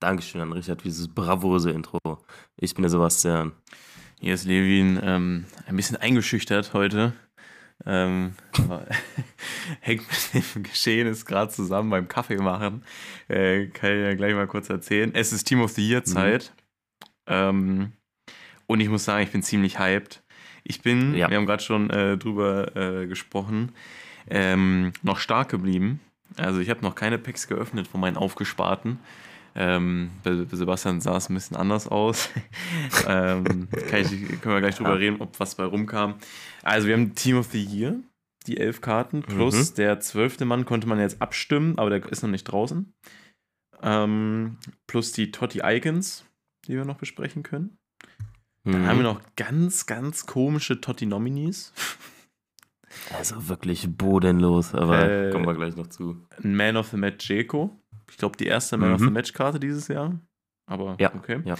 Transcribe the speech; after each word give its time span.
Dankeschön 0.00 0.40
an 0.40 0.52
Richard 0.52 0.80
für 0.80 0.88
dieses 0.88 1.08
bravose 1.08 1.70
Intro. 1.70 1.98
Ich 2.56 2.74
bin 2.74 2.82
der 2.82 2.90
Sebastian. 2.90 3.52
Hier 4.18 4.32
ist 4.32 4.46
Levin, 4.46 4.98
ähm, 5.02 5.44
ein 5.66 5.76
bisschen 5.76 5.96
eingeschüchtert 5.96 6.72
heute. 6.72 7.12
Ähm, 7.84 8.32
hängt 9.80 10.04
mit 10.34 10.54
dem 10.54 10.62
Geschehen 10.62 11.14
gerade 11.26 11.52
zusammen 11.52 11.90
beim 11.90 12.08
Kaffee 12.08 12.38
machen. 12.38 12.82
Äh, 13.28 13.66
kann 13.66 13.90
ich 13.92 14.02
ja 14.02 14.14
gleich 14.14 14.34
mal 14.34 14.46
kurz 14.46 14.70
erzählen. 14.70 15.10
Es 15.14 15.32
ist 15.34 15.44
Team 15.44 15.60
of 15.60 15.72
the 15.72 15.86
Year 15.86 16.02
Zeit. 16.02 16.54
Ähm, 17.26 17.92
und 18.66 18.80
ich 18.80 18.88
muss 18.88 19.04
sagen, 19.04 19.22
ich 19.24 19.32
bin 19.32 19.42
ziemlich 19.42 19.78
hyped. 19.78 20.22
Ich 20.64 20.80
bin, 20.80 21.14
Ja. 21.14 21.28
wir 21.28 21.36
haben 21.36 21.46
gerade 21.46 21.62
schon 21.62 21.90
äh, 21.90 22.16
drüber 22.16 22.74
äh, 22.74 23.06
gesprochen, 23.06 23.72
ähm, 24.28 24.92
noch 25.02 25.18
stark 25.18 25.50
geblieben. 25.50 26.00
Also 26.36 26.60
ich 26.60 26.70
habe 26.70 26.80
noch 26.82 26.94
keine 26.94 27.18
Packs 27.18 27.48
geöffnet 27.48 27.86
von 27.86 28.00
meinen 28.00 28.16
aufgesparten. 28.16 28.98
Ähm, 29.54 30.10
bei, 30.22 30.44
Sebastian 30.50 31.00
sah 31.00 31.16
es 31.16 31.28
ein 31.28 31.34
bisschen 31.34 31.56
anders 31.56 31.88
aus. 31.88 32.28
ähm, 33.06 33.68
ich, 33.72 34.40
können 34.40 34.54
wir 34.54 34.60
gleich 34.60 34.76
drüber 34.76 34.90
Ja. 34.90 34.96
reden, 34.96 35.20
ob 35.20 35.38
was 35.40 35.54
bei 35.56 35.64
rumkam. 35.64 36.14
Also 36.62 36.86
wir 36.86 36.94
haben 36.94 37.14
Team 37.14 37.36
of 37.38 37.48
the 37.50 37.62
Year, 37.62 37.96
die 38.46 38.58
elf 38.58 38.80
Karten, 38.80 39.22
plus 39.22 39.72
Mhm. 39.72 39.74
der 39.76 40.00
zwölfte 40.00 40.44
Mann 40.44 40.64
konnte 40.64 40.86
man 40.88 40.98
jetzt 41.00 41.20
abstimmen, 41.20 41.78
aber 41.78 41.90
der 41.90 42.06
ist 42.10 42.22
noch 42.22 42.30
nicht 42.30 42.44
draußen. 42.44 42.92
Ähm, 43.82 44.58
plus 44.86 45.12
die 45.12 45.30
Totti 45.32 45.60
Icons, 45.64 46.24
die 46.66 46.76
wir 46.76 46.84
noch 46.84 46.98
besprechen 46.98 47.42
können. 47.42 47.76
Dann 48.64 48.82
Mhm. 48.82 48.86
haben 48.86 48.96
wir 48.98 49.02
noch 49.04 49.20
ganz, 49.36 49.86
ganz 49.86 50.26
komische 50.26 50.80
Totti-Nominees. 50.80 51.72
Also 53.12 53.48
wirklich 53.48 53.96
bodenlos, 53.96 54.74
aber 54.74 55.08
Äh, 55.28 55.30
kommen 55.30 55.46
wir 55.46 55.54
gleich 55.54 55.76
noch 55.76 55.86
zu. 55.86 56.26
Man 56.42 56.76
of 56.76 56.88
the 56.88 56.96
Match 56.96 57.28
Jeko. 57.30 57.79
Ich 58.10 58.16
glaube, 58.18 58.36
die 58.36 58.46
erste 58.46 58.76
Man 58.76 58.92
of 58.92 59.00
Mhm. 59.00 59.06
the 59.06 59.10
Match-Karte 59.12 59.60
dieses 59.60 59.88
Jahr. 59.88 60.18
Aber 60.66 60.96
Ja, 61.00 61.14
okay. 61.14 61.40
ja. 61.44 61.54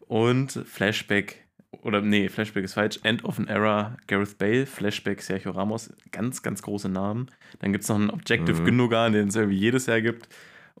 Und 0.00 0.52
Flashback, 0.66 1.46
oder 1.82 2.00
nee, 2.02 2.28
Flashback 2.28 2.64
ist 2.64 2.74
falsch. 2.74 3.00
End 3.02 3.24
of 3.24 3.38
an 3.38 3.48
Era, 3.48 3.96
Gareth 4.06 4.38
Bale, 4.38 4.66
Flashback, 4.66 5.22
Sergio 5.22 5.52
Ramos. 5.52 5.92
Ganz, 6.12 6.42
ganz 6.42 6.62
große 6.62 6.88
Namen. 6.88 7.30
Dann 7.60 7.72
gibt 7.72 7.84
es 7.84 7.88
noch 7.88 7.96
einen 7.96 8.10
Objective 8.10 8.60
Mhm. 8.60 8.64
Gündogan, 8.66 9.12
den 9.12 9.28
es 9.28 9.36
irgendwie 9.36 9.58
jedes 9.58 9.86
Jahr 9.86 10.00
gibt. 10.00 10.28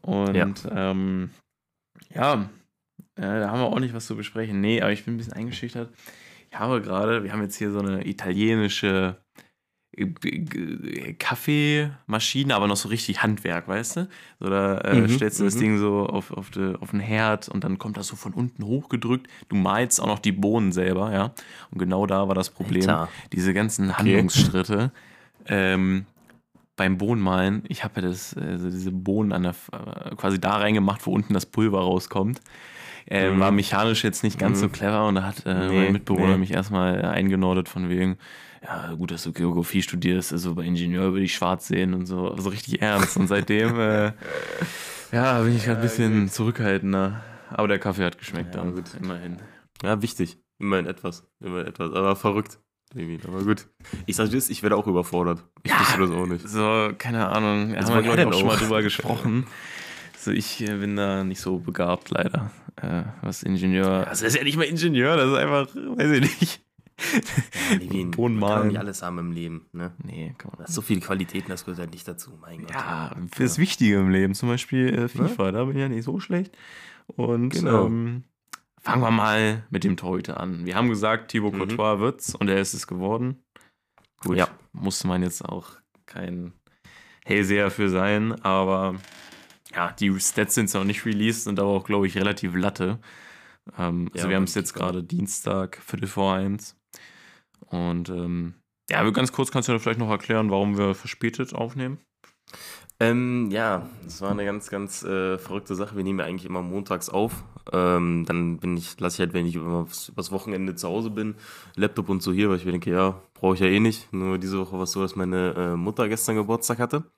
Und 0.02 0.34
Ja. 0.34 0.90
ähm, 0.90 1.30
ja, 2.14 2.50
äh, 3.16 3.22
da 3.22 3.50
haben 3.50 3.60
wir 3.60 3.66
auch 3.66 3.80
nicht 3.80 3.94
was 3.94 4.06
zu 4.06 4.16
besprechen. 4.16 4.60
Nee, 4.60 4.82
aber 4.82 4.92
ich 4.92 5.04
bin 5.04 5.14
ein 5.14 5.16
bisschen 5.16 5.32
eingeschüchtert. 5.32 5.92
Ich 6.50 6.58
habe 6.58 6.80
gerade, 6.82 7.24
wir 7.24 7.32
haben 7.32 7.42
jetzt 7.42 7.56
hier 7.56 7.70
so 7.72 7.80
eine 7.80 8.06
italienische 8.06 9.16
Kaffeemaschine, 11.18 12.54
aber 12.54 12.66
noch 12.66 12.76
so 12.76 12.88
richtig 12.88 13.22
Handwerk, 13.22 13.68
weißt 13.68 13.96
du? 13.96 14.08
So, 14.40 14.48
da 14.50 14.78
äh, 14.78 15.02
Mhm, 15.02 15.08
stellst 15.08 15.40
du 15.40 15.44
das 15.44 15.54
mhm. 15.54 15.58
Ding 15.60 15.78
so 15.78 16.06
auf, 16.06 16.30
auf, 16.32 16.50
de, 16.50 16.76
auf 16.76 16.90
den 16.90 17.00
Herd 17.00 17.48
und 17.48 17.64
dann 17.64 17.78
kommt 17.78 17.96
das 17.96 18.06
so 18.08 18.16
von 18.16 18.32
unten 18.32 18.64
hochgedrückt. 18.64 19.28
Du 19.48 19.56
malst 19.56 20.00
auch 20.00 20.06
noch 20.06 20.18
die 20.18 20.32
Bohnen 20.32 20.72
selber, 20.72 21.12
ja. 21.12 21.32
Und 21.70 21.78
genau 21.78 22.06
da 22.06 22.28
war 22.28 22.34
das 22.34 22.50
Problem. 22.50 22.82
Alter. 22.90 23.08
Diese 23.32 23.54
ganzen 23.54 23.96
Handlungsschritte. 23.98 24.92
Ähm, 25.46 26.06
beim 26.76 26.98
Bohnenmalen, 26.98 27.62
ich 27.68 27.84
habe 27.84 28.00
ja 28.00 28.08
das, 28.08 28.36
also 28.36 28.68
diese 28.68 28.90
Bohnen 28.90 29.32
an 29.32 29.44
der, 29.44 29.54
äh, 29.72 30.14
quasi 30.16 30.40
da 30.40 30.56
reingemacht, 30.56 31.06
wo 31.06 31.12
unten 31.12 31.32
das 31.32 31.46
Pulver 31.46 31.80
rauskommt. 31.80 32.40
Äh, 33.06 33.30
Mhm. 33.30 33.38
War 33.38 33.52
mechanisch 33.52 34.02
jetzt 34.02 34.24
nicht 34.24 34.38
ganz 34.38 34.58
so 34.60 34.66
Mhm. 34.66 34.72
clever 34.72 35.06
und 35.06 35.14
da 35.16 35.22
hat 35.24 35.44
äh, 35.46 35.68
Nee, 35.68 35.74
mein 35.76 35.92
Mitbewohner 35.92 36.32
nee. 36.32 36.38
mich 36.38 36.52
erstmal 36.52 37.04
eingenordet 37.04 37.68
von 37.68 37.88
wegen, 37.90 38.16
ja, 38.64 38.94
gut, 38.94 39.10
dass 39.10 39.22
du 39.24 39.32
Geografie 39.32 39.82
studierst, 39.82 40.32
also 40.32 40.54
bei 40.54 40.62
Ingenieur 40.64 41.12
würde 41.12 41.24
ich 41.24 41.34
schwarz 41.34 41.68
sehen 41.68 41.92
und 41.94 42.06
so, 42.06 42.30
also 42.30 42.48
richtig 42.48 42.80
ernst. 42.82 43.16
Und 43.18 43.26
seitdem, 43.28 43.78
äh, 43.78 44.12
ja, 45.12 45.40
bin 45.42 45.54
ich 45.54 45.64
gerade 45.64 45.80
ein 45.80 45.82
bisschen 45.82 46.28
zurückhaltender. 46.30 47.20
Aber 47.50 47.68
der 47.68 47.78
Kaffee 47.78 48.04
hat 48.04 48.18
geschmeckt 48.18 48.54
Ja, 48.54 48.62
dann, 48.62 48.74
gut. 48.74 48.84
immerhin. 49.00 49.36
Ja, 49.82 50.00
wichtig. 50.02 50.38
Immerhin 50.58 50.86
etwas. 50.86 51.24
Immerhin 51.40 51.66
etwas. 51.66 51.92
Aber 51.92 52.16
verrückt. 52.16 52.58
Aber 53.26 53.42
gut. 53.42 53.66
Ich 54.06 54.14
sag 54.16 54.30
dir, 54.30 54.38
ich 54.38 54.62
werde 54.62 54.76
auch 54.76 54.86
überfordert. 54.86 55.44
Ich 55.64 55.70
Ja. 55.72 55.80
wusste 55.80 55.98
das 55.98 56.10
auch 56.10 56.26
nicht. 56.26 56.48
So, 56.48 56.90
keine 56.96 57.28
Ahnung, 57.28 57.70
wir 57.72 57.78
Was 57.78 57.86
haben 57.86 57.90
war 57.90 57.96
ja 57.96 58.02
glaub 58.02 58.14
ich, 58.14 58.24
denn 58.24 58.28
auch 58.32 58.38
schon 58.38 58.46
mal 58.46 58.56
drüber 58.56 58.82
gesprochen. 58.82 59.46
So, 60.16 60.30
ich 60.30 60.62
äh, 60.62 60.76
bin 60.76 60.96
da 60.96 61.22
nicht 61.24 61.40
so 61.40 61.58
begabt, 61.58 62.10
leider. 62.10 62.50
Äh, 62.76 63.02
was 63.20 63.42
Ingenieur. 63.42 64.06
Also, 64.08 64.24
das 64.24 64.34
ist 64.34 64.36
ja 64.36 64.44
nicht 64.44 64.56
mal 64.56 64.62
Ingenieur, 64.64 65.16
das 65.16 65.28
ist 65.28 65.36
einfach, 65.36 65.66
weiß 65.74 66.10
ich 66.12 66.40
nicht. 66.40 66.60
Ja, 67.00 67.76
Levin, 67.78 68.10
Boden 68.12 68.34
man 68.38 68.48
kann 68.48 68.56
malen. 68.58 68.68
nicht 68.68 68.78
alles 68.78 69.02
haben 69.02 69.18
im 69.18 69.32
Leben. 69.32 69.66
Ne? 69.72 69.92
Nee, 70.02 70.34
komm. 70.38 70.52
Das 70.58 70.70
ist 70.70 70.74
so 70.74 70.82
viele 70.82 71.00
Qualitäten, 71.00 71.48
das 71.50 71.64
gehört 71.64 71.80
halt 71.80 71.90
nicht 71.92 72.06
dazu. 72.06 72.38
Mein 72.40 72.60
Gott. 72.62 72.70
Ja, 72.72 73.14
fürs 73.32 73.58
Wichtige 73.58 73.98
im 74.00 74.10
Leben, 74.10 74.34
zum 74.34 74.48
Beispiel 74.48 74.94
äh, 74.94 75.08
FIFA, 75.08 75.52
da 75.52 75.64
bin 75.64 75.76
ich 75.76 75.80
ja 75.82 75.88
nicht 75.88 76.04
so 76.04 76.20
schlecht. 76.20 76.56
Und 77.06 77.50
Genau. 77.50 77.86
ähm, 77.86 78.24
fangen 78.80 79.02
wir 79.02 79.10
mal 79.10 79.64
mit 79.70 79.84
dem 79.84 79.96
Torhüter 79.96 80.40
an. 80.40 80.64
Wir 80.66 80.76
haben 80.76 80.88
gesagt, 80.88 81.30
Thibaut 81.30 81.52
Mhm. 81.54 81.58
Courtois 81.58 81.98
wird's 82.00 82.34
und 82.34 82.48
er 82.48 82.60
ist 82.60 82.74
es 82.74 82.86
geworden. 82.86 83.42
Gut, 84.20 84.36
Ja. 84.38 84.48
musste 84.72 85.06
man 85.06 85.22
jetzt 85.22 85.44
auch 85.44 85.72
kein 86.06 86.52
Hellseher 87.24 87.70
für 87.70 87.88
sein, 87.90 88.32
aber 88.42 88.94
ja, 89.74 89.90
die 89.92 90.18
Stats 90.20 90.54
sind 90.54 90.72
noch 90.74 90.84
nicht 90.84 91.04
released 91.04 91.46
und 91.48 91.58
aber 91.58 91.70
auch, 91.70 91.84
glaube 91.84 92.06
ich, 92.06 92.16
relativ 92.16 92.54
latte. 92.54 93.00
Ähm, 93.78 94.08
also 94.12 94.24
Ja, 94.26 94.28
wir 94.30 94.36
haben 94.36 94.44
es 94.44 94.54
jetzt 94.54 94.72
gerade 94.74 95.02
Dienstag, 95.02 95.78
Viertel 95.84 96.06
vor 96.06 96.34
eins. 96.34 96.76
Und 97.74 98.08
ähm, 98.08 98.54
ja, 98.88 99.08
ganz 99.10 99.32
kurz 99.32 99.50
kannst 99.50 99.68
du 99.68 99.78
vielleicht 99.80 99.98
noch 99.98 100.10
erklären, 100.10 100.50
warum 100.50 100.78
wir 100.78 100.94
verspätet 100.94 101.54
aufnehmen. 101.54 101.98
Ähm, 103.00 103.50
ja, 103.50 103.88
das 104.04 104.20
war 104.20 104.30
eine 104.30 104.44
ganz, 104.44 104.70
ganz 104.70 105.02
äh, 105.02 105.38
verrückte 105.38 105.74
Sache. 105.74 105.96
Wir 105.96 106.04
nehmen 106.04 106.20
ja 106.20 106.24
eigentlich 106.24 106.48
immer 106.48 106.62
montags 106.62 107.08
auf. 107.08 107.42
Ähm, 107.72 108.24
dann 108.26 108.58
bin 108.58 108.76
ich, 108.76 109.00
lasse 109.00 109.16
ich 109.16 109.20
halt, 109.20 109.34
wenn 109.34 109.46
ich 109.46 109.56
über 109.56 109.88
das 110.14 110.30
Wochenende 110.30 110.76
zu 110.76 110.86
Hause 110.86 111.10
bin, 111.10 111.34
Laptop 111.74 112.08
und 112.08 112.22
so 112.22 112.32
hier, 112.32 112.48
weil 112.48 112.58
ich 112.58 112.64
mir 112.64 112.70
denke, 112.70 112.92
ja, 112.92 113.20
brauche 113.34 113.54
ich 113.54 113.60
ja 113.60 113.66
eh 113.66 113.80
nicht. 113.80 114.12
Nur 114.12 114.38
diese 114.38 114.60
Woche 114.60 114.76
war 114.76 114.84
es 114.84 114.92
so, 114.92 115.02
dass 115.02 115.16
meine 115.16 115.54
äh, 115.54 115.76
Mutter 115.76 116.08
gestern 116.08 116.36
Geburtstag 116.36 116.78
hatte. 116.78 117.10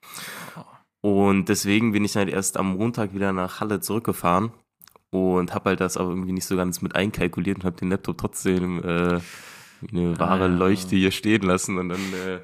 Und 1.01 1.49
deswegen 1.49 1.91
bin 1.91 2.03
ich 2.03 2.15
halt 2.15 2.29
erst 2.29 2.57
am 2.57 2.77
Montag 2.77 3.13
wieder 3.13 3.31
nach 3.31 3.59
Halle 3.59 3.79
zurückgefahren 3.79 4.51
und 5.11 5.53
habe 5.53 5.69
halt 5.69 5.81
das 5.81 5.97
aber 5.97 6.09
irgendwie 6.09 6.31
nicht 6.31 6.45
so 6.45 6.55
ganz 6.55 6.81
mit 6.81 6.95
einkalkuliert 6.95 7.57
und 7.57 7.65
habe 7.65 7.77
den 7.77 7.91
Laptop 7.91 8.17
trotzdem 8.17 8.83
äh, 8.83 9.19
wie 9.81 9.97
eine 9.97 10.19
wahre 10.19 10.45
Ah. 10.45 10.47
Leuchte 10.47 10.95
hier 10.95 11.11
stehen 11.11 11.43
lassen. 11.43 11.77
Und 11.77 11.89
dann 11.89 12.13
äh, 12.13 12.39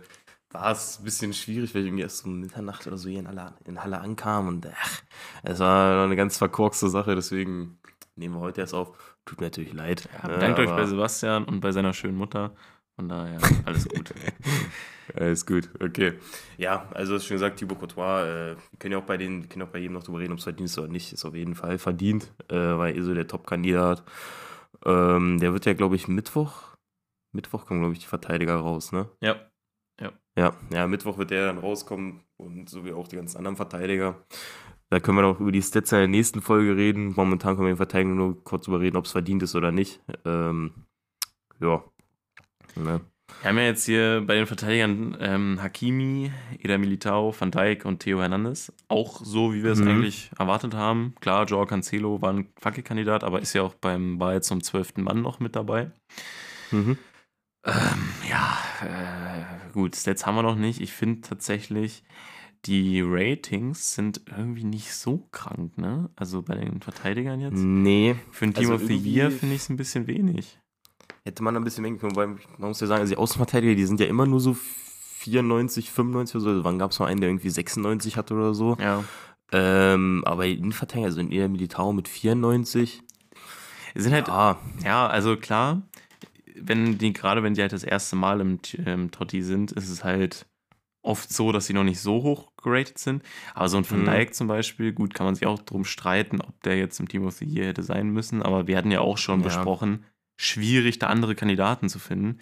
war 0.51 0.71
es 0.71 0.99
ein 0.99 1.03
bisschen 1.05 1.33
schwierig, 1.33 1.73
weil 1.73 1.81
ich 1.81 1.88
irgendwie 1.88 2.03
erst 2.03 2.25
um 2.25 2.39
Mitternacht 2.39 2.85
oder 2.88 2.97
so 2.97 3.09
hier 3.09 3.19
in 3.19 3.27
Halle, 3.27 3.53
in 3.66 3.83
Halle 3.83 3.99
ankam. 3.99 4.47
Und 4.47 4.67
ach, 4.67 5.01
es 5.44 5.59
war 5.59 6.03
eine 6.03 6.16
ganz 6.16 6.38
verkorkste 6.38 6.89
Sache, 6.89 7.16
deswegen 7.16 7.79
nehmen 8.16 8.35
wir 8.35 8.41
heute 8.41 8.61
erst 8.61 8.73
auf. 8.73 8.91
Tut 9.25 9.39
mir 9.39 9.47
natürlich 9.47 9.73
leid. 9.73 10.09
Ja, 10.21 10.27
ne, 10.27 10.33
bedankt 10.35 10.59
euch 10.59 10.69
bei 10.69 10.85
Sebastian 10.85 11.45
und 11.45 11.61
bei 11.61 11.71
seiner 11.71 11.94
schönen 11.94 12.17
Mutter. 12.17 12.51
Von 12.95 13.09
daher, 13.09 13.39
alles 13.65 13.88
gut. 13.88 14.13
Alles 15.15 15.45
gut, 15.45 15.69
okay. 15.81 16.13
Ja, 16.57 16.88
also 16.94 17.15
hast 17.15 17.25
schon 17.25 17.35
gesagt, 17.35 17.57
Thibaut 17.59 17.77
Courtois, 17.77 18.23
äh, 18.23 18.55
wir 18.55 18.79
können 18.79 18.94
ja 18.94 18.97
auch 19.00 19.03
bei 19.03 19.17
den, 19.17 19.50
können 19.50 19.63
auch 19.63 19.71
bei 19.71 19.79
jedem 19.79 19.94
noch 19.94 20.03
drüber 20.03 20.19
reden, 20.19 20.31
ob 20.31 20.38
es 20.38 20.45
verdient 20.45 20.69
ist 20.69 20.79
oder 20.79 20.88
nicht, 20.88 21.11
ist 21.11 21.25
auf 21.25 21.35
jeden 21.35 21.55
Fall 21.55 21.77
verdient, 21.77 22.31
äh, 22.47 22.55
weil 22.55 22.95
er 22.95 23.03
so 23.03 23.13
der 23.13 23.27
Top-Kandidat. 23.27 24.01
Ähm, 24.85 25.39
der 25.39 25.51
wird 25.51 25.65
ja, 25.65 25.73
glaube 25.73 25.97
ich, 25.97 26.07
Mittwoch, 26.07 26.72
Mittwoch 27.33 27.65
kommen, 27.65 27.81
glaube 27.81 27.94
ich, 27.94 28.00
die 28.00 28.06
Verteidiger 28.07 28.56
raus, 28.56 28.91
ne? 28.91 29.09
ja. 29.21 29.35
Ja, 30.35 30.53
ja, 30.74 30.88
Mittwoch 30.88 31.19
wird 31.19 31.30
der 31.30 31.45
dann 31.45 31.59
rauskommen 31.59 32.21
und 32.38 32.68
so 32.68 32.83
wie 32.83 32.91
auch 32.91 33.07
die 33.07 33.18
ganzen 33.18 33.38
anderen 33.38 33.56
Verteidiger. 33.56 34.25
Da 34.89 35.00
können 35.00 35.19
wir 35.19 35.21
noch 35.21 35.39
über 35.39 35.51
die 35.51 35.62
Stats 35.62 35.91
in 35.91 36.00
der 36.00 36.07
nächsten 36.07 36.41
Folge 36.41 36.75
reden. 36.75 37.13
Momentan 37.15 37.53
können 37.56 37.68
wir 37.68 37.74
den 37.74 37.77
Verteidiger 37.77 38.15
nur 38.15 38.44
kurz 38.44 38.68
über 38.68 38.80
reden, 38.80 38.97
ob 38.97 39.06
es 39.06 39.12
verdient 39.12 39.44
ist 39.44 39.53
oder 39.53 39.71
nicht. 39.71 40.01
Ähm, 40.25 40.74
ja. 41.62 41.83
Ne? 42.75 43.01
Wir 43.41 43.50
haben 43.50 43.57
ja 43.59 43.63
jetzt 43.65 43.85
hier 43.85 44.24
bei 44.25 44.33
den 44.33 44.47
Verteidigern 44.47 45.15
ähm, 45.19 45.59
Hakimi, 45.62 46.31
Eder 46.57 46.80
Militao, 46.80 47.35
Van 47.39 47.51
Dijk 47.51 47.85
und 47.85 48.00
Theo 48.00 48.19
Hernandez. 48.19 48.74
Auch 48.88 49.21
so, 49.24 49.53
wie 49.53 49.63
wir 49.63 49.74
es 49.74 49.81
Mhm. 49.81 49.88
eigentlich 49.88 50.31
erwartet 50.39 50.74
haben. 50.74 51.13
Klar, 51.21 51.45
Joao 51.45 51.68
Cancelo 51.68 52.24
war 52.24 52.33
ein 52.33 52.47
Fackelkandidat, 52.59 53.24
aber 53.24 53.39
ist 53.39 53.53
ja 53.53 53.62
auch 53.62 53.75
beim 53.75 54.18
Ball 54.18 54.41
zum 54.41 54.63
zwölften 54.63 55.03
Mann 55.03 55.21
noch 55.21 55.39
mit 55.39 55.56
dabei. 55.56 55.91
Mhm. 56.71 56.97
Ähm, 57.65 58.10
ja, 58.30 58.57
äh, 58.81 59.71
gut, 59.74 59.95
Stats 59.95 60.25
haben 60.25 60.36
wir 60.36 60.44
noch 60.44 60.56
nicht. 60.56 60.81
Ich 60.81 60.92
finde 60.92 61.21
tatsächlich, 61.21 62.04
die 62.65 63.01
Ratings 63.01 63.95
sind 63.95 64.21
irgendwie 64.36 64.63
nicht 64.63 64.94
so 64.94 65.27
krank, 65.31 65.77
ne? 65.77 66.10
Also 66.15 66.42
bei 66.42 66.56
den 66.56 66.81
Verteidigern 66.81 67.39
jetzt. 67.39 67.57
Nee, 67.57 68.15
Für 68.31 68.45
ein 68.45 68.54
Team 68.54 68.71
also 68.71 68.83
of 68.83 68.88
the 68.88 68.95
Year 68.95 69.31
finde 69.31 69.56
ich 69.56 69.62
es 69.62 69.69
ein 69.69 69.77
bisschen 69.77 70.07
wenig. 70.07 70.60
hätte 71.24 71.44
man 71.44 71.56
ein 71.56 71.63
bisschen 71.63 71.83
mehr 71.83 71.95
können, 71.95 72.15
weil 72.15 72.27
man 72.27 72.69
muss 72.69 72.81
ja 72.81 72.88
sagen, 72.88 73.01
also 73.01 73.13
die 73.13 73.18
Außenverteidiger, 73.18 73.75
die 73.75 73.86
sind 73.86 74.00
ja 74.00 74.07
immer 74.07 74.25
nur 74.25 74.39
so 74.39 74.56
94, 75.19 75.89
95 75.89 76.36
oder 76.36 76.44
so. 76.44 76.50
Also 76.50 76.63
wann 76.63 76.80
gab 76.80 76.92
es 76.92 77.00
mal 77.00 77.07
einen, 77.07 77.21
der 77.21 77.30
irgendwie 77.30 77.50
96 77.50 78.18
hatte 78.18 78.33
oder 78.33 78.54
so? 78.54 78.77
Ja. 78.80 79.04
Ähm, 79.51 80.24
aber 80.25 80.45
die 80.45 80.56
Innenverteidiger 80.56 81.12
sind 81.12 81.31
eher 81.31 81.48
Militao 81.48 81.94
mit 81.94 82.07
94. 82.07 83.04
Sind 83.95 84.13
halt, 84.13 84.27
ja, 84.27 84.57
ja 84.83 85.07
also 85.07 85.38
klar, 85.38 85.83
wenn 86.55 86.97
die, 86.97 87.13
gerade 87.13 87.44
wenn 87.44 87.53
die 87.53 87.61
halt 87.61 87.73
das 87.73 87.83
erste 87.83 88.15
Mal 88.15 88.41
im, 88.41 88.59
im 88.85 89.11
Totti 89.11 89.41
sind, 89.44 89.71
ist 89.71 89.89
es 89.89 90.03
halt 90.03 90.45
oft 91.01 91.31
so, 91.33 91.51
dass 91.51 91.65
sie 91.65 91.73
noch 91.73 91.83
nicht 91.83 92.00
so 92.00 92.23
hoch 92.23 92.51
geratet 92.61 92.97
sind. 92.97 93.23
Aber 93.53 93.67
so 93.67 93.77
ein 93.77 93.89
Van 93.89 94.01
Mhm. 94.01 94.05
Dijk 94.05 94.33
zum 94.33 94.47
Beispiel, 94.47 94.94
gut, 94.94 95.13
kann 95.13 95.25
man 95.25 95.35
sich 95.35 95.45
auch 95.45 95.59
drum 95.59 95.83
streiten, 95.83 96.39
ob 96.41 96.61
der 96.63 96.77
jetzt 96.77 97.00
im 97.00 97.09
Team 97.09 97.25
of 97.25 97.35
the 97.35 97.45
Year 97.45 97.67
hätte 97.67 97.83
sein 97.83 98.09
müssen. 98.09 98.41
Aber 98.41 98.67
wir 98.67 98.77
hatten 98.77 98.91
ja 98.91 99.01
auch 99.01 99.17
schon 99.17 99.39
Ja. 99.41 99.45
besprochen, 99.47 100.05
schwierig, 100.38 101.00
da 101.00 101.07
andere 101.07 101.35
Kandidaten 101.35 101.89
zu 101.89 102.00
finden. 102.00 102.39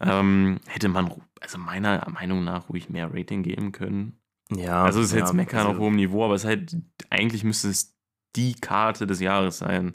Ähm, 0.00 0.58
hätte 0.66 0.88
man, 0.88 1.12
also 1.40 1.58
meiner 1.58 2.04
Meinung 2.10 2.42
nach, 2.42 2.68
ruhig 2.68 2.88
mehr 2.88 3.14
Rating 3.14 3.44
geben 3.44 3.70
können. 3.70 4.18
Ja. 4.50 4.82
Also 4.84 4.98
es 5.00 5.06
ist 5.06 5.12
ja, 5.12 5.20
jetzt 5.20 5.32
Meckern 5.32 5.60
also- 5.60 5.70
auf 5.72 5.78
hohem 5.78 5.94
Niveau, 5.94 6.24
aber 6.24 6.34
es 6.34 6.42
ist 6.42 6.48
halt, 6.48 6.76
eigentlich 7.10 7.44
müsste 7.44 7.68
es 7.68 7.96
die 8.34 8.54
Karte 8.54 9.06
des 9.06 9.20
Jahres 9.20 9.58
sein. 9.58 9.94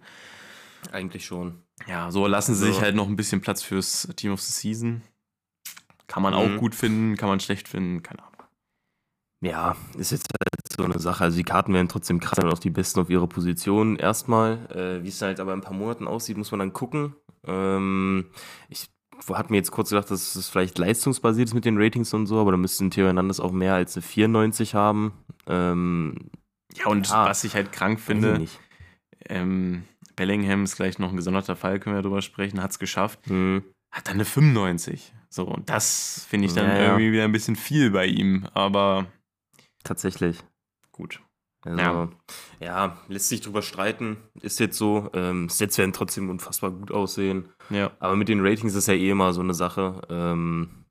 Eigentlich 0.92 1.26
schon. 1.26 1.62
Ja, 1.88 2.12
so 2.12 2.28
lassen 2.28 2.56
sie 2.56 2.66
Also- 2.66 2.74
sich 2.76 2.82
halt 2.84 2.96
noch 2.96 3.08
ein 3.08 3.16
bisschen 3.16 3.42
Platz 3.42 3.62
fürs 3.64 4.08
Team 4.16 4.32
of 4.34 4.42
the 4.42 4.52
Season. 4.52 5.02
Kann 6.08 6.24
man 6.24 6.34
auch 6.34 6.48
Mhm. 6.48 6.58
gut 6.58 6.76
finden, 6.76 7.16
kann 7.18 7.30
man 7.30 7.40
schlecht 7.40 7.68
finden, 7.68 8.02
keine 8.04 8.20
Ahnung. 8.24 8.30
Ja, 9.42 9.78
ist 9.98 10.12
jetzt 10.12 10.26
halt 10.34 10.74
so 10.76 10.84
eine 10.84 11.00
Sache. 11.00 11.24
Also 11.24 11.38
die 11.38 11.44
Karten 11.44 11.74
werden 11.74 11.88
trotzdem 11.88 12.20
krass 12.20 12.44
und 12.44 12.52
auch 12.52 12.60
die 12.60 12.70
Besten 12.72 13.00
auf 13.00 13.10
ihrer 13.10 13.28
Position 13.28 13.96
erstmal. 13.96 14.66
Äh, 14.72 15.04
Wie 15.04 15.08
es 15.08 15.20
dann 15.20 15.28
halt 15.28 15.40
aber 15.40 15.54
in 15.54 15.60
ein 15.60 15.64
paar 15.64 15.74
Monaten 15.74 16.08
aussieht, 16.08 16.36
muss 16.38 16.52
man 16.52 16.60
dann 16.60 16.74
gucken. 16.74 17.16
Ähm, 17.46 18.26
ich 18.68 18.90
hatte 19.32 19.52
mir 19.52 19.58
jetzt 19.58 19.72
kurz 19.72 19.90
gedacht, 19.92 20.12
dass 20.12 20.36
es 20.36 20.50
vielleicht 20.50 20.78
leistungsbasiert 20.78 21.48
ist 21.48 21.54
mit 21.54 21.64
den 21.66 21.78
Ratings 21.82 22.14
und 22.14 22.26
so, 22.28 22.40
aber 22.42 22.52
da 22.52 22.58
müssten 22.58 22.90
Theo 22.92 23.06
Hernandez 23.06 23.40
auch 23.40 23.52
mehr 23.52 23.76
als 23.76 23.96
eine 23.96 24.02
94 24.04 24.76
haben. 24.76 25.14
Ähm, 25.48 26.30
Ja, 26.76 26.86
und 26.88 27.08
Ja. 27.08 27.26
was 27.26 27.44
ich 27.46 27.56
halt 27.56 27.72
krank 27.72 28.00
finde, 28.00 28.46
ähm, 29.28 29.84
Bellingham 30.20 30.66
ist 30.66 30.76
gleich 30.76 31.00
noch 31.00 31.10
ein 31.12 31.16
gesonderter 31.16 31.56
Fall, 31.56 31.80
können 31.80 31.96
wir 31.96 32.02
drüber 32.04 32.22
sprechen, 32.22 32.62
hat 32.62 32.72
es 32.72 32.78
geschafft, 32.80 33.20
Hm. 33.28 33.64
hat 33.90 34.08
dann 34.08 34.16
eine 34.16 34.26
95. 34.26 35.14
So, 35.30 35.46
und 35.48 35.70
das 35.70 36.26
finde 36.28 36.48
ich 36.48 36.54
dann 36.54 36.68
ja. 36.68 36.84
irgendwie 36.84 37.14
wieder 37.14 37.24
ein 37.24 37.32
bisschen 37.32 37.56
viel 37.56 37.90
bei 37.92 38.06
ihm, 38.06 38.46
aber 38.54 39.08
Tatsächlich. 39.84 40.44
gut. 40.92 41.22
Also, 41.66 41.80
Ja. 41.80 42.10
ja. 42.60 42.98
lässt 43.08 43.30
sich 43.30 43.42
drüber 43.42 43.62
streiten. 43.62 44.18
Ist 44.42 44.60
jetzt 44.60 44.78
so. 44.78 45.10
Ähm, 45.14 45.48
Sets 45.50 45.78
werden 45.78 45.94
trotzdem 45.94 46.30
unfassbar 46.30 46.72
gut 46.72 46.92
aussehen. 46.92 47.50
Ja. 47.70 47.92
Aber 48.00 48.16
mit 48.16 48.28
den 48.30 48.40
Ratings 48.46 48.76
ist 48.76 48.88
ja 48.88 48.94
eh 48.94 49.10
immer 49.10 49.34
so 49.34 49.42
eine 49.42 49.54
Sache, 49.54 50.02
ähm, 50.10 50.86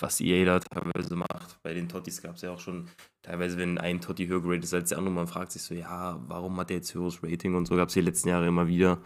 was 0.00 0.20
EA 0.20 0.44
da 0.44 0.60
teilweise 0.60 1.16
macht. 1.16 1.58
Bei 1.62 1.74
den 1.74 1.88
Tottis 1.88 2.20
gab 2.22 2.36
es 2.36 2.42
ja 2.42 2.50
auch 2.52 2.60
schon 2.60 2.88
teilweise, 3.22 3.56
wenn 3.58 3.78
ein 3.78 4.00
Totti 4.00 4.26
höher 4.26 4.40
geratet 4.42 4.64
ist 4.64 4.74
als 4.74 4.88
der 4.90 4.98
andere, 4.98 5.14
man 5.14 5.26
fragt 5.26 5.52
sich 5.52 5.62
so, 5.62 5.74
ja, 5.74 6.20
warum 6.28 6.56
hat 6.58 6.70
der 6.70 6.76
jetzt 6.78 6.94
höheres 6.94 7.22
Rating 7.22 7.54
und 7.54 7.66
so 7.66 7.76
gab 7.76 7.88
es 7.88 7.94
die 7.94 8.00
letzten 8.00 8.28
Jahre 8.28 8.46
immer 8.46 8.66
wieder. 8.68 8.98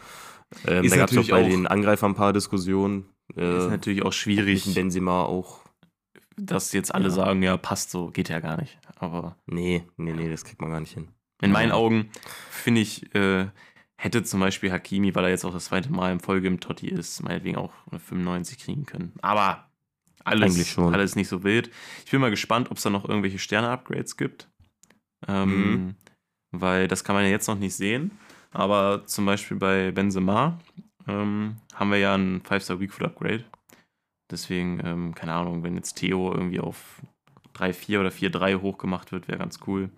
Ähm, 0.66 0.88
da 0.88 0.96
gab 0.96 1.10
es 1.10 1.18
auch 1.18 1.28
bei 1.28 1.44
auch- 1.44 1.48
den 1.48 1.66
Angreifern 1.66 2.12
ein 2.12 2.16
paar 2.16 2.32
Diskussionen. 2.32 3.06
Äh, 3.36 3.58
Ist 3.58 3.70
natürlich 3.70 4.02
auch 4.02 4.06
mit 4.06 4.14
schwierig, 4.14 4.64
dem 4.64 4.74
Benzema 4.74 5.22
auch. 5.22 5.60
dass 6.36 6.72
jetzt 6.72 6.94
alle 6.94 7.04
Ja. 7.04 7.10
sagen, 7.10 7.42
ja, 7.42 7.56
passt 7.56 7.90
so, 7.90 8.08
geht 8.10 8.28
ja 8.30 8.40
gar 8.40 8.58
nicht. 8.60 8.78
Aber 8.96 9.36
Nee, 9.46 9.84
nee, 9.96 10.12
nee, 10.12 10.28
das 10.28 10.44
kriegt 10.44 10.60
man 10.60 10.70
gar 10.70 10.80
nicht 10.80 10.94
hin. 10.94 11.08
In 11.42 11.52
meinen. 11.52 11.70
Augen 11.72 12.10
finde 12.50 12.80
ich, 12.80 13.14
äh, 13.14 13.46
hätte 13.96 14.22
zum 14.24 14.40
Beispiel 14.40 14.72
Hakimi, 14.72 15.14
weil 15.14 15.24
er 15.24 15.30
jetzt 15.30 15.44
auch 15.44 15.52
das 15.52 15.66
zweite 15.66 15.92
Mal 15.92 16.12
in 16.12 16.20
Folge 16.20 16.48
im 16.48 16.58
Totti 16.60 16.88
ist, 16.88 17.22
meinetwegen 17.22 17.56
auch 17.56 17.72
eine 17.90 18.00
95 18.00 18.58
kriegen 18.58 18.86
können. 18.86 19.12
Aber 19.22 19.69
alles, 20.24 20.54
Eigentlich 20.54 20.70
schon. 20.70 20.94
alles 20.94 21.16
nicht 21.16 21.28
so 21.28 21.42
wild. 21.42 21.70
Ich 22.04 22.10
bin 22.10 22.20
mal 22.20 22.30
gespannt, 22.30 22.70
ob 22.70 22.76
es 22.76 22.82
da 22.82 22.90
noch 22.90 23.08
irgendwelche 23.08 23.38
Sterne-Upgrades 23.38 24.16
gibt. 24.16 24.48
Ähm, 25.28 25.50
Mhm. 25.72 25.94
Weil 26.52 26.88
das 26.88 27.04
kann 27.04 27.14
man 27.14 27.24
ja 27.24 27.30
jetzt 27.30 27.46
noch 27.46 27.58
nicht 27.58 27.74
sehen. 27.74 28.10
Aber 28.50 29.06
zum 29.06 29.24
Beispiel 29.26 29.56
bei 29.56 29.92
Benzema 29.92 30.58
ähm, 31.06 31.56
haben 31.74 31.90
wir 31.92 31.98
ja 31.98 32.14
ein 32.16 32.42
5-Star-Weakfoot-Upgrade. 32.42 33.44
Deswegen, 34.30 34.80
ähm, 34.84 35.14
keine 35.14 35.32
Ahnung, 35.34 35.62
wenn 35.62 35.76
jetzt 35.76 35.94
Theo 35.94 36.32
irgendwie 36.34 36.58
auf 36.60 37.00
3-4 37.54 38.00
oder 38.00 38.10
4-3 38.10 38.60
hochgemacht 38.60 39.12
wird, 39.12 39.28
wäre 39.28 39.38
ganz 39.38 39.60
cool. 39.66 39.90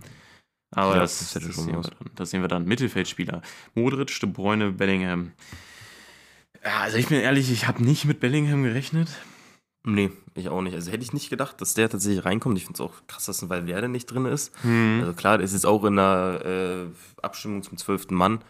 Aber 0.75 0.95
Ja, 0.95 1.01
das, 1.01 1.33
das 1.33 1.43
das, 1.43 1.57
sehen 1.57 1.73
dann. 1.73 1.91
das 2.15 2.31
sehen 2.31 2.41
wir 2.43 2.49
dann. 2.49 2.65
Mittelfeldspieler. 2.67 3.41
Modric, 3.75 4.19
De 4.21 4.29
Bruyne, 4.29 4.73
Bellingham. 4.73 5.33
Ja, 6.65 6.81
also 6.81 6.97
ich 6.99 7.09
bin 7.09 7.19
ehrlich, 7.21 7.51
ich 7.51 7.67
habe 7.67 7.83
nicht 7.83 8.05
mit 8.05 8.21
Bellingham 8.21 8.63
gerechnet. 8.63 9.09
Nee, 9.85 10.11
ich 10.35 10.49
auch 10.49 10.63
nicht. 10.63 10.75
Also 10.75 10.93
hätte 10.93 11.03
ich 11.03 11.13
nicht 11.13 11.29
gedacht, 11.29 11.61
dass 11.61 11.75
der 11.75 11.89
tatsächlich 11.89 12.25
reinkommt. 12.25 12.57
Ich 12.57 12.65
finde 12.65 12.77
es 12.77 12.81
auch 12.81 12.95
krass, 13.09 13.25
dass 13.25 13.43
ein 13.43 13.51
Valverde 13.51 13.89
nicht 13.89 14.07
drin 14.07 14.27
ist. 14.27 14.53
Hm. 14.63 15.01
Also 15.01 15.13
klar, 15.13 15.41
es 15.41 15.53
ist 15.53 15.67
auch 15.67 15.85
in 15.85 15.97
der 15.97 16.43
äh, 16.45 17.23
Abstimmung 17.23 17.63
zum 17.63 17.77
zwölften 17.77 18.15
Mann. 18.15 18.41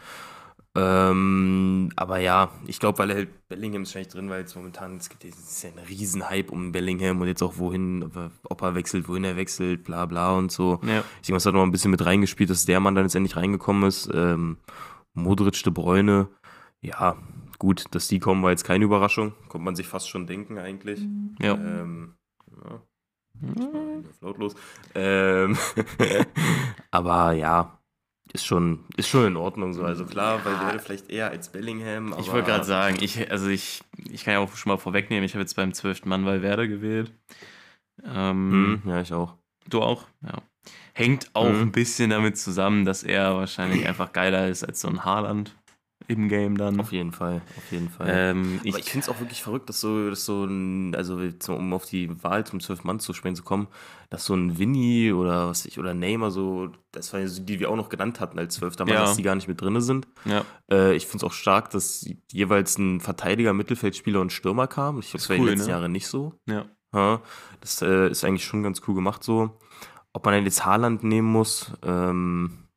Ähm, 0.75 1.91
aber 1.97 2.19
ja, 2.19 2.51
ich 2.67 2.81
glaube, 2.81 2.99
weil 2.99 3.11
er 3.11 3.17
halt 3.17 3.49
Bellingham 3.49 3.83
ist 3.83 3.91
wahrscheinlich 3.91 4.13
drin, 4.13 4.31
weil 4.31 4.41
jetzt 4.41 4.57
momentan, 4.57 4.97
es 4.97 5.11
gibt 5.11 5.25
es 5.25 5.39
ist 5.39 5.63
ja 5.63 5.71
ein 5.71 5.87
Riesenhype 5.87 6.51
um 6.51 6.73
Bellingham 6.73 7.21
und 7.21 7.27
jetzt 7.27 7.43
auch 7.43 7.59
wohin, 7.59 8.03
ob 8.03 8.17
er, 8.17 8.31
ob 8.45 8.63
er 8.63 8.75
wechselt, 8.75 9.07
wohin 9.07 9.25
er 9.25 9.37
wechselt, 9.37 9.85
bla 9.85 10.07
bla 10.07 10.33
und 10.33 10.51
so. 10.51 10.81
ja. 10.83 11.05
Ich 11.21 11.27
denke, 11.27 11.37
es 11.39 11.47
hat 11.47 11.53
noch 11.53 11.63
ein 11.63 11.73
bisschen 11.73 11.91
mit 11.91 12.05
reingespielt, 12.05 12.49
dass 12.49 12.65
der 12.65 12.81
Mann 12.81 12.95
dann 12.95 13.05
jetzt 13.05 13.15
endlich 13.15 13.37
reingekommen 13.37 13.87
ist. 13.87 14.09
Ähm, 14.15 14.57
Modric, 15.13 15.63
De 15.63 15.71
Bruyne, 15.71 16.29
ja, 16.81 17.17
gut, 17.63 17.85
dass 17.93 18.09
die 18.09 18.19
kommen, 18.19 18.43
war 18.43 18.51
jetzt 18.51 18.65
keine 18.65 18.85
Überraschung. 18.85 19.35
Konnte 19.49 19.65
man 19.65 19.77
sich 19.77 19.87
fast 19.87 20.09
schon 20.09 20.27
denken 20.27 20.59
eigentlich. 20.59 21.01
ja. 21.41 21.55
Ähm, 21.55 22.17
ja, 22.65 22.83
auf 24.11 24.21
lautlos. 24.21 24.57
Ähm, 24.97 25.57
aber 26.91 27.33
ja, 27.33 27.79
ist 28.33 28.45
schon, 28.45 28.81
ist 28.97 29.09
schon 29.09 29.27
in 29.29 29.37
Ordnung 29.37 29.75
so. 29.75 29.85
Also 29.85 30.05
klar, 30.05 30.45
weil 30.45 30.59
wäre 30.59 30.79
vielleicht 30.81 31.09
eher 31.09 31.31
als 31.31 31.51
Bellingham. 31.53 32.15
Ich 32.19 32.33
wollte 32.33 32.49
gerade 32.51 32.65
sagen, 32.65 32.97
ich, 33.01 33.31
also 33.31 33.47
ich, 33.49 33.83
ich 34.11 34.25
kann 34.25 34.35
ja 34.35 34.41
auch 34.41 34.57
schon 34.57 34.71
mal 34.71 34.77
vorwegnehmen, 34.77 35.25
ich 35.25 35.35
habe 35.35 35.43
jetzt 35.43 35.55
beim 35.55 35.73
12. 35.73 36.05
Mann 36.07 36.25
Valverde 36.27 36.69
gewählt. 36.69 37.13
Ähm, 38.05 38.81
Hm, 38.85 38.91
ja, 38.91 39.01
ich 39.01 39.13
auch. 39.13 39.37
Du 39.69 39.83
auch? 39.83 40.09
Ja. 40.23 40.43
Hängt 40.95 41.31
auch 41.35 41.49
Mhm. 41.53 41.61
ein 41.61 41.73
bisschen 41.73 42.11
damit 42.11 42.37
zusammen, 42.39 42.85
dass 42.85 43.05
er 43.05 43.37
wahrscheinlich 43.37 43.87
einfach 43.87 44.13
geiler 44.13 44.49
ist 44.49 44.65
als 44.65 44.81
so 44.81 44.89
ein 44.89 45.05
Haaland 45.05 45.55
im 46.09 46.29
Game 46.29 46.57
dann. 46.57 46.79
Auf 46.81 46.93
jeden 46.93 47.13
Fall, 47.13 47.43
auf 47.57 47.71
jeden 47.73 47.89
Fall. 47.89 48.07
Ähm, 48.11 48.61
Aber 48.67 48.79
ich 48.79 48.91
finde 48.91 49.05
es 49.05 49.09
auch 49.09 49.21
wirklich 49.21 49.43
verrückt, 49.43 49.69
dass 49.69 49.81
so, 49.81 50.11
dass 50.11 50.25
so 50.25 50.45
ein, 50.45 50.95
also 50.95 51.19
um 51.49 51.73
auf 51.73 51.85
die 51.87 52.23
Wahl 52.23 52.45
zum 52.47 52.61
12 52.61 52.85
Mann 52.85 53.01
zu 53.01 53.13
sprechen 53.13 53.37
zu 53.37 53.43
kommen, 53.43 53.69
dass 54.11 54.25
so 54.25 54.35
ein 54.35 54.59
Winnie 54.59 55.13
oder 55.13 55.49
was 55.49 55.65
ich, 55.67 55.79
oder 55.79 55.95
Neymar 55.95 56.31
so, 56.31 56.71
das 56.93 57.13
waren 57.13 57.23
ja 57.23 57.29
so 57.29 57.41
die, 57.41 57.53
die 57.55 57.61
wir 57.61 57.71
auch 57.71 57.77
noch 57.77 57.89
genannt 57.89 58.21
hatten 58.21 58.39
als 58.39 58.55
12. 58.57 58.79
Mann, 58.81 58.89
Ja. 58.89 59.01
dass 59.03 59.17
die 59.17 59.23
gar 59.23 59.35
nicht 59.35 59.49
mit 59.49 59.61
drin 59.61 59.81
sind. 59.81 60.07
ja, 60.25 60.45
Äh, 60.71 60.95
ich 60.95 61.07
finde 61.07 61.19
es 61.19 61.31
auch 61.31 61.35
stark, 61.35 61.71
dass 61.71 62.07
jeweils 62.31 62.79
ein 62.79 63.01
Verteidiger, 63.01 63.53
Mittelfeldspieler 63.53 64.21
und 64.21 64.33
Stürmer 64.33 64.67
kam. 64.67 64.99
Ich 65.01 65.07
glaube, 65.11 65.19
das 65.19 65.29
war 65.31 65.37
cool, 65.39 65.45
die 65.47 65.51
letzten 65.53 65.67
ne? 65.67 65.73
Jahre 65.73 65.89
nicht 65.89 66.07
so. 66.07 66.35
ja. 66.47 66.65
Ja, 66.95 67.23
das 67.63 67.81
äh, 67.81 68.11
ist 68.11 68.23
eigentlich 68.23 68.45
schon 68.45 68.63
ganz 68.63 68.83
cool 68.87 68.95
gemacht 68.95 69.25
so. 69.25 69.59
Ob 70.13 70.27
man 70.27 70.35
dann 70.35 70.45
jetzt 70.45 70.67
Haaland 70.67 71.03
nehmen 71.03 71.33
muss, 71.33 71.73
ähm, 71.83 72.69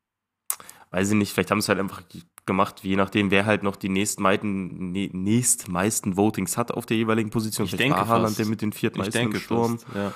weiß 0.90 1.10
ich 1.10 1.16
nicht. 1.16 1.34
Vielleicht 1.34 1.50
haben 1.50 1.58
es 1.58 1.68
halt 1.68 1.78
einfach 1.78 2.00
gemacht, 2.46 2.80
je 2.82 2.96
nachdem, 2.96 3.30
wer 3.30 3.44
halt 3.44 3.62
noch 3.62 3.76
die 3.76 3.88
nächstmeisten, 3.88 4.92
ne, 4.92 5.10
nächstmeisten 5.12 6.16
Votings 6.16 6.56
hat 6.56 6.72
auf 6.72 6.86
der 6.86 6.96
jeweiligen 6.96 7.30
Position. 7.30 7.64
Ich 7.64 7.72
Vielleicht 7.72 7.90
denke 7.90 7.98
war 7.98 8.08
Haaland 8.08 8.38
der 8.38 8.46
mit 8.46 8.62
den 8.62 8.72
viertmeisten 8.72 9.32
im 9.32 9.40
Sturm. 9.40 9.78
fast, 9.78 9.94
ja. 9.94 10.12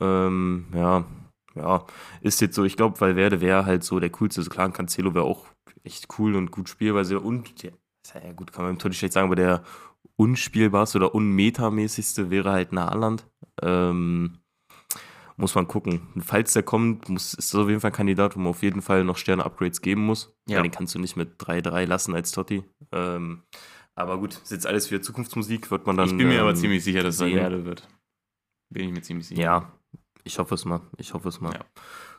Ähm, 0.00 0.66
ja, 0.74 1.04
ja, 1.54 1.84
ist 2.20 2.40
jetzt 2.40 2.54
so, 2.54 2.64
ich 2.64 2.76
glaube, 2.76 3.00
Valverde 3.00 3.40
wäre 3.40 3.66
halt 3.66 3.84
so 3.84 4.00
der 4.00 4.10
coolste. 4.10 4.40
Also 4.40 4.50
klar, 4.50 4.70
Cancelo 4.72 5.14
wäre 5.14 5.24
auch 5.24 5.46
echt 5.84 6.08
cool 6.18 6.36
und 6.36 6.50
gut 6.50 6.68
spielweise 6.68 7.20
und 7.20 7.62
der, 7.62 7.72
ja 8.14 8.32
gut, 8.32 8.52
kann 8.52 8.64
man 8.64 8.74
natürlich 8.74 8.98
schlecht 8.98 9.12
sagen, 9.14 9.26
aber 9.26 9.36
der 9.36 9.62
unspielbarste 10.16 10.98
oder 10.98 11.14
unmetamäßigste 11.14 12.30
wäre 12.30 12.52
halt 12.52 12.72
ein 12.72 12.80
Haaland. 12.80 13.26
Ähm, 13.60 14.38
muss 15.42 15.54
man 15.56 15.66
gucken. 15.66 16.08
Falls 16.20 16.52
der 16.52 16.62
kommt, 16.62 17.08
muss, 17.08 17.34
ist 17.34 17.52
das 17.52 17.60
auf 17.60 17.68
jeden 17.68 17.80
Fall 17.80 17.90
ein 17.90 17.94
Kandidat, 17.94 18.36
wo 18.36 18.40
man 18.40 18.50
auf 18.50 18.62
jeden 18.62 18.80
Fall 18.80 19.02
noch 19.02 19.16
Sterne-Upgrades 19.16 19.82
geben 19.82 20.06
muss. 20.06 20.34
Ja. 20.48 20.56
Weil 20.56 20.62
den 20.62 20.70
kannst 20.70 20.94
du 20.94 21.00
nicht 21.00 21.16
mit 21.16 21.40
3-3 21.42 21.84
lassen 21.84 22.14
als 22.14 22.30
Totti. 22.30 22.62
Ähm, 22.92 23.42
aber 23.96 24.18
gut, 24.18 24.34
ist 24.34 24.52
jetzt 24.52 24.66
alles 24.66 24.90
wieder 24.90 25.02
Zukunftsmusik, 25.02 25.70
wird 25.70 25.86
man 25.86 25.96
dann. 25.96 26.08
Ich 26.08 26.16
bin 26.16 26.28
mir 26.28 26.40
aber 26.40 26.50
ähm, 26.50 26.56
ziemlich 26.56 26.84
sicher, 26.84 27.02
dass 27.02 27.16
es 27.16 27.18
sehen. 27.18 27.34
Valverde 27.34 27.64
wird. 27.64 27.88
Bin 28.72 28.86
ich 28.86 28.92
mir 28.92 29.02
ziemlich 29.02 29.26
sicher. 29.26 29.42
Ja, 29.42 29.72
ich 30.22 30.38
hoffe 30.38 30.54
es 30.54 30.64
mal. 30.64 30.80
Ich 30.96 31.12
hoffe 31.12 31.28
es 31.28 31.40
mal. 31.40 31.52
Ja. 31.52 31.64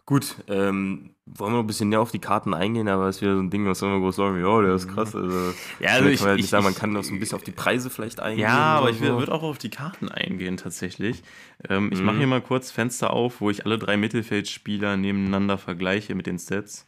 Gut, 0.05 0.35
ähm, 0.47 1.15
wollen 1.25 1.53
wir 1.53 1.57
noch 1.57 1.63
ein 1.63 1.67
bisschen 1.67 1.87
näher 1.87 2.01
auf 2.01 2.11
die 2.11 2.19
Karten 2.19 2.53
eingehen, 2.53 2.89
aber 2.89 3.07
es 3.07 3.17
ist 3.17 3.21
wieder 3.21 3.35
so 3.35 3.41
ein 3.41 3.49
Ding, 3.49 3.65
was 3.65 3.81
immer 3.81 3.99
groß 3.99 4.17
sagen, 4.17 4.37
ja, 4.41 4.61
der 4.61 4.75
ist 4.75 4.89
krass. 4.89 5.15
Also, 5.15 5.53
Ja, 5.79 5.91
also 5.91 6.05
also 6.05 6.09
ich, 6.09 6.17
kann 6.17 6.25
man 6.25 6.31
halt 6.31 6.39
ich, 6.41 6.49
sagen, 6.49 6.63
man 6.65 6.75
kann 6.75 6.91
noch 6.91 7.03
so 7.05 7.13
ein 7.13 7.19
bisschen 7.21 7.37
auf 7.37 7.43
die 7.43 7.51
Preise 7.51 7.89
vielleicht 7.89 8.19
eingehen. 8.19 8.43
Ja, 8.43 8.75
aber 8.77 8.89
ich 8.89 8.97
so. 8.97 9.05
würde 9.05 9.31
auch 9.31 9.43
auf 9.43 9.57
die 9.59 9.69
Karten 9.69 10.09
eingehen 10.09 10.57
tatsächlich. 10.57 11.23
Ähm, 11.69 11.89
ich 11.93 11.99
Mhm. 11.99 12.05
mache 12.05 12.17
hier 12.17 12.27
mal 12.27 12.41
kurz 12.41 12.69
Fenster 12.69 13.11
auf, 13.11 13.39
wo 13.39 13.49
ich 13.49 13.65
alle 13.65 13.79
drei 13.79 13.95
Mittelfeldspieler 13.95 14.97
nebeneinander 14.97 15.57
vergleiche 15.57 16.15
mit 16.15 16.27
den 16.27 16.37
Stats. 16.37 16.85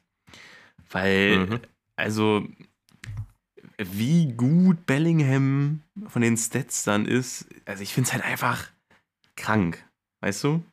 Weil, 0.91 1.37
Mhm. 1.47 1.59
also, 1.95 2.45
wie 3.77 4.33
gut 4.33 4.85
Bellingham 4.85 5.81
von 6.07 6.21
den 6.21 6.35
Stats 6.37 6.83
dann 6.83 7.05
ist, 7.05 7.47
also 7.65 7.81
ich 7.81 7.93
finde 7.93 8.07
es 8.07 8.13
halt 8.13 8.25
einfach 8.25 8.69
krank. 9.37 9.85
Weißt 10.21 10.43
du? 10.43 10.63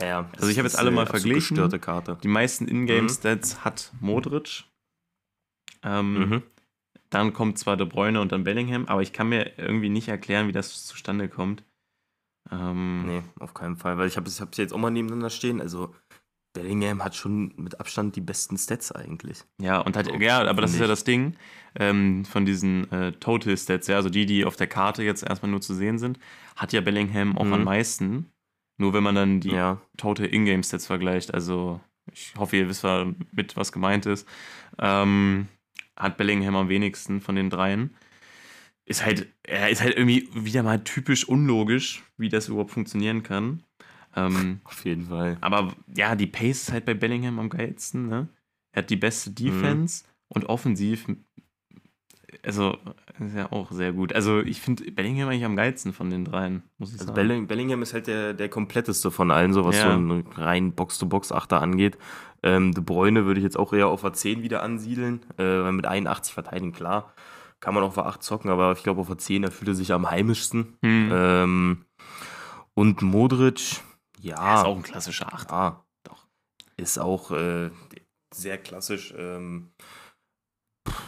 Ja, 0.00 0.06
ja. 0.06 0.30
Also 0.36 0.48
ich 0.48 0.58
habe 0.58 0.66
jetzt 0.68 0.78
alle 0.78 0.90
mal 0.90 1.06
verglichen. 1.06 1.56
Die 2.22 2.28
meisten 2.28 2.66
Ingame-Stats 2.68 3.64
hat 3.64 3.92
Modric. 4.00 4.64
Ähm, 5.82 6.14
Mhm. 6.28 6.42
Dann 7.10 7.34
kommt 7.34 7.58
zwar 7.58 7.76
De 7.76 7.86
Bruyne 7.86 8.20
und 8.22 8.32
dann 8.32 8.42
Bellingham, 8.42 8.86
aber 8.86 9.02
ich 9.02 9.12
kann 9.12 9.28
mir 9.28 9.58
irgendwie 9.58 9.90
nicht 9.90 10.08
erklären, 10.08 10.48
wie 10.48 10.52
das 10.52 10.86
zustande 10.86 11.28
kommt. 11.28 11.62
Ähm, 12.50 13.04
Nee, 13.06 13.22
auf 13.38 13.52
keinen 13.52 13.76
Fall, 13.76 13.98
weil 13.98 14.08
ich 14.08 14.16
habe 14.16 14.28
es 14.28 14.42
jetzt 14.56 14.72
auch 14.72 14.78
mal 14.78 14.90
nebeneinander 14.90 15.28
stehen. 15.28 15.60
Also 15.60 15.94
Bellingham 16.54 17.04
hat 17.04 17.14
schon 17.14 17.52
mit 17.56 17.80
Abstand 17.80 18.16
die 18.16 18.20
besten 18.22 18.56
Stats 18.56 18.92
eigentlich. 18.92 19.44
Ja, 19.60 19.80
und 19.80 19.94
hat, 19.96 20.08
ja, 20.20 20.42
aber 20.46 20.62
das 20.62 20.72
ist 20.72 20.80
ja 20.80 20.86
das 20.86 21.04
Ding 21.04 21.36
ähm, 21.74 22.24
von 22.24 22.46
diesen 22.46 22.90
äh, 22.92 23.12
Total 23.12 23.56
Stats, 23.58 23.88
ja, 23.88 23.96
also 23.96 24.08
die, 24.08 24.24
die 24.26 24.44
auf 24.46 24.56
der 24.56 24.66
Karte 24.66 25.02
jetzt 25.02 25.22
erstmal 25.22 25.50
nur 25.50 25.60
zu 25.60 25.74
sehen 25.74 25.98
sind, 25.98 26.18
hat 26.56 26.72
ja 26.72 26.80
Bellingham 26.80 27.36
auch 27.36 27.44
Mhm. 27.44 27.52
am 27.52 27.64
meisten. 27.64 28.30
Nur 28.78 28.92
wenn 28.94 29.02
man 29.02 29.14
dann 29.14 29.40
die 29.40 29.50
Ja. 29.50 29.80
Total 29.96 30.26
Ingame 30.26 30.64
Stats 30.64 30.86
vergleicht, 30.86 31.32
also 31.34 31.80
ich 32.10 32.34
hoffe, 32.36 32.56
ihr 32.56 32.68
wisst 32.68 32.84
mit, 33.32 33.56
was 33.56 33.70
gemeint 33.72 34.06
ist, 34.06 34.26
ähm, 34.78 35.46
hat 35.96 36.16
Bellingham 36.16 36.56
am 36.56 36.68
wenigsten 36.68 37.20
von 37.20 37.36
den 37.36 37.50
dreien. 37.50 37.94
Ist 38.84 39.04
halt, 39.04 39.28
er 39.44 39.70
ist 39.70 39.80
halt 39.82 39.96
irgendwie 39.96 40.28
wieder 40.34 40.62
mal 40.64 40.82
typisch 40.82 41.28
unlogisch, 41.28 42.02
wie 42.16 42.28
das 42.28 42.48
überhaupt 42.48 42.72
funktionieren 42.72 43.22
kann. 43.22 43.62
Ähm, 44.16 44.60
Auf 44.64 44.84
jeden 44.84 45.06
Fall. 45.06 45.38
aber 45.40 45.74
ja, 45.94 46.16
die 46.16 46.26
Pace 46.26 46.62
ist 46.64 46.72
halt 46.72 46.84
bei 46.84 46.94
Bellingham 46.94 47.38
am 47.38 47.48
geilsten. 47.48 48.08
Ne? 48.08 48.28
Er 48.72 48.82
hat 48.82 48.90
die 48.90 48.96
beste 48.96 49.30
Mhm. 49.30 49.34
Defense 49.36 50.04
und 50.28 50.46
offensiv, 50.46 51.06
also 52.44 52.76
ist 53.18 53.34
ja 53.36 53.50
auch 53.52 53.70
sehr 53.70 53.92
gut. 53.92 54.14
Also 54.14 54.40
ich 54.40 54.60
finde 54.60 54.90
Bellingham 54.90 55.28
eigentlich 55.28 55.44
am 55.44 55.56
geilsten 55.56 55.92
von 55.92 56.10
den 56.10 56.24
dreien, 56.24 56.62
muss 56.78 56.90
ich 56.90 56.94
Also 57.00 57.06
sagen. 57.06 57.14
Belling, 57.16 57.46
Bellingham 57.46 57.82
ist 57.82 57.94
halt 57.94 58.06
der, 58.06 58.34
der 58.34 58.48
kompletteste 58.48 59.10
von 59.10 59.30
allen, 59.30 59.52
so 59.52 59.64
was 59.64 59.76
Ja. 59.76 59.82
so 59.84 59.90
einen 59.90 60.26
rein 60.28 60.72
Box-to-Box-Achter 60.72 61.60
angeht. 61.60 61.98
Ähm, 62.42 62.72
De 62.72 62.82
Bruyne 62.82 63.24
würde 63.24 63.38
ich 63.40 63.44
jetzt 63.44 63.58
auch 63.58 63.72
eher 63.72 63.88
auf 63.88 64.04
A10 64.04 64.42
wieder 64.42 64.62
ansiedeln, 64.62 65.20
äh, 65.36 65.42
weil 65.44 65.72
mit 65.72 65.86
81 65.86 66.34
verteidigen, 66.34 66.72
klar, 66.72 67.14
kann 67.60 67.74
man 67.74 67.84
auch 67.84 67.96
auf 67.96 67.98
A8 67.98 68.20
zocken, 68.20 68.50
aber 68.50 68.72
ich 68.72 68.82
glaube 68.82 69.00
auf 69.00 69.10
A10, 69.10 69.42
da 69.42 69.50
fühlt 69.50 69.68
er 69.68 69.74
sich 69.74 69.92
am 69.92 70.10
heimischsten. 70.10 70.76
Hm. 70.82 71.10
Ähm, 71.12 71.84
und 72.74 73.02
Modric, 73.02 73.80
ja. 74.20 74.54
ist 74.58 74.64
auch 74.64 74.76
ein 74.76 74.82
klassischer 74.82 75.32
Achter. 75.32 75.54
Ja, 75.54 75.84
doch. 76.02 76.26
Ist 76.76 76.98
auch 76.98 77.30
äh, 77.30 77.70
sehr 78.34 78.58
klassisch. 78.58 79.14
Ähm, 79.16 79.70
pff, 80.88 81.00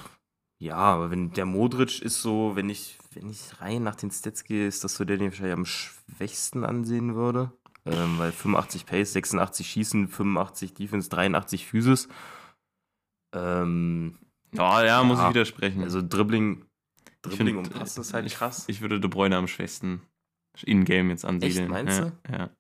ja, 0.58 0.76
aber 0.76 1.10
wenn 1.10 1.30
der 1.32 1.46
Modric 1.46 2.00
ist 2.02 2.22
so, 2.22 2.52
wenn 2.56 2.70
ich, 2.70 2.98
wenn 3.12 3.28
ich 3.28 3.60
rein 3.60 3.82
nach 3.82 3.96
den 3.96 4.10
Stats 4.10 4.44
gehe, 4.44 4.66
ist 4.66 4.84
das 4.84 4.94
so 4.94 5.04
der, 5.04 5.16
den 5.18 5.28
ich 5.28 5.32
wahrscheinlich 5.34 5.54
am 5.58 5.66
schwächsten 5.66 6.64
ansehen 6.64 7.14
würde. 7.14 7.52
Ähm, 7.86 8.18
weil 8.18 8.32
85 8.32 8.86
Pace, 8.86 9.12
86 9.12 9.66
Schießen, 9.68 10.08
85 10.08 10.72
Defense, 10.74 11.10
83 11.10 11.66
Physis. 11.66 12.08
Ähm, 13.34 14.18
Ja, 14.52 14.84
ja, 14.84 15.02
muss 15.02 15.18
Ja. 15.18 15.24
ich 15.28 15.30
widersprechen. 15.34 15.82
also 15.82 16.00
Dribbling, 16.00 16.64
Dribbling 17.22 17.56
find, 17.56 17.68
und 17.68 17.74
Passen 17.74 18.00
ist 18.00 18.14
halt 18.14 18.24
ich, 18.26 18.34
krass. 18.36 18.64
Ich 18.68 18.80
würde 18.80 19.00
De 19.00 19.10
Bruyne 19.10 19.36
am 19.36 19.48
schwächsten 19.48 20.00
in-game 20.62 21.10
jetzt 21.10 21.24
ansiedeln. 21.24 21.68
meinst 21.68 21.98
ja, 21.98 22.04
du? 22.04 22.32
Ja. 22.32 22.50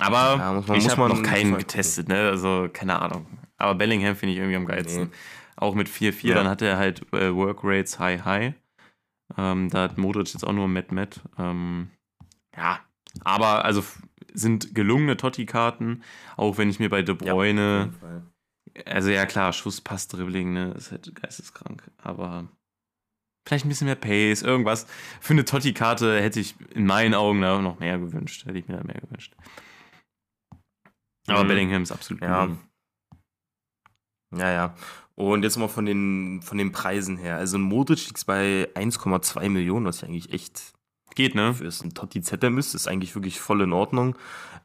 Aber 0.00 0.36
Ja, 0.38 0.52
man- 0.66 0.76
ich 0.78 0.88
habe 0.88 1.08
noch 1.08 1.22
keinen 1.22 1.56
getestet, 1.58 2.08
ne? 2.08 2.28
Also 2.28 2.68
keine 2.72 2.98
Ahnung. 3.00 3.26
Aber 3.58 3.74
Bellingham 3.74 4.16
finde 4.16 4.32
ich 4.32 4.38
irgendwie 4.38 4.56
am 4.56 4.66
geilsten. 4.66 5.04
Nee. 5.04 5.10
Auch 5.56 5.74
mit 5.74 5.88
4-4, 5.88 6.28
Ja. 6.30 6.34
dann 6.34 6.48
hat 6.48 6.62
er 6.62 6.76
halt 6.76 7.02
äh, 7.12 7.34
Work 7.34 7.60
Rates 7.62 7.98
High 7.98 8.24
High. 8.24 8.54
Ähm, 9.36 9.70
da 9.70 9.82
hat 9.82 9.98
Modric 9.98 10.32
jetzt 10.32 10.44
auch 10.44 10.52
nur 10.52 10.68
Met. 10.68 11.20
Ähm, 11.38 11.90
ja, 12.56 12.80
aber 13.24 13.64
also 13.64 13.82
sind 14.32 14.74
gelungene 14.74 15.16
Totti-Karten, 15.16 16.02
auch 16.36 16.58
wenn 16.58 16.68
ich 16.70 16.78
mir 16.78 16.90
bei 16.90 17.02
De 17.02 17.14
Ja, 17.24 17.32
auf 17.32 17.38
Bruyne, 17.38 17.78
jeden 17.78 17.92
Fall. 17.92 18.22
also 18.84 19.10
ja 19.10 19.24
klar, 19.26 19.52
Schuss, 19.52 19.80
Pass, 19.80 20.08
Dribbling, 20.08 20.52
ne, 20.52 20.72
ist 20.72 20.92
halt 20.92 21.12
geisteskrank, 21.14 21.90
aber 21.96 22.48
vielleicht 23.48 23.64
ein 23.64 23.68
bisschen 23.70 23.86
mehr 23.86 23.94
Pace, 23.96 24.42
irgendwas. 24.42 24.86
Für 25.20 25.32
eine 25.32 25.44
Totti-Karte 25.46 26.20
hätte 26.20 26.38
ich 26.40 26.54
in 26.70 26.84
meinen 26.86 27.14
Augen 27.14 27.40
da 27.40 27.60
noch 27.62 27.78
mehr 27.78 27.98
gewünscht, 27.98 28.44
hätte 28.44 28.58
ich 28.58 28.68
mir 28.68 28.76
da 28.76 28.84
mehr 28.84 29.00
gewünscht. 29.00 29.34
Aber 31.28 31.44
Mhm. 31.44 31.48
Bellingham 31.48 31.82
ist 31.82 31.92
absolut 31.92 32.22
Ja. 32.22 32.44
gelungen. 32.44 32.60
Ja, 34.36 34.50
ja. 34.52 34.74
Und 35.16 35.42
jetzt 35.42 35.56
mal 35.56 35.68
von 35.68 35.86
den, 35.86 36.40
von 36.42 36.58
den 36.58 36.72
Preisen 36.72 37.16
her. 37.16 37.36
Also 37.36 37.56
ein 37.56 37.62
Modric 37.62 38.06
liegt 38.06 38.24
bei 38.26 38.68
1,2 38.74 39.48
Millionen, 39.48 39.86
was 39.86 40.02
ja 40.02 40.08
eigentlich 40.08 40.32
echt 40.32 40.72
Geht, 41.14 41.34
ne? 41.34 41.54
für 41.54 41.64
ein 41.64 41.94
Totti 41.94 42.20
ZM 42.20 42.58
ist. 42.58 42.74
Ist 42.74 42.86
eigentlich 42.86 43.14
wirklich 43.14 43.40
voll 43.40 43.62
in 43.62 43.72
Ordnung. 43.72 44.16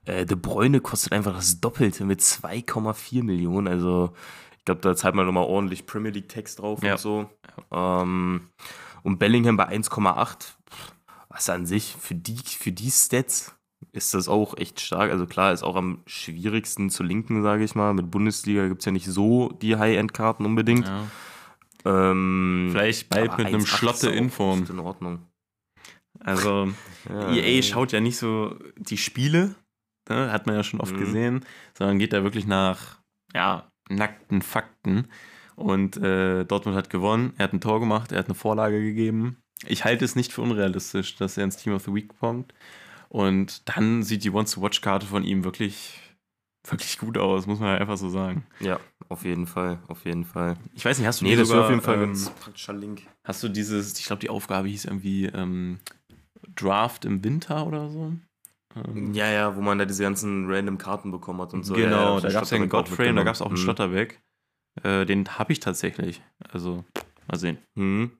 Äh, 0.03 0.25
De 0.25 0.36
Bruyne 0.36 0.81
kostet 0.81 1.13
einfach 1.13 1.34
das 1.34 1.62
Doppelte 1.62 2.03
mit 2.03 2.20
2,4 2.20 3.24
Millionen. 3.24 3.70
Also 3.70 4.12
ich 4.60 4.65
glaube, 4.65 4.81
da 4.81 4.93
zahlt 4.93 5.15
man 5.15 5.25
nochmal 5.25 5.46
ordentlich 5.46 5.86
Premier 5.86 6.12
League 6.12 6.27
Text 6.27 6.60
drauf 6.60 6.84
Ja. 6.84 6.93
und 6.93 7.00
so. 7.00 7.29
Ähm, 7.72 8.41
und 9.03 9.17
Bellingham 9.20 9.55
bei 9.55 9.70
1,8. 9.70 10.55
Was 11.29 11.50
an 11.50 11.65
sich 11.65 11.96
für 11.98 12.15
die, 12.15 12.38
für 12.38 12.74
die 12.74 12.91
Stats 12.91 13.55
ist 13.92 14.14
das 14.14 14.28
auch 14.28 14.58
echt 14.58 14.80
stark. 14.80 15.12
Also 15.12 15.26
klar, 15.26 15.52
ist 15.54 15.64
auch 15.64 15.76
am 15.76 16.02
schwierigsten 16.06 16.90
zu 16.90 17.04
linken, 17.04 17.44
sage 17.44 17.64
ich 17.64 17.76
mal. 17.76 17.94
Mit 17.94 18.12
Bundesliga 18.12 18.68
gibt 18.68 18.82
es 18.82 18.86
ja 18.86 18.92
nicht 18.92 19.08
so 19.08 19.50
die 19.62 19.76
High-End-Karten 19.76 20.46
unbedingt. 20.46 20.88
Ja. 20.88 21.08
Ähm, 21.86 22.70
Vielleicht 22.72 23.10
bald 23.10 23.38
mit 23.38 23.48
einem 23.48 23.62
1,8 23.62 23.68
Schlotte 23.68 24.10
ist 24.10 24.16
in 24.16 24.30
Form. 24.30 24.62
echt 24.62 24.70
In 24.70 24.80
Ordnung. 24.80 25.20
Also, 26.20 26.70
Ja, 27.10 27.30
EA 27.32 27.62
schaut 27.64 27.92
ja 27.92 28.00
nicht 28.00 28.18
so 28.18 28.56
die 28.78 28.98
Spiele, 28.98 29.56
ne, 30.08 30.32
hat 30.32 30.46
man 30.46 30.56
ja 30.56 30.64
schon 30.64 30.80
oft 30.80 30.94
Mhm. 30.96 31.00
gesehen, 31.00 31.46
sondern 31.78 31.98
geht 32.00 32.14
da 32.14 32.24
wirklich 32.24 32.46
nach 32.46 33.00
ja, 33.34 33.68
nackten 33.90 34.42
Fakten. 34.42 35.08
Und 35.56 35.98
äh, 35.98 36.44
Dortmund 36.46 36.78
hat 36.78 36.90
gewonnen, 36.90 37.34
er 37.38 37.46
hat 37.46 37.54
ein 37.54 37.62
Tor 37.62 37.80
gemacht, 37.80 38.12
er 38.12 38.20
hat 38.20 38.26
eine 38.26 38.36
Vorlage 38.36 38.82
gegeben. 38.82 39.38
Ich 39.68 39.84
halte 39.86 40.06
es 40.06 40.16
nicht 40.16 40.32
für 40.34 40.42
unrealistisch, 40.42 41.16
dass 41.18 41.38
er 41.38 41.44
ins 41.44 41.58
Team 41.58 41.74
of 41.74 41.84
the 41.84 41.94
Week 41.94 42.10
kommt. 42.20 42.54
Und 43.12 43.68
dann 43.68 44.03
sieht 44.03 44.24
die 44.24 44.32
Once-to-Watch-Karte 44.32 45.06
von 45.06 45.25
ihm 45.25 45.44
wirklich, 45.44 46.00
wirklich 46.65 46.98
gut 46.98 47.18
aus, 47.18 47.46
muss 47.46 47.60
man 47.60 47.68
ja 47.74 47.77
einfach 47.77 47.98
so 47.98 48.08
sagen. 48.08 48.46
Ja, 48.62 48.80
auf 49.10 49.25
jeden 49.25 49.48
Fall, 49.48 49.80
auf 49.89 50.06
jeden 50.06 50.24
Fall. 50.24 50.56
Ich 50.74 50.86
weiß 50.86 50.98
nicht, 50.98 51.08
hast 51.08 51.20
du 51.20 51.25
Nee, 51.25 51.36
das 51.36 51.50
sogar, 51.50 51.65
auf 51.65 51.70
jeden 51.72 51.82
Fall 51.82 52.03
ähm, 52.03 52.25
praktischer 52.39 52.72
Link. 52.72 53.01
Hast 53.25 53.44
du 53.44 53.50
dieses, 53.50 54.00
ich 54.00 54.06
glaube, 54.06 54.22
die 54.22 54.30
Aufgabe 54.30 54.70
hieß 54.70 54.86
irgendwie 54.86 55.25
ähm, 55.25 55.80
Draft 56.56 57.03
im 57.03 57.22
Winter 57.22 57.68
oder 57.68 57.89
so? 57.89 58.13
Ähm, 58.77 59.13
Ja, 59.13 59.30
ja, 59.30 59.58
wo 59.58 59.62
man 59.62 59.77
da 59.77 59.84
diese 59.84 60.03
ganzen 60.03 60.50
random 60.50 60.77
Karten 60.77 61.12
bekommen 61.12 61.41
hat 61.41 61.53
und 61.53 61.63
so. 61.63 61.74
genau, 61.74 62.15
ja, 62.15 62.22
da 62.22 62.32
gab 62.32 62.44
es 62.44 62.50
ja 62.51 62.58
einen 62.58 62.70
Godframe, 62.70 63.18
da 63.18 63.24
gab 63.24 63.36
es 63.36 63.41
auch 63.41 63.48
einen 63.48 63.56
Mhm. 63.56 63.62
Schlotterbeck. 63.62 64.22
Äh, 64.84 65.06
den 65.06 65.27
habe 65.38 65.51
ich 65.51 65.60
tatsächlich. 65.60 66.22
Also, 66.48 66.86
mal 67.27 67.38
sehen. 67.38 67.58
Mhm. 67.75 68.12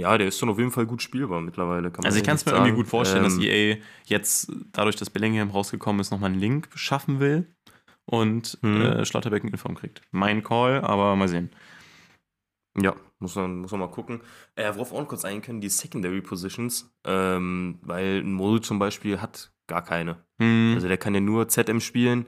Ja. 0.00 0.18
Der 0.18 0.28
ist 0.28 0.40
dann 0.42 0.48
auf 0.48 0.58
jeden 0.58 0.70
Fall 0.70 0.86
gut 0.86 1.02
spielbar 1.02 1.40
mittlerweile. 1.40 1.92
Also, 2.04 2.18
ich 2.18 2.24
kann 2.24 2.36
es 2.36 2.44
mir 2.46 2.52
nicht 2.52 2.58
irgendwie 2.58 2.70
sagen. 2.70 2.76
gut 2.76 2.88
vorstellen, 2.88 3.22
dass 3.24 3.34
Ähm, 3.36 3.42
EA 3.42 3.76
jetzt, 4.06 4.50
dadurch, 4.72 4.96
dass 4.96 5.10
Bellingham 5.10 5.50
rausgekommen 5.50 6.00
ist, 6.00 6.10
nochmal 6.10 6.30
einen 6.30 6.40
Link 6.40 6.68
schaffen 6.74 7.20
will 7.20 7.46
und 8.06 8.58
Mhm. 8.62 8.80
äh, 8.82 9.04
Schlotterbeck 9.04 9.42
eine 9.42 9.52
Inform 9.52 9.74
kriegt. 9.76 10.02
Mein 10.10 10.42
Call, 10.42 10.80
aber 10.82 11.14
mal 11.16 11.28
sehen. 11.28 11.50
Ja, 12.80 12.94
muss 13.18 13.34
man, 13.34 13.58
muss 13.58 13.70
man 13.72 13.80
mal 13.80 13.90
gucken. 13.90 14.20
Äh, 14.54 14.72
worauf 14.74 14.92
auch 14.92 15.00
noch 15.00 15.08
kurz 15.08 15.24
eingehen 15.24 15.42
können, 15.42 15.60
die 15.60 15.68
Secondary 15.68 16.20
Positions, 16.22 16.90
ähm, 17.04 17.78
weil 17.82 18.20
ein 18.20 18.32
Model 18.32 18.60
zum 18.60 18.78
Beispiel 18.78 19.20
hat 19.20 19.52
gar 19.66 19.82
keine. 19.82 20.24
Hm, 20.40 20.72
Also 20.76 20.88
der 20.88 20.96
kann 20.96 21.14
ja 21.14 21.20
nur 21.20 21.48
ZM 21.48 21.80
spielen. 21.80 22.26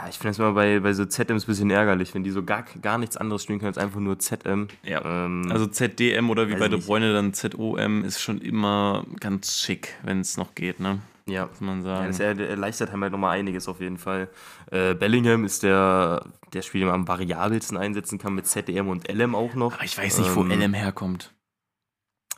Ja, 0.00 0.08
ich 0.08 0.14
finde 0.16 0.28
das 0.28 0.38
immer 0.38 0.52
bei, 0.52 0.78
bei 0.78 0.92
so 0.92 1.04
ZMs 1.04 1.42
ein 1.42 1.46
bisschen 1.48 1.70
ärgerlich, 1.70 2.14
wenn 2.14 2.22
die 2.22 2.30
so 2.30 2.44
gar, 2.44 2.62
gar 2.82 2.98
nichts 2.98 3.16
anderes 3.16 3.42
spielen 3.42 3.58
können 3.58 3.68
als 3.70 3.78
einfach 3.78 3.98
nur 3.98 4.16
ZM. 4.20 4.68
ja. 4.84 5.02
Ähm, 5.04 5.48
Also 5.50 5.66
ZDM 5.66 6.30
oder 6.30 6.46
wie 6.48 6.52
bei 6.54 6.66
ich 6.66 6.70
De 6.70 6.76
nicht. 6.76 6.86
Bruyne 6.86 7.12
dann 7.12 7.34
ZOM 7.34 8.04
ist 8.04 8.20
schon 8.20 8.40
immer 8.40 9.04
ganz 9.18 9.58
schick, 9.60 9.94
wenn 10.04 10.20
es 10.20 10.36
noch 10.36 10.54
geht, 10.54 10.78
ne? 10.78 11.00
ja. 11.26 11.46
Muss 11.46 11.60
man 11.60 11.78
Ja, 11.78 11.96
sagen. 11.96 12.06
das 12.08 12.20
er- 12.20 12.38
erleichtert 12.38 12.92
halt 12.92 13.10
nochmal 13.12 13.36
einiges 13.38 13.66
auf 13.66 13.80
jeden 13.80 13.98
Fall. 13.98 14.28
Äh, 14.70 14.94
Bellingham 14.94 15.44
ist 15.44 15.64
der, 15.64 16.24
der 16.52 16.62
Spieler, 16.62 16.84
den 16.84 16.90
man 16.92 17.00
am 17.00 17.08
variabelsten 17.08 17.76
einsetzen 17.76 18.18
kann 18.18 18.34
mit 18.34 18.46
ZDM 18.46 18.86
und 18.88 19.08
LM 19.10 19.34
auch 19.34 19.54
noch. 19.54 19.74
aber 19.74 19.84
ich 19.84 19.98
weiß 19.98 20.18
nicht, 20.18 20.34
wo 20.36 20.42
Ähm, 20.42 20.52
LM 20.52 20.74
herkommt. 20.74 21.32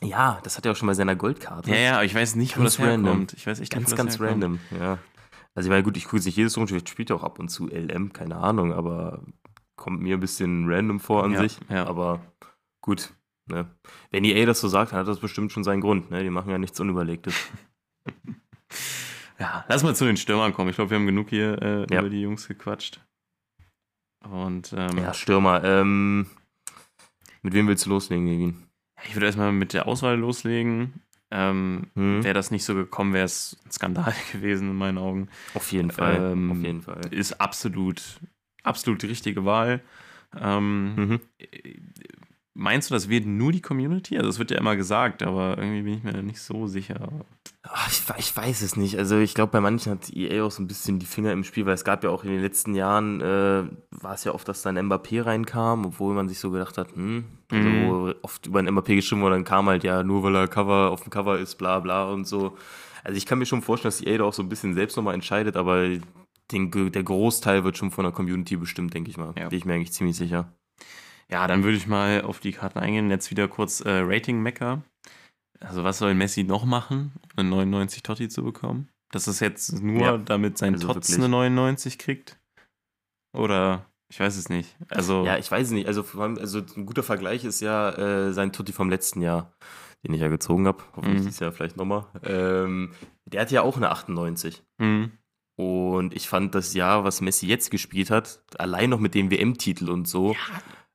Ja, 0.01 0.39
das 0.43 0.57
hat 0.57 0.65
er 0.65 0.71
auch 0.71 0.75
schon 0.75 0.87
bei 0.87 0.95
seiner 0.95 1.15
Goldkarte. 1.15 1.69
Ja, 1.69 1.77
ja, 1.77 1.93
aber 1.93 2.05
ich 2.05 2.15
weiß 2.15 2.35
nicht, 2.35 2.57
wo 2.57 2.61
Ganz 2.63 2.77
das 2.77 2.79
herkommt. 2.79 3.07
random. 3.07 3.27
Ich 3.35 3.45
weiß 3.45 3.59
echt 3.59 3.71
Ganz, 3.71 3.83
nicht, 3.85 3.91
wo 3.93 3.97
ganz 3.97 4.13
das 4.17 4.19
herkommt. 4.19 4.43
random, 4.43 4.59
ja. 4.79 4.97
Also 5.53 5.67
ich 5.67 5.71
meine, 5.71 5.83
gut, 5.83 5.97
ich 5.97 6.05
gucke 6.05 6.21
sich 6.21 6.35
jedes 6.35 6.55
Runde, 6.57 6.69
vielleicht 6.69 6.89
spielt 6.89 7.11
auch 7.11 7.23
ab 7.23 7.39
und 7.39 7.49
zu 7.49 7.67
LM, 7.69 8.13
keine 8.13 8.37
Ahnung, 8.37 8.71
aber 8.73 9.23
kommt 9.75 10.01
mir 10.01 10.15
ein 10.17 10.19
bisschen 10.21 10.65
random 10.71 10.99
vor 10.99 11.23
an 11.23 11.33
Ja, 11.33 11.39
sich. 11.41 11.57
ja. 11.69 11.85
Aber 11.87 12.21
gut, 12.81 13.13
ne. 13.47 13.69
Wenn 14.11 14.23
EA 14.23 14.45
das 14.45 14.61
so 14.61 14.67
sagt, 14.67 14.91
dann 14.91 14.99
hat 14.99 15.07
das 15.07 15.19
bestimmt 15.19 15.51
schon 15.51 15.63
seinen 15.63 15.81
Grund, 15.81 16.09
ne? 16.11 16.23
Die 16.23 16.29
machen 16.29 16.49
ja 16.51 16.57
nichts 16.57 16.79
Unüberlegtes. 16.79 17.35
Ja, 19.39 19.65
lass 19.67 19.81
mal 19.81 19.95
zu 19.95 20.05
den 20.05 20.17
Stürmern 20.17 20.53
kommen. 20.53 20.69
Ich 20.69 20.75
glaube, 20.75 20.91
wir 20.91 20.97
haben 20.99 21.07
genug 21.07 21.29
hier 21.29 21.59
äh, 21.63 21.87
Ja. 21.91 22.01
über 22.01 22.09
die 22.09 22.21
Jungs 22.21 22.47
gequatscht. 22.47 23.01
Und 24.29 24.71
ähm, 24.77 24.97
Ja, 24.99 25.15
Stürmer, 25.15 25.63
ähm, 25.63 26.27
Mit 27.41 27.53
wem 27.55 27.67
willst 27.67 27.87
du 27.87 27.89
loslegen, 27.89 28.27
Levin? 28.27 28.67
Ich 29.07 29.15
würde 29.15 29.25
erstmal 29.25 29.51
mit 29.51 29.73
der 29.73 29.87
Auswahl 29.87 30.15
loslegen. 30.19 31.01
Ähm, 31.31 31.87
Hm? 31.95 32.23
Wäre 32.23 32.33
das 32.33 32.51
nicht 32.51 32.63
so 32.65 32.75
gekommen, 32.75 33.13
wäre 33.13 33.25
es 33.25 33.57
ein 33.65 33.71
Skandal 33.71 34.13
gewesen 34.31 34.69
in 34.71 34.75
meinen 34.75 34.97
Augen. 34.97 35.29
Auf 35.53 35.71
jeden 35.71 35.91
Fall. 35.91 36.31
Ähm, 36.33 36.51
auf 36.51 36.61
jeden 36.61 36.81
Fall. 36.81 37.01
Ist 37.11 37.39
absolut, 37.39 38.19
absolut 38.63 39.01
die 39.01 39.07
richtige 39.07 39.45
Wahl. 39.45 39.81
Ähm, 40.39 40.95
Mhm. 40.95 41.19
Meinst 42.53 42.89
du, 42.89 42.93
das 42.93 43.07
wird 43.07 43.25
nur 43.25 43.51
die 43.53 43.61
Community? 43.61 44.17
Also 44.17 44.29
es 44.29 44.37
wird 44.39 44.51
ja 44.51 44.57
immer 44.57 44.75
gesagt, 44.75 45.23
aber 45.23 45.57
irgendwie 45.57 45.83
bin 45.83 45.93
ich 45.93 46.03
mir 46.03 46.11
da 46.11 46.21
nicht 46.21 46.41
so 46.41 46.67
sicher. 46.67 47.07
Ach, 47.63 47.89
ich, 47.89 48.01
ich 48.17 48.35
weiß 48.35 48.61
es 48.61 48.75
nicht. 48.75 48.97
Also 48.97 49.17
ich 49.19 49.33
glaube, 49.33 49.53
bei 49.53 49.61
manchen 49.61 49.93
hat 49.93 50.09
EA 50.13 50.43
auch 50.43 50.51
so 50.51 50.61
ein 50.61 50.67
bisschen 50.67 50.99
die 50.99 51.05
Finger 51.05 51.31
im 51.31 51.45
Spiel, 51.45 51.65
weil 51.65 51.75
es 51.75 51.85
gab 51.85 52.03
ja 52.03 52.09
auch 52.09 52.25
in 52.25 52.31
den 52.31 52.41
letzten 52.41 52.75
Jahren, 52.75 53.21
äh, 53.21 53.63
war 53.91 54.13
es 54.15 54.25
ja 54.25 54.33
oft, 54.33 54.47
dass 54.49 54.63
dann 54.63 54.77
Mbappé 54.77 55.25
reinkam, 55.25 55.85
obwohl 55.85 56.13
man 56.13 56.27
sich 56.27 56.39
so 56.39 56.51
gedacht 56.51 56.77
hat, 56.77 56.93
hm, 56.93 57.23
also 57.51 57.69
Mhm. 57.69 58.15
oft 58.21 58.45
über 58.47 58.59
einen 58.59 58.77
Mbappé 58.77 58.95
geschrieben 58.95 59.21
wurde, 59.21 59.35
dann 59.35 59.45
kam 59.45 59.67
halt 59.67 59.85
ja 59.85 60.03
nur, 60.03 60.21
weil 60.23 60.35
er 60.35 60.47
Cover 60.49 60.89
auf 60.91 61.01
dem 61.03 61.09
Cover 61.09 61.39
ist, 61.39 61.55
bla 61.57 61.79
bla 61.79 62.05
und 62.11 62.25
so. 62.27 62.57
Also 63.03 63.17
ich 63.17 63.25
kann 63.25 63.39
mir 63.39 63.45
schon 63.45 63.61
vorstellen, 63.61 63.91
dass 63.91 64.01
EA 64.01 64.17
da 64.17 64.23
auch 64.25 64.33
so 64.33 64.43
ein 64.43 64.49
bisschen 64.49 64.73
selbst 64.73 64.97
nochmal 64.97 65.13
entscheidet, 65.13 65.55
aber 65.55 65.87
den, 66.51 66.91
der 66.91 67.03
Großteil 67.03 67.63
wird 67.63 67.77
schon 67.77 67.91
von 67.91 68.03
der 68.03 68.11
Community 68.11 68.57
bestimmt, 68.57 68.93
denke 68.93 69.09
ich 69.09 69.17
mal. 69.17 69.33
Ja. 69.37 69.47
Bin 69.47 69.57
ich 69.57 69.65
mir 69.65 69.73
eigentlich 69.73 69.93
ziemlich 69.93 70.17
sicher. 70.17 70.51
Ja, 71.31 71.47
dann 71.47 71.63
würde 71.63 71.77
ich 71.77 71.87
mal 71.87 72.21
auf 72.21 72.39
die 72.39 72.51
Karten 72.51 72.79
eingehen. 72.79 73.09
Jetzt 73.09 73.31
wieder 73.31 73.47
kurz 73.47 73.81
äh, 73.81 73.89
Rating-Mecker. 74.03 74.81
Also 75.59 75.83
was 75.83 75.99
soll 75.99 76.13
Messi 76.13 76.43
noch 76.43 76.65
machen, 76.65 77.13
um 77.23 77.29
eine 77.39 77.49
99 77.49 78.03
Totti 78.03 78.29
zu 78.29 78.43
bekommen? 78.43 78.89
Das 79.11 79.27
ist 79.27 79.39
jetzt 79.39 79.81
nur, 79.81 80.01
Ja, 80.01 80.17
damit 80.17 80.57
sein 80.57 80.73
also 80.73 80.87
Tots 80.87 81.09
wirklich. 81.09 81.17
eine 81.23 81.29
99 81.29 81.97
kriegt? 81.97 82.37
Oder 83.33 83.85
ich 84.09 84.19
weiß 84.19 84.35
es 84.37 84.49
nicht. 84.49 84.75
Also 84.89 85.25
Ja, 85.25 85.37
ich 85.37 85.49
weiß 85.49 85.67
es 85.67 85.73
nicht. 85.73 85.87
Also, 85.87 86.03
vor 86.03 86.23
allem, 86.23 86.37
also 86.37 86.61
ein 86.75 86.85
guter 86.85 87.03
Vergleich 87.03 87.45
ist 87.45 87.61
ja 87.61 87.91
äh, 87.91 88.33
sein 88.33 88.51
Tutti 88.51 88.73
vom 88.73 88.89
letzten 88.89 89.21
Jahr, 89.21 89.53
den 90.03 90.13
ich 90.13 90.21
ja 90.21 90.27
gezogen 90.27 90.67
habe. 90.67 90.83
Hoffentlich 90.95 91.21
Mhm. 91.21 91.25
dieses 91.25 91.39
Jahr 91.39 91.51
vielleicht 91.51 91.77
nochmal. 91.77 92.05
Ähm, 92.23 92.91
der 93.25 93.41
hat 93.41 93.51
ja 93.51 93.61
auch 93.61 93.77
eine 93.77 93.89
98. 93.91 94.63
hm, 94.81 95.11
Und 95.57 96.13
ich 96.13 96.27
fand 96.27 96.55
das 96.55 96.73
Jahr, 96.73 97.03
was 97.05 97.21
Messi 97.21 97.47
jetzt 97.47 97.69
gespielt 97.71 98.09
hat, 98.09 98.43
allein 98.57 98.89
noch 98.89 98.99
mit 98.99 99.13
dem 99.15 99.31
WM-Titel 99.31 99.89
und 99.89 100.07
so, 100.07 100.35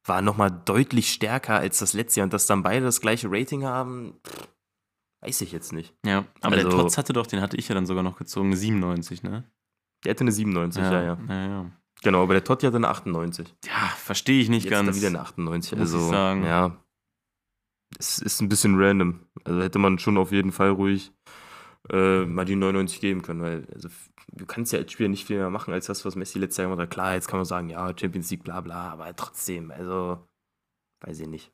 war 0.07 0.23
nochmal 0.23 0.51
deutlich 0.65 1.13
stärker 1.13 1.57
als 1.57 1.79
das 1.79 1.93
letzte 1.93 2.21
Jahr. 2.21 2.25
Und 2.25 2.33
dass 2.33 2.47
dann 2.47 2.63
beide 2.63 2.85
das 2.85 3.01
gleiche 3.01 3.29
Rating 3.31 3.65
haben, 3.65 4.15
pff, 4.27 4.49
weiß 5.23 5.41
ich 5.41 5.53
jetzt 5.53 5.73
nicht. 5.73 5.95
ja. 6.05 6.25
Aber 6.41 6.57
der 6.57 6.67
Also- 6.67 6.79
Tots 6.79 6.99
hatte 6.99 7.13
doch, 7.13 7.27
den 7.27 7.41
hatte 7.41 7.57
ich 7.57 7.69
ja 7.69 7.75
dann 7.75 7.87
sogar 7.87 8.03
noch 8.03 8.17
gezogen, 8.17 8.49
eine 8.49 8.57
97, 8.57 9.23
ne? 9.23 9.45
Der 10.05 10.11
hatte 10.11 10.21
eine 10.23 10.33
97, 10.33 10.83
ja, 10.83 11.03
ja. 11.03 11.19
ja, 11.29 11.47
ja. 11.49 11.71
Genau, 12.03 12.23
aber 12.23 12.35
der 12.35 12.45
Totti 12.45 12.67
hatte 12.67 12.77
eine 12.77 12.89
98. 12.89 13.55
Ja, 13.65 13.89
verstehe 13.97 14.41
ich 14.41 14.49
nicht 14.49 14.65
Jetzt 14.65 14.71
ganz. 14.71 14.89
da 14.91 14.95
wieder 14.95 15.09
eine 15.09 15.21
98. 15.21 15.79
muss 15.79 15.89
ich 15.91 15.95
also, 15.97 16.11
sagen. 16.11 16.45
ja. 16.45 16.77
Es 17.99 18.19
ist 18.19 18.41
ein 18.41 18.49
bisschen 18.49 18.77
random. 18.79 19.21
Also 19.45 19.63
hätte 19.63 19.79
man 19.79 19.99
schon 19.99 20.19
auf 20.19 20.31
jeden 20.33 20.53
Fall 20.53 20.71
ruhig 20.71 21.13
äh, 21.90 22.25
mal 22.25 22.45
die 22.45 22.57
99 22.57 23.00
geben 23.00 23.23
können, 23.23 23.43
weil 23.43 23.66
also, 23.75 23.88
du 24.33 24.47
kannst 24.47 24.73
ja 24.73 24.78
als 24.81 24.93
Spieler 24.93 25.09
nicht 25.09 25.26
viel 25.26 25.38
mehr 25.38 25.50
machen 25.50 25.73
als 25.73 25.87
das, 25.87 26.05
was 26.05 26.16
Messi 26.16 26.38
letztes 26.38 26.59
Jahr 26.59 26.66
gemacht 26.69 26.83
hat. 26.83 26.90
Klar, 26.90 27.14
jetzt 27.14 27.28
kann 27.28 27.38
man 27.38 27.45
sagen, 27.47 27.69
ja, 27.69 27.87
Champions 27.97 28.31
League, 28.31 28.45
bla 28.45 28.61
bla, 28.61 28.90
aber 28.90 29.14
trotzdem, 29.16 29.71
also, 29.71 30.26
weiß 31.05 31.21
ich 31.21 31.28
nicht. 31.28 31.52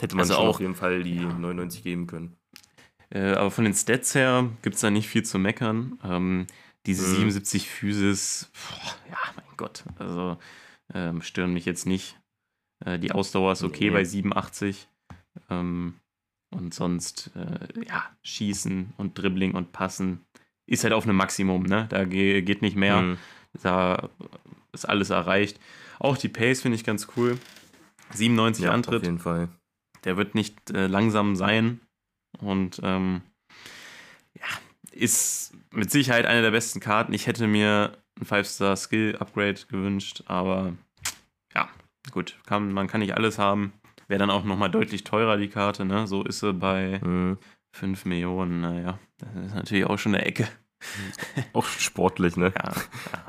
Hätte 0.00 0.14
man 0.14 0.24
Also 0.24 0.34
schon 0.34 0.42
auch- 0.44 0.48
auf 0.50 0.60
jeden 0.60 0.74
Fall 0.74 1.02
die 1.02 1.16
ja. 1.16 1.32
99 1.32 1.82
geben 1.82 2.06
können. 2.06 2.36
Äh, 3.10 3.32
aber 3.32 3.50
von 3.50 3.64
den 3.64 3.72
Stats 3.74 4.14
her 4.14 4.50
gibt 4.62 4.74
es 4.76 4.82
da 4.82 4.90
nicht 4.90 5.08
viel 5.08 5.22
zu 5.24 5.38
meckern. 5.38 5.98
Ähm, 6.04 6.46
diese 6.84 7.06
Mhm. 7.06 7.14
77 7.16 7.70
Physis, 7.70 8.50
boah, 8.52 8.94
ja, 9.10 9.18
mein 9.36 9.56
Gott, 9.56 9.84
also 9.98 10.36
ähm, 10.92 11.22
stören 11.22 11.52
mich 11.52 11.64
jetzt 11.64 11.86
nicht. 11.86 12.18
Äh, 12.84 12.98
die 12.98 13.12
Ausdauer 13.12 13.52
ist 13.52 13.62
okay 13.62 13.84
Nee. 13.86 13.90
bei 13.90 14.04
87. 14.04 14.86
Ähm, 15.48 15.94
und 16.56 16.74
sonst, 16.74 17.30
äh, 17.36 17.84
ja, 17.86 18.04
Schießen 18.22 18.94
und 18.96 19.18
Dribbling 19.18 19.54
und 19.54 19.72
Passen 19.72 20.24
ist 20.66 20.82
halt 20.84 20.92
auf 20.94 21.04
einem 21.04 21.16
Maximum, 21.16 21.62
ne? 21.64 21.86
Da 21.90 22.04
ge 22.04 22.42
geht 22.42 22.62
nicht 22.62 22.76
mehr. 22.76 23.00
Mhm. 23.02 23.18
Da 23.62 24.08
ist 24.72 24.88
alles 24.88 25.10
erreicht. 25.10 25.60
Auch 25.98 26.16
die 26.16 26.28
Pace 26.28 26.62
finde 26.62 26.76
ich 26.76 26.84
ganz 26.84 27.08
cool. 27.16 27.38
97 28.12 28.64
Ja, 28.64 28.70
auf 28.70 28.74
Antritt 28.74 29.02
jeden 29.04 29.18
Fall. 29.18 29.48
der 30.04 30.16
wird 30.16 30.34
nicht 30.34 30.70
äh, 30.70 30.86
langsam 30.86 31.36
sein 31.36 31.80
und 32.38 32.80
ähm, 32.82 33.22
ja, 34.34 34.46
ist 34.92 35.54
mit 35.72 35.90
Sicherheit 35.90 36.26
eine 36.26 36.42
der 36.42 36.50
besten 36.50 36.80
Karten. 36.80 37.12
Ich 37.12 37.26
hätte 37.26 37.46
mir 37.46 37.96
ein 38.20 38.26
5-Star-Skill-Upgrade 38.26 39.66
gewünscht, 39.68 40.22
aber 40.26 40.74
ja, 41.54 41.68
gut, 42.12 42.38
kann, 42.46 42.72
man 42.72 42.86
kann 42.86 43.00
nicht 43.00 43.14
alles 43.14 43.38
haben. 43.38 43.72
Wäre 44.08 44.18
dann 44.20 44.30
auch 44.30 44.44
nochmal 44.44 44.70
deutlich 44.70 45.04
teurer, 45.04 45.36
die 45.36 45.48
Karte, 45.48 45.84
ne? 45.84 46.06
So 46.06 46.22
ist 46.22 46.40
sie 46.40 46.52
bei 46.52 47.00
Mhm. 47.02 47.38
5 47.72 48.04
Millionen, 48.06 48.60
naja, 48.62 48.98
das 49.18 49.28
ist 49.46 49.54
natürlich 49.54 49.84
auch 49.84 49.98
schon 49.98 50.14
eine 50.14 50.24
Ecke. 50.24 50.48
Auch 51.52 51.64
sportlich, 51.66 52.36
ne? 52.36 52.52
Ja, 52.54 52.72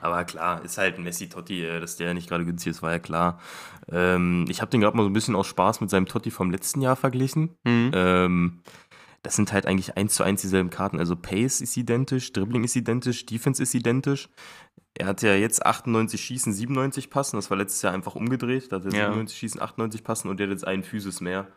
Aber 0.02 0.24
klar, 0.26 0.64
ist 0.64 0.78
halt 0.78 0.98
ein 0.98 1.04
Messi 1.04 1.28
Totti, 1.30 1.66
äh, 1.66 1.80
dass 1.80 1.96
der 1.96 2.14
nicht 2.14 2.30
gerade 2.30 2.46
günstig 2.46 2.72
ist, 2.72 2.82
war 2.82 2.92
ja 2.92 3.00
klar. 3.00 3.40
Ähm, 3.90 4.46
ich 4.50 4.62
habe 4.62 4.70
den 4.70 4.82
gerade 4.82 4.96
mal 4.96 5.04
so 5.04 5.10
ein 5.10 5.14
bisschen 5.14 5.36
aus 5.36 5.48
Spaß 5.48 5.82
mit 5.82 5.90
seinem 5.90 6.06
Totti 6.08 6.30
vom 6.30 6.52
letzten 6.52 6.82
Jahr 6.82 6.96
verglichen. 6.98 7.56
hm. 7.66 7.92
Ähm, 7.94 8.62
das 9.24 9.36
sind 9.36 9.52
halt 9.52 9.66
eigentlich 9.66 9.98
eins 9.98 10.14
zu 10.16 10.24
eins 10.24 10.42
dieselben 10.42 10.70
Karten. 10.70 11.00
Also 11.00 11.16
Pace 11.16 11.62
ist 11.62 11.76
identisch, 11.76 12.32
Dribbling 12.34 12.64
ist 12.64 12.76
identisch, 12.76 13.26
Defense 13.26 13.62
ist 13.62 13.74
identisch. 13.74 14.30
Er 14.94 15.08
hat 15.08 15.22
ja 15.22 15.36
jetzt 15.36 15.66
98 15.66 16.20
Schießen, 16.20 16.54
97 16.54 17.10
Passen. 17.10 17.36
Das 17.36 17.50
war 17.50 17.58
letztes 17.58 17.82
Jahr 17.82 17.94
einfach 17.94 18.16
umgedreht. 18.16 18.72
Da 18.72 18.78
hat 18.78 18.86
er 18.86 18.92
Ja. 18.92 19.06
97 19.08 19.38
Schießen, 19.38 19.62
98 19.62 20.04
Passen 20.04 20.30
und 20.30 20.40
der 20.40 20.48
hat 20.48 20.52
jetzt 20.52 20.66
einen 20.68 20.84
Physis 20.84 21.22
mehr. 21.22 21.48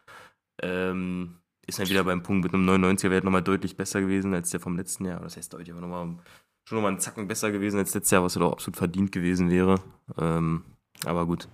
Ähm, 0.62 1.36
ist 1.66 1.78
dann 1.78 1.88
wieder 1.88 2.04
beim 2.04 2.22
Punkt 2.22 2.44
mit 2.44 2.52
einem 2.52 2.68
99er 2.68 3.10
wäre 3.10 3.24
nochmal 3.24 3.42
deutlich 3.42 3.76
besser 3.76 4.00
gewesen 4.00 4.34
als 4.34 4.50
der 4.50 4.60
vom 4.60 4.76
letzten 4.76 5.04
Jahr. 5.04 5.20
Das 5.20 5.36
heißt 5.36 5.52
deutlich, 5.52 5.70
aber 5.70 5.80
nochmal, 5.80 6.16
schon 6.64 6.76
nochmal 6.76 6.90
einen 6.90 7.00
Zacken 7.00 7.28
besser 7.28 7.50
gewesen 7.50 7.78
als 7.78 7.94
letztes 7.94 8.10
Jahr, 8.10 8.22
was 8.24 8.34
ja 8.34 8.40
doch 8.40 8.52
absolut 8.52 8.76
verdient 8.76 9.12
gewesen 9.12 9.50
wäre. 9.50 9.80
Ähm, 10.18 10.64
aber 11.04 11.26
gut. 11.26 11.48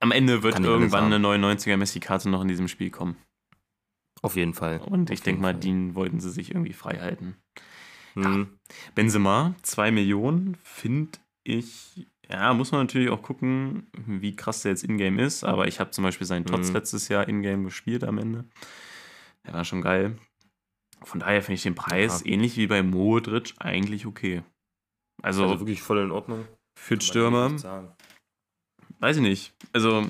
Am 0.00 0.10
Ende 0.10 0.42
wird 0.42 0.58
irgendwann 0.58 1.12
eine 1.12 1.24
99er 1.24 1.76
Messi-Karte 1.76 2.28
noch 2.28 2.42
in 2.42 2.48
diesem 2.48 2.66
Spiel 2.66 2.90
kommen. 2.90 3.16
Auf 4.22 4.36
jeden 4.36 4.54
Fall. 4.54 4.78
Und 4.80 5.10
ich 5.10 5.20
denke 5.22 5.42
mal, 5.42 5.54
den 5.54 5.94
wollten 5.94 6.20
sie 6.20 6.30
sich 6.30 6.50
irgendwie 6.50 6.72
frei 6.72 6.98
halten. 7.00 7.36
Mhm. 8.14 8.58
Benzema, 8.94 9.54
2 9.62 9.90
Millionen, 9.90 10.54
finde 10.62 11.18
ich. 11.44 12.06
Ja, 12.28 12.54
muss 12.54 12.70
man 12.72 12.82
natürlich 12.82 13.10
auch 13.10 13.20
gucken, 13.22 13.88
wie 14.06 14.36
krass 14.36 14.62
der 14.62 14.70
jetzt 14.72 14.84
in-game 14.84 15.18
ist. 15.18 15.44
Aber 15.44 15.66
ich 15.66 15.80
habe 15.80 15.90
zum 15.90 16.04
Beispiel 16.04 16.26
seinen 16.26 16.46
Tots 16.46 16.68
Mhm. 16.68 16.74
letztes 16.74 17.08
Jahr 17.08 17.28
in-game 17.28 17.64
gespielt 17.64 18.04
am 18.04 18.18
Ende. 18.18 18.44
Der 19.44 19.54
war 19.54 19.64
schon 19.64 19.82
geil. 19.82 20.16
Von 21.02 21.18
daher 21.20 21.42
finde 21.42 21.54
ich 21.54 21.62
den 21.64 21.74
Preis, 21.74 22.22
Ja. 22.24 22.30
ähnlich 22.32 22.56
wie 22.56 22.68
bei 22.68 22.82
Modric, 22.82 23.54
eigentlich 23.58 24.06
okay. 24.06 24.42
Also, 25.20 25.42
Also 25.44 25.60
wirklich 25.60 25.82
voll 25.82 25.98
in 25.98 26.12
Ordnung. 26.12 26.46
für 26.78 27.00
Stürmer, 27.00 27.50
weiß 29.00 29.16
ich 29.16 29.22
nicht. 29.22 29.52
Also, 29.72 30.06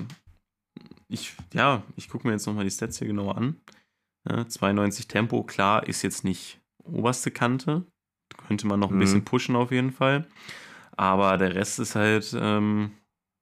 ich, 1.07 1.35
ja, 1.53 1.81
ich 1.95 2.09
gucke 2.09 2.27
mir 2.27 2.33
jetzt 2.33 2.45
nochmal 2.45 2.63
die 2.63 2.71
Stats 2.71 2.99
hier 2.99 3.07
genauer 3.07 3.37
an. 3.37 3.59
Ja, 4.29 4.47
92 4.47 5.07
Tempo, 5.07 5.43
klar, 5.43 5.87
ist 5.87 6.01
jetzt 6.01 6.23
nicht 6.23 6.61
oberste 6.83 7.31
Kante. 7.31 7.85
Könnte 8.47 8.67
man 8.67 8.79
noch 8.79 8.89
ein 8.89 8.95
Mhm. 8.95 8.99
bisschen 8.99 9.25
pushen 9.25 9.55
auf 9.55 9.71
jeden 9.71 9.91
Fall. 9.91 10.27
Aber 10.95 11.37
der 11.37 11.55
Rest 11.55 11.79
ist 11.79 11.95
halt, 11.95 12.35
ähm, 12.39 12.91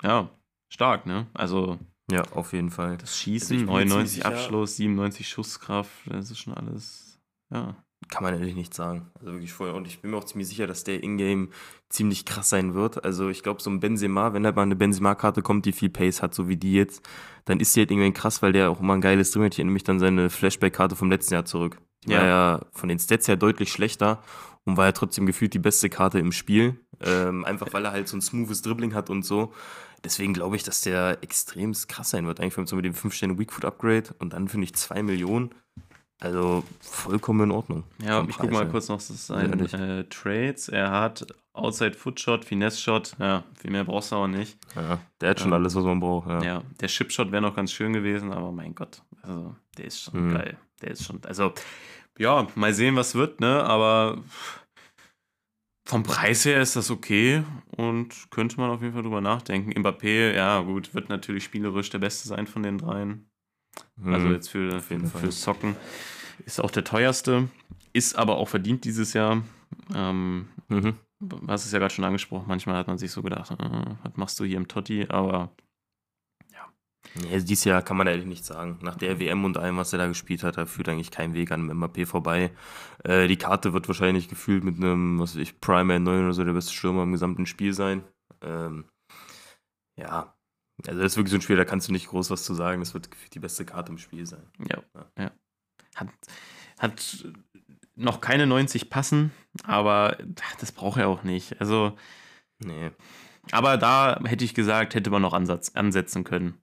ja, 0.01 0.29
stark, 0.69 1.05
ne? 1.05 1.27
Also, 1.33 1.79
Ja, 2.09 2.23
auf 2.31 2.51
jeden 2.53 2.71
Fall. 2.71 2.97
das 2.97 3.11
Also 3.11 3.17
Schießen, 3.23 3.55
ich 3.55 3.61
bin 3.61 3.67
mir 3.67 3.73
99 3.73 4.21
ziemlich 4.21 4.23
sicher- 4.25 4.27
Abschluss, 4.27 4.75
97 4.77 5.29
Schusskraft, 5.29 5.91
das 6.07 6.31
ist 6.31 6.39
schon 6.39 6.53
alles, 6.53 7.19
ja. 7.51 7.75
Kann 8.09 8.23
man 8.23 8.33
ehrlich 8.33 8.55
nicht 8.55 8.73
sagen. 8.73 9.09
Also 9.19 9.33
wirklich 9.33 9.53
voll. 9.53 9.69
Und 9.69 9.87
ich 9.87 10.01
bin 10.01 10.11
mir 10.11 10.17
auch 10.17 10.23
ziemlich 10.25 10.47
sicher, 10.49 10.67
dass 10.67 10.83
der 10.83 11.01
Ingame 11.03 11.47
ziemlich 11.89 12.25
krass 12.25 12.49
sein 12.49 12.73
wird. 12.73 13.05
Also 13.05 13.29
ich 13.29 13.41
glaube, 13.43 13.61
so 13.61 13.69
ein 13.69 13.79
Benzema, 13.79 14.33
wenn 14.33 14.45
halt 14.45 14.55
mal 14.55 14.63
eine 14.63 14.75
Benzema-Karte 14.75 15.41
kommt, 15.41 15.65
die 15.65 15.71
viel 15.71 15.89
Pace 15.89 16.21
hat, 16.21 16.33
so 16.33 16.47
wie 16.49 16.57
die 16.57 16.73
jetzt, 16.73 17.01
dann 17.45 17.59
ist 17.59 17.75
die 17.75 17.81
halt 17.81 17.91
irgendwann 17.91 18.13
krass, 18.13 18.41
weil 18.41 18.51
der 18.53 18.69
auch 18.69 18.79
immer 18.81 18.93
ein 18.95 19.01
geiles 19.01 19.31
drin 19.31 19.43
hat. 19.43 19.53
Ich 19.53 19.59
erinnere 19.59 19.73
mich 19.73 19.83
dann 19.83 19.99
seine 19.99 20.29
Flashback-Karte 20.29 20.95
vom 20.95 21.09
letzten 21.09 21.35
Jahr 21.35 21.45
zurück. 21.45 21.77
Die 22.05 22.11
war 22.11 22.21
Ja. 22.23 22.27
ja 22.27 22.61
von 22.71 22.89
den 22.89 22.99
Stats 22.99 23.27
her 23.27 23.37
deutlich 23.37 23.71
schlechter 23.71 24.21
und 24.65 24.77
war 24.77 24.85
ja 24.85 24.91
trotzdem 24.91 25.25
gefühlt 25.25 25.53
die 25.53 25.59
beste 25.59 25.89
Karte 25.89 26.19
im 26.19 26.31
Spiel. 26.31 26.79
Ähm, 27.03 27.45
einfach 27.45 27.71
weil 27.73 27.85
er 27.85 27.91
halt 27.91 28.07
so 28.07 28.17
ein 28.17 28.21
smoothes 28.21 28.61
Dribbling 28.61 28.93
hat 28.93 29.09
und 29.09 29.23
so. 29.23 29.53
Deswegen 30.03 30.33
glaube 30.33 30.55
ich, 30.55 30.63
dass 30.63 30.81
der 30.81 31.19
extrem 31.21 31.73
krass 31.87 32.09
sein 32.09 32.25
wird. 32.25 32.39
Eigentlich 32.39 32.67
so 32.67 32.75
mit 32.75 32.85
dem 32.85 32.93
5 32.93 33.21
Weakfoot 33.39 33.65
Upgrade 33.65 34.15
und 34.19 34.33
dann 34.33 34.47
finde 34.47 34.65
ich 34.65 34.73
2 34.73 35.03
Millionen. 35.03 35.51
Also 36.21 36.63
vollkommen 36.81 37.41
in 37.49 37.51
Ordnung. 37.51 37.83
Ja, 38.03 38.23
ich 38.29 38.37
gucke 38.37 38.53
mal 38.53 38.69
kurz 38.69 38.87
noch 38.89 38.97
das 38.97 39.09
ist 39.09 39.31
ein 39.31 39.49
Ehrlich. 39.53 39.73
äh, 39.73 40.03
Trades. 40.03 40.69
Er 40.69 40.91
hat 40.91 41.25
Outside 41.53 41.95
Foot 41.95 42.19
Shot, 42.19 42.45
Finesse 42.45 42.79
Shot, 42.79 43.15
ja, 43.19 43.43
viel 43.59 43.71
mehr 43.71 43.83
brauchst 43.83 44.11
du 44.11 44.15
auch 44.17 44.27
nicht. 44.27 44.57
Ja, 44.75 44.99
der 45.19 45.31
hat 45.31 45.39
schon 45.39 45.47
Ähm, 45.49 45.53
alles, 45.53 45.75
was 45.75 45.83
man 45.83 45.99
braucht. 45.99 46.29
Ja. 46.29 46.43
Ja, 46.43 46.63
der 46.79 46.87
Chipshot 46.87 47.31
wäre 47.31 47.41
noch 47.41 47.55
ganz 47.55 47.71
schön 47.73 47.91
gewesen, 47.91 48.31
aber 48.31 48.51
mein 48.51 48.75
Gott, 48.75 49.01
also 49.23 49.55
der 49.77 49.85
ist 49.85 49.99
schon 49.99 50.27
Mhm. 50.29 50.33
geil. 50.35 50.57
Der 50.81 50.91
ist 50.91 51.03
schon, 51.05 51.19
also 51.25 51.53
ja, 52.19 52.47
mal 52.55 52.73
sehen, 52.73 52.95
was 52.95 53.15
wird, 53.15 53.41
ne? 53.41 53.63
Aber 53.63 54.19
vom 55.87 56.03
Preis 56.03 56.45
her 56.45 56.61
ist 56.61 56.75
das 56.75 56.91
okay 56.91 57.43
und 57.75 58.29
könnte 58.29 58.57
man 58.61 58.69
auf 58.69 58.81
jeden 58.81 58.93
Fall 58.93 59.03
drüber 59.03 59.21
nachdenken. 59.21 59.71
Mbappé, 59.73 60.33
ja 60.33 60.61
gut, 60.61 60.93
wird 60.93 61.09
natürlich 61.09 61.43
spielerisch 61.43 61.89
der 61.89 61.99
Beste 61.99 62.27
sein 62.27 62.45
von 62.47 62.61
den 62.63 62.77
dreien. 62.77 63.27
Also 64.05 64.27
Mhm. 64.27 64.33
jetzt 64.33 64.49
für, 64.49 64.79
für, 64.81 64.99
Fall. 64.99 65.31
Socken. 65.31 65.75
Ist 66.45 66.59
auch 66.59 66.71
der 66.71 66.83
teuerste, 66.83 67.49
ist 67.93 68.15
aber 68.15 68.37
auch 68.37 68.47
verdient 68.49 68.83
dieses 68.85 69.13
Jahr. 69.13 69.43
Ähm, 69.93 70.47
Mhm. 70.69 70.95
du 71.19 71.39
hast 71.47 71.65
es 71.65 71.71
ja 71.71 71.79
gerade 71.79 71.93
schon 71.93 72.05
angesprochen, 72.05 72.45
manchmal 72.47 72.75
hat 72.77 72.87
man 72.87 72.97
sich 72.97 73.11
so 73.11 73.21
gedacht, 73.21 73.51
äh, 73.51 73.95
was 74.03 74.15
machst 74.15 74.39
du 74.39 74.43
hier 74.43 74.57
im 74.57 74.67
Totti, 74.67 75.05
aber 75.09 75.51
Ja, 77.29 77.39
dieses 77.39 77.65
Jahr 77.65 77.81
kann 77.81 77.97
man 77.97 78.07
ehrlich 78.07 78.25
nicht 78.25 78.45
sagen. 78.45 78.79
Nach 78.81 78.95
der 78.95 79.19
WM 79.19 79.43
und 79.43 79.57
allem, 79.57 79.75
was 79.77 79.91
er 79.91 79.99
da 79.99 80.07
gespielt 80.07 80.43
hat, 80.43 80.57
da 80.57 80.65
führt 80.65 80.87
eigentlich 80.87 81.11
kein 81.11 81.33
Weg 81.33 81.51
an 81.51 81.69
Mbappé 81.69 82.05
vorbei. 82.05 82.51
Äh, 83.03 83.27
die 83.27 83.35
Karte 83.37 83.73
wird 83.73 83.87
wahrscheinlich 83.89 84.29
gefühlt 84.29 84.63
mit 84.63 84.77
einem, 84.77 85.19
was 85.19 85.35
weiß 85.35 85.41
ich, 85.41 85.59
Primer 85.59 85.99
9 85.99 86.23
oder 86.23 86.33
so 86.33 86.43
der 86.45 86.53
beste 86.53 86.71
Stürmer 86.73 87.03
im 87.03 87.11
gesamten 87.11 87.45
Spiel 87.45 87.73
sein. 87.73 88.03
Ähm, 88.41 88.85
ja, 89.97 90.33
also 90.87 91.01
das 91.01 91.13
ist 91.13 91.17
wirklich 91.17 91.31
so 91.31 91.37
ein 91.37 91.41
Spiel, 91.41 91.57
da 91.57 91.65
kannst 91.65 91.87
du 91.87 91.91
nicht 91.91 92.07
groß 92.07 92.29
was 92.29 92.43
zu 92.43 92.53
sagen. 92.53 92.79
Das 92.81 92.93
wird 92.93 93.09
die 93.33 93.39
beste 93.39 93.65
Karte 93.65 93.91
im 93.91 93.97
Spiel 93.97 94.25
sein. 94.25 94.43
ja, 94.69 94.81
Ja. 94.95 95.23
ja. 95.23 95.31
Hat, 95.95 96.07
hat 96.79 97.25
noch 97.95 98.21
keine 98.21 98.47
90 98.47 98.89
passen, 98.89 99.31
aber 99.63 100.17
das 100.59 100.71
braucht 100.71 100.99
er 100.99 101.07
auch 101.07 101.23
nicht. 101.23 101.59
Also, 101.59 101.97
Nee. 102.63 102.91
aber 103.51 103.77
da 103.77 104.19
hätte 104.23 104.45
ich 104.45 104.53
gesagt, 104.53 104.95
hätte 104.95 105.09
man 105.09 105.21
noch 105.21 105.33
Ansatz, 105.33 105.71
ansetzen 105.75 106.23
können. 106.23 106.61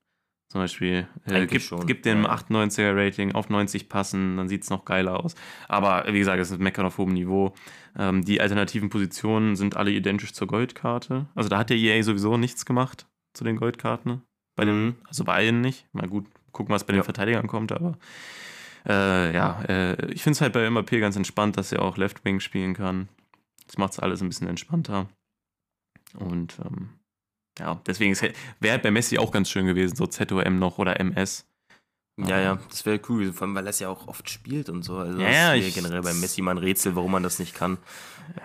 Zum 0.51 0.63
Beispiel, 0.63 1.07
äh, 1.27 1.47
gibt, 1.47 1.87
gibt 1.87 2.07
dem 2.07 2.23
ja. 2.23 2.31
98er 2.35 2.97
Rating 2.97 3.35
auf 3.35 3.51
90 3.51 3.91
passen, 3.91 4.39
dann 4.39 4.49
sieht 4.49 4.63
es 4.63 4.71
noch 4.71 4.87
geiler 4.87 5.23
aus. 5.23 5.35
Aber 5.69 6.07
wie 6.11 6.19
gesagt, 6.19 6.41
es 6.41 6.51
ist 6.51 6.59
Meckern 6.59 6.87
auf 6.87 6.97
hohem 6.97 7.13
Niveau. 7.13 7.55
Ähm, 7.99 8.25
die 8.25 8.41
alternativen 8.41 8.89
Positionen 8.89 9.57
sind 9.57 9.77
alle 9.77 9.91
identisch 9.91 10.33
zur 10.33 10.47
Goldkarte. 10.47 11.27
Also 11.35 11.51
da 11.51 11.59
hat 11.59 11.69
der 11.69 11.77
EA 11.77 12.03
sowieso 12.03 12.39
nichts 12.39 12.65
gemacht 12.65 13.07
zu 13.39 13.45
den 13.45 13.57
Goldkarten. 13.57 14.23
Bei 14.57 14.65
den, 14.65 14.87
Mhm. 14.87 14.97
also 15.07 15.25
bei 15.25 15.35
allen 15.35 15.61
nicht. 15.61 15.87
Mal 15.93 16.09
gut, 16.09 16.27
gucken, 16.53 16.75
was 16.75 16.85
bei 16.85 16.93
den 16.93 16.99
Ja. 16.99 17.05
Verteidigern 17.05 17.47
kommt, 17.47 17.73
aber 17.73 17.97
äh, 18.87 19.35
ja, 19.35 19.63
äh, 19.69 20.11
ich 20.13 20.23
finde 20.23 20.35
es 20.35 20.41
halt 20.41 20.53
bei 20.53 20.69
MAP 20.69 20.91
ganz 21.01 21.15
entspannt, 21.17 21.57
dass 21.57 21.73
er 21.73 21.83
auch 21.83 21.97
Left 21.97 22.25
Wing 22.25 22.41
spielen 22.41 22.75
kann. 22.75 23.09
Das 23.67 23.79
macht 23.79 23.93
es 23.93 23.99
alles 23.99 24.21
ein 24.23 24.29
bisschen 24.29 24.49
entspannter. 24.49 25.07
Und 26.19 26.59
ähm, 26.65 26.89
ja, 27.59 27.81
deswegen 27.87 28.17
wäre 28.61 28.73
halt 28.73 28.83
bei 28.83 28.91
Messi 28.91 29.19
auch 29.19 29.31
ganz 29.31 29.51
schön 29.51 29.67
gewesen, 29.67 29.95
so 29.97 30.07
ZOM 30.07 30.59
noch 30.59 30.79
oder 30.79 30.99
MS. 31.01 31.45
Ja, 32.21 32.41
ja, 32.41 32.59
das 32.71 32.85
wäre 32.85 33.01
cool, 33.09 33.33
vor 33.33 33.47
allem, 33.47 33.55
weil 33.55 33.67
er 33.67 33.71
es 33.71 33.79
ja 33.79 33.89
auch 33.89 34.09
oft 34.09 34.29
spielt 34.29 34.69
und 34.71 34.83
so. 34.83 34.97
Also 34.97 35.21
Ja, 35.21 35.27
das 35.29 35.37
ja, 35.37 35.55
ist 35.55 35.67
ich- 35.69 35.75
generell 35.75 36.01
bei 36.03 36.15
Messi 36.15 36.43
mal 36.43 36.53
ein 36.53 36.59
Rätsel, 36.59 36.97
warum 36.97 37.13
man 37.13 37.23
das 37.23 37.39
nicht 37.39 37.55
kann. 37.55 37.79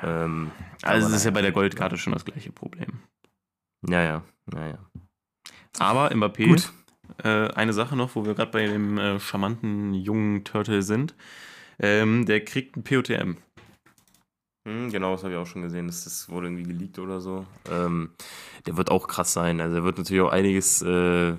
Ähm, 0.03 0.51
Also 0.83 1.07
es 1.07 1.13
ist 1.13 1.25
ja 1.25 1.31
bei 1.31 1.41
der 1.41 1.51
Goldkarte 1.53 1.97
schon 1.97 2.13
das 2.13 2.23
gleiche 2.25 2.51
Problem. 2.51 2.99
Ja, 3.87 4.01
ja, 4.01 4.23
ja, 4.53 4.67
ja. 4.67 4.79
Aber 5.79 6.11
Mbappé, 6.13 6.47
Gut. 6.47 6.71
äh, 7.23 7.47
eine 7.53 7.73
Sache 7.73 7.95
noch, 7.95 8.15
wo 8.15 8.25
wir 8.25 8.33
gerade 8.35 8.51
bei 8.51 8.65
dem 8.67 8.97
äh, 8.97 9.19
charmanten 9.19 9.93
jungen 9.93 10.43
Turtle 10.43 10.81
sind. 10.83 11.15
Ähm, 11.79 12.25
der 12.25 12.45
kriegt 12.45 12.77
ein 12.77 12.83
POTM. 12.83 13.37
Hm, 14.67 14.91
genau, 14.91 15.11
das 15.13 15.23
habe 15.23 15.33
ich 15.33 15.39
auch 15.39 15.47
schon 15.47 15.61
gesehen. 15.63 15.87
Das, 15.87 16.03
das 16.05 16.29
wurde 16.29 16.47
irgendwie 16.47 16.63
geleakt 16.63 16.99
oder 16.99 17.19
so. 17.19 17.45
Ähm, 17.69 18.11
der 18.65 18.77
wird 18.77 18.91
auch 18.91 19.07
krass 19.07 19.33
sein. 19.33 19.59
Also 19.59 19.77
er 19.77 19.83
wird 19.83 19.97
natürlich 19.97 20.21
auch 20.21 20.31
einiges, 20.31 20.81
äh, 20.81 21.35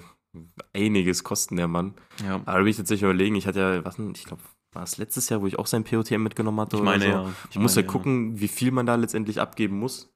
einiges 0.74 1.24
kosten, 1.24 1.56
der 1.56 1.68
Mann. 1.68 1.94
Ja. 2.22 2.34
Aber 2.44 2.52
da 2.52 2.58
bin 2.58 2.66
ich 2.66 2.76
tatsächlich 2.76 3.04
überlegen, 3.04 3.36
ich 3.36 3.46
hatte 3.46 3.60
ja, 3.60 3.84
was 3.84 3.96
denn, 3.96 4.12
ich 4.14 4.24
glaube, 4.24 4.42
war 4.72 4.82
es 4.82 4.98
letztes 4.98 5.28
Jahr, 5.28 5.40
wo 5.40 5.46
ich 5.46 5.58
auch 5.58 5.66
sein 5.66 5.84
POTM 5.84 6.22
mitgenommen 6.22 6.60
hatte 6.60 6.76
Ich 6.76 6.82
meine 6.82 7.04
so. 7.04 7.10
ja. 7.10 7.28
Ich 7.28 7.50
Ich 7.56 7.58
muss 7.58 7.76
ja 7.76 7.82
meine, 7.82 7.92
gucken, 7.92 8.40
wie 8.40 8.48
viel 8.48 8.72
man 8.72 8.86
da 8.86 8.96
letztendlich 8.96 9.40
abgeben 9.40 9.78
muss. 9.78 10.10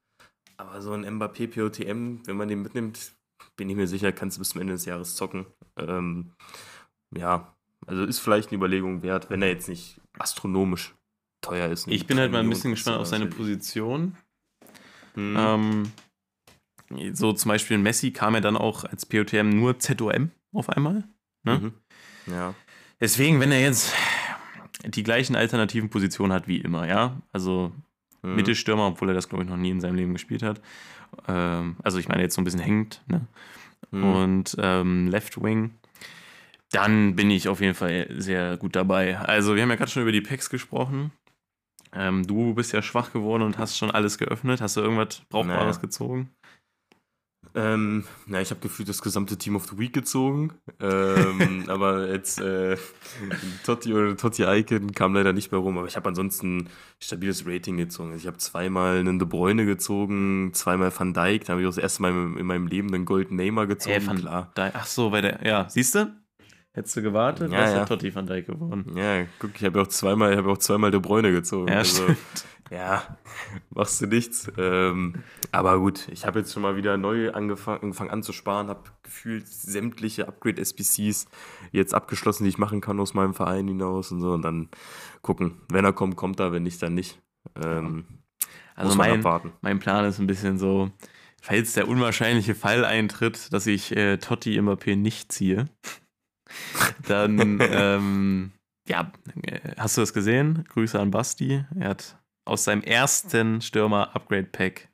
Aber 0.59 0.83
so 0.83 0.93
ein 0.93 1.05
Mbappé 1.05 1.47
POTM, 1.47 2.27
wenn 2.27 2.37
man 2.37 2.49
den 2.49 2.63
mitnimmt, 2.63 3.13
bin 3.57 3.71
ich 3.71 3.77
mir 3.77 3.87
sicher, 3.87 4.13
kannst 4.13 4.37
du 4.37 4.41
bis 4.41 4.51
zum 4.51 4.61
Ende 4.61 4.73
des 4.75 4.85
Jahres 4.85 5.15
zocken. 5.15 5.47
Ähm, 5.77 6.33
ja, 7.15 7.55
also 7.87 8.05
ist 8.05 8.19
vielleicht 8.19 8.49
eine 8.51 8.57
Überlegung 8.57 9.03
wert, 9.03 9.31
wenn 9.31 9.43
er 9.43 9.49
jetzt 9.49 9.69
nicht 9.69 10.01
astronomisch 10.19 10.95
teuer 11.41 11.71
ist. 11.71 11.87
Ich 11.87 12.07
bin 12.07 12.19
halt 12.19 12.33
mal 12.33 12.41
ein 12.41 12.51
bisschen 12.51 12.73
gespannt 12.73 12.99
auf 12.99 13.07
seine. 13.07 13.27
Position. 13.27 14.17
Hm. 15.15 15.37
Ähm, 15.39 15.93
so 17.15 17.33
zum 17.33 17.49
Beispiel 17.51 17.77
in 17.77 17.83
Messi 17.83 18.11
kam 18.11 18.35
er 18.35 18.41
dann 18.41 18.57
auch 18.57 18.85
als 18.85 19.07
POTM 19.07 19.51
nur 19.51 19.79
ZOM 19.79 20.31
auf 20.53 20.69
einmal. 20.71 21.05
ne? 21.45 21.59
Mhm. 21.59 21.73
Ja. 22.33 22.55
Deswegen, 23.01 23.41
wenn 23.41 23.53
er 23.53 23.61
jetzt 23.61 23.93
die 24.85 25.03
gleichen 25.03 25.37
alternativen 25.37 25.89
Positionen 25.91 26.33
hat 26.33 26.49
wie 26.49 26.59
immer, 26.59 26.87
ja, 26.87 27.21
also 27.33 27.73
Mhm. 28.31 28.37
Mittelstürmer, 28.37 28.87
obwohl 28.87 29.09
er 29.09 29.15
das, 29.15 29.29
glaube 29.29 29.45
ich, 29.45 29.51
noch 29.51 29.57
nie 29.57 29.71
in 29.71 29.81
seinem 29.81 29.97
Leben 29.97 30.13
gespielt 30.13 30.43
hat. 30.43 30.61
Ähm, 31.27 31.77
also 31.83 31.99
ich 31.99 32.09
meine 32.09 32.23
jetzt 32.23 32.35
so 32.35 32.41
ein 32.41 32.45
bisschen 32.45 32.61
hängt, 32.61 33.03
ne? 33.09 33.27
Mhm. 33.91 34.05
Und 34.05 34.57
ähm, 34.59 35.09
Left 35.09 35.43
Wing. 35.43 35.71
Dann 36.71 37.17
bin 37.17 37.31
ich 37.31 37.49
auf 37.49 37.61
jeden 37.61 37.75
Fall 37.75 38.09
sehr 38.19 38.57
gut 38.59 38.77
dabei. 38.77 39.19
Also 39.19 39.55
wir 39.55 39.63
haben 39.63 39.71
ja 39.71 39.77
gerade 39.77 39.91
schon 39.91 40.03
über 40.03 40.13
die 40.13 40.21
Packs 40.21 40.51
gesprochen. 40.51 41.13
Ähm, 41.95 42.27
du 42.27 42.55
bist 42.55 42.73
ja 42.73 42.83
schwach 42.83 43.13
geworden 43.13 43.43
und 43.43 43.57
hast 43.57 43.79
schon 43.79 43.91
alles 43.91 44.19
geöffnet. 44.19 44.61
Hast 44.61 44.77
du 44.77 44.83
irgendwas 44.83 45.23
Brauchbares 45.31 45.77
Naja. 45.77 45.81
gezogen? 45.81 46.31
Ähm, 47.55 48.05
na, 48.27 48.41
ich 48.41 48.51
habe 48.51 48.61
gefühlt 48.61 48.89
das 48.89 49.03
gesamte 49.03 49.37
Team 49.37 49.57
of 49.57 49.67
the 49.67 49.79
Week 49.79 49.93
gezogen. 49.93 50.53
Ähm, 50.81 51.65
aber 51.69 52.09
jetzt 52.09 52.41
äh, 52.41 52.77
Totti 53.65 53.93
oder 53.93 54.17
Totti 54.17 54.45
Icon 54.45 54.93
kam 54.93 55.15
leider 55.15 55.33
nicht 55.33 55.51
mehr 55.53 55.61
rum. 55.61 55.79
Aber 55.79 55.87
ich 55.87 55.97
habe 55.97 56.09
ansonsten 56.09 56.69
stabiles 57.01 57.47
Rating 57.47 57.77
gezogen. 57.77 58.11
Also 58.11 58.23
ich 58.23 58.27
habe 58.27 58.39
zweimal 58.39 58.99
einen 58.99 59.19
De 59.19 59.27
Bruyne 59.27 59.67
gezogen, 59.67 60.51
zweimal 60.53 60.93
Van 60.97 61.15
Dijk. 61.15 61.45
Da 61.45 61.53
habe 61.53 61.63
ich 61.63 61.67
auch 61.67 61.75
das 61.75 61.83
erste 61.83 62.03
Mal 62.03 62.11
in 62.11 62.47
meinem 62.47 62.67
Leben 62.67 62.93
einen 62.95 63.05
Golden 63.05 63.37
Neymar 63.37 63.67
gezogen. 63.67 63.97
Äh, 63.97 64.07
Van 64.07 64.19
klar. 64.19 64.53
Dijk. 64.57 64.73
Ach 64.75 64.87
so, 64.87 65.11
bei 65.11 65.21
der. 65.21 65.45
Ja, 65.45 65.69
siehst 65.69 65.95
du? 65.95 66.13
Hättest 66.79 66.97
du 66.97 67.03
gewartet, 67.03 67.51
Ja, 67.51 67.59
wärst 67.59 67.75
ja. 67.75 67.85
Totti 67.87 68.15
van 68.15 68.27
Dijk 68.27 68.47
geworden. 68.47 68.85
Ja, 68.95 69.25
guck, 69.41 69.51
ich 69.57 69.65
habe 69.65 69.81
auch 69.81 69.89
zweimal, 69.89 70.31
ich 70.33 70.39
habe 70.39 70.51
auch 70.51 70.59
zweimal 70.59 70.93
De 70.93 71.01
Bruyne 71.01 71.33
gezogen. 71.33 71.69
Ja, 71.69 71.79
also, 71.79 72.05
stimmt. 72.05 72.19
Ja, 72.71 73.19
machst 73.71 74.01
du 74.01 74.07
nichts. 74.07 74.51
Ähm, 74.59 75.23
aber 75.53 75.79
gut, 75.79 76.09
ich 76.09 76.27
habe 76.27 76.41
jetzt 76.41 76.53
schon 76.53 76.63
mal 76.63 76.77
wieder 76.77 76.97
neu 76.97 77.31
angefangen, 77.33 77.83
angefangen 77.83 78.11
anzusparen, 78.11 78.69
habe 78.69 78.85
gefühlt 79.03 79.47
sämtliche 79.49 80.29
Upgrade-SBCs 80.29 81.27
jetzt 81.73 81.95
abgeschlossen, 81.95 82.45
die 82.45 82.51
ich 82.51 82.59
machen 82.59 82.81
kann 82.81 83.01
aus 83.01 83.15
meinem 83.15 83.35
Verein 83.35 83.69
hinaus 83.69 84.13
und 84.13 84.21
so. 84.21 84.33
Und 84.33 84.43
dann 84.43 84.69
gucken, 85.23 85.61
wenn 85.71 85.85
er 85.85 85.93
kommt, 85.93 86.17
kommt 86.17 86.41
er, 86.41 86.53
wenn 86.53 86.63
nicht, 86.63 86.83
dann 86.83 86.95
nicht. 86.95 87.21
Ähm, 87.57 88.05
Also 88.75 88.97
mein, 88.97 89.23
mein 89.61 89.79
Plan 89.81 90.05
ist 90.05 90.19
ein 90.19 90.27
bisschen 90.27 90.59
so, 90.59 90.91
falls 91.41 91.73
der 91.73 91.89
unwahrscheinliche 91.89 92.55
Fall 92.55 92.85
eintritt, 92.85 93.53
dass 93.53 93.67
ich 93.67 93.97
äh, 93.97 94.19
Totti 94.19 94.59
Mbappé 94.61 94.95
nicht 94.97 95.33
ziehe, 95.33 95.69
dann, 97.09 97.59
ähm, 97.61 98.53
ja, 98.89 99.13
äh, 99.43 99.61
hast 99.79 99.97
du 99.97 100.03
das 100.03 100.13
gesehen? 100.13 100.65
Grüße 100.69 100.99
an 100.99 101.11
Basti. 101.11 101.65
Er 101.79 101.91
hat 101.91 102.19
aus 102.49 102.65
seinem 102.65 102.83
ersten 102.83 103.61
Stürmer-Upgrade-Pack 103.61 104.89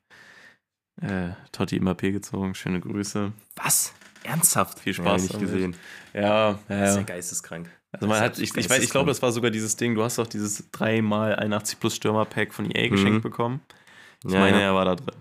äh, 1.01 1.29
Totti 1.51 1.79
Mbappé 1.79 2.11
gezogen. 2.11 2.55
Schöne 2.55 2.79
Grüße. 2.79 3.31
Was? 3.55 3.93
Ernsthaft? 4.23 4.79
Viel 4.79 4.93
Ja, 4.93 5.03
Spaß 5.03 5.21
nicht 5.23 5.33
damit. 5.33 5.47
gesehen. 5.51 5.75
Ja, 6.13 6.59
Das 6.67 6.89
ist 6.89 6.95
ja 6.95 7.01
ja. 7.01 7.05
geisteskrank. 7.05 7.69
Also 7.91 8.07
man 8.07 8.19
hat, 8.19 8.39
ich, 8.39 8.55
ich, 8.55 8.69
weiß, 8.69 8.83
ich 8.83 8.89
glaube, 8.89 9.09
das 9.09 9.21
war 9.21 9.31
sogar 9.31 9.51
dieses 9.51 9.75
Ding, 9.77 9.95
du 9.95 10.03
hast 10.03 10.17
doch 10.17 10.27
dieses 10.27 10.71
3x81 10.73 11.77
plus 11.79 11.95
Stürmer-Pack 11.95 12.53
von 12.53 12.69
EA 12.71 12.87
Mhm. 12.87 12.91
geschenkt 12.91 13.23
bekommen. 13.23 13.61
Ich 14.25 14.31
Ja, 14.33 14.39
meine, 14.39 14.57
ja. 14.57 14.63
er 14.67 14.75
war 14.75 14.85
da 14.85 14.95
drin. 14.95 15.15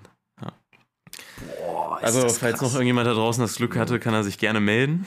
Boah, 1.58 1.98
ist 1.98 2.04
Also, 2.04 2.28
falls 2.30 2.60
noch 2.60 2.72
irgendjemand 2.74 3.06
da 3.06 3.12
draußen 3.14 3.42
das 3.42 3.56
Glück 3.56 3.76
hatte, 3.76 3.98
kann 4.00 4.14
er 4.14 4.24
sich 4.24 4.38
gerne 4.38 4.60
melden. 4.60 5.06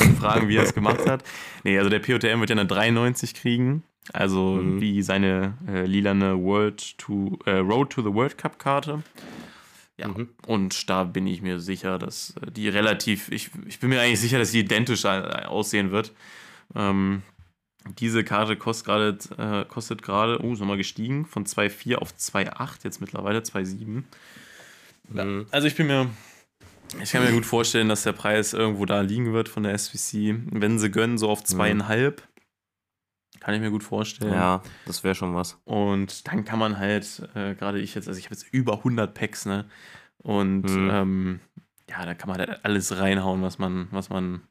Und 0.00 0.18
fragen, 0.20 0.48
wie 0.48 0.56
er 0.56 0.62
es 0.64 0.74
gemacht 0.74 1.06
hat. 1.08 1.24
Nee, 1.64 1.78
also 1.78 1.90
der 1.90 1.98
POTM 2.00 2.40
wird 2.40 2.50
ja 2.50 2.54
eine 2.56 2.66
93 2.66 3.34
kriegen. 3.34 3.82
Also 4.12 4.54
Mhm. 4.56 4.80
wie 4.80 5.02
seine 5.02 5.54
äh, 5.68 5.84
lilane 5.86 6.38
World 6.42 6.96
to, 6.98 7.38
äh, 7.46 7.58
Road 7.58 7.90
to 7.90 8.02
the 8.02 8.12
World 8.12 8.38
Cup 8.38 8.58
Karte. 8.58 9.02
Ja. 9.98 10.08
Mhm. 10.08 10.28
Und 10.46 10.90
da 10.90 11.04
bin 11.04 11.26
ich 11.26 11.40
mir 11.42 11.58
sicher, 11.60 11.98
dass 11.98 12.34
äh, 12.42 12.50
die 12.50 12.68
relativ, 12.68 13.30
ich, 13.30 13.50
ich 13.66 13.80
bin 13.80 13.88
mir 13.90 14.00
eigentlich 14.00 14.20
sicher, 14.20 14.38
dass 14.38 14.50
die 14.52 14.60
identisch 14.60 15.04
äh, 15.04 15.08
aussehen 15.46 15.90
wird. 15.90 16.12
Ähm, 16.74 17.22
diese 17.98 18.24
Karte 18.24 18.56
kostet 18.56 18.86
gerade, 18.86 19.18
äh, 19.38 19.64
kostet 19.64 20.02
gerade, 20.02 20.42
oh, 20.44 20.52
ist 20.52 20.58
nochmal 20.60 20.76
gestiegen, 20.76 21.24
von 21.24 21.46
2,4 21.46 21.96
auf 21.96 22.12
2,8, 22.12 22.84
jetzt 22.84 23.00
mittlerweile 23.00 23.40
2,7. 23.40 24.02
Mhm. 25.08 25.46
Also 25.50 25.66
ich 25.68 25.76
bin 25.76 25.86
mir, 25.86 26.10
ich 27.02 27.12
kann 27.12 27.24
mir 27.24 27.32
gut 27.32 27.46
vorstellen, 27.46 27.88
dass 27.88 28.02
der 28.02 28.12
Preis 28.12 28.52
irgendwo 28.52 28.86
da 28.86 29.00
liegen 29.00 29.32
wird 29.32 29.48
von 29.48 29.62
der 29.62 29.76
SVC. 29.78 30.34
Wenn 30.50 30.78
sie 30.78 30.90
gönnen, 30.90 31.16
so 31.16 31.28
auf 31.30 31.44
zweieinhalb. 31.44 32.22
Kann 33.40 33.54
ich 33.54 33.60
mir 33.60 33.70
gut 33.70 33.84
vorstellen. 33.84 34.32
Ja, 34.32 34.62
das 34.86 35.04
wäre 35.04 35.14
schon 35.14 35.34
was. 35.34 35.58
Und 35.64 36.26
dann 36.26 36.44
kann 36.44 36.58
man 36.58 36.78
halt, 36.78 37.28
äh, 37.34 37.54
gerade 37.54 37.80
ich 37.80 37.94
jetzt, 37.94 38.08
also 38.08 38.18
ich 38.18 38.26
habe 38.26 38.34
jetzt 38.34 38.46
über 38.52 38.82
100 38.84 39.14
Packs, 39.14 39.46
ne? 39.46 39.68
Und 40.18 40.62
Mhm. 40.64 40.90
ähm, 40.90 41.40
ja, 41.88 42.04
da 42.04 42.14
kann 42.14 42.28
man 42.28 42.38
halt 42.38 42.64
alles 42.64 42.98
reinhauen, 42.98 43.42
was 43.42 43.58
man, 43.58 43.88
was 43.92 44.08
man 44.10 44.42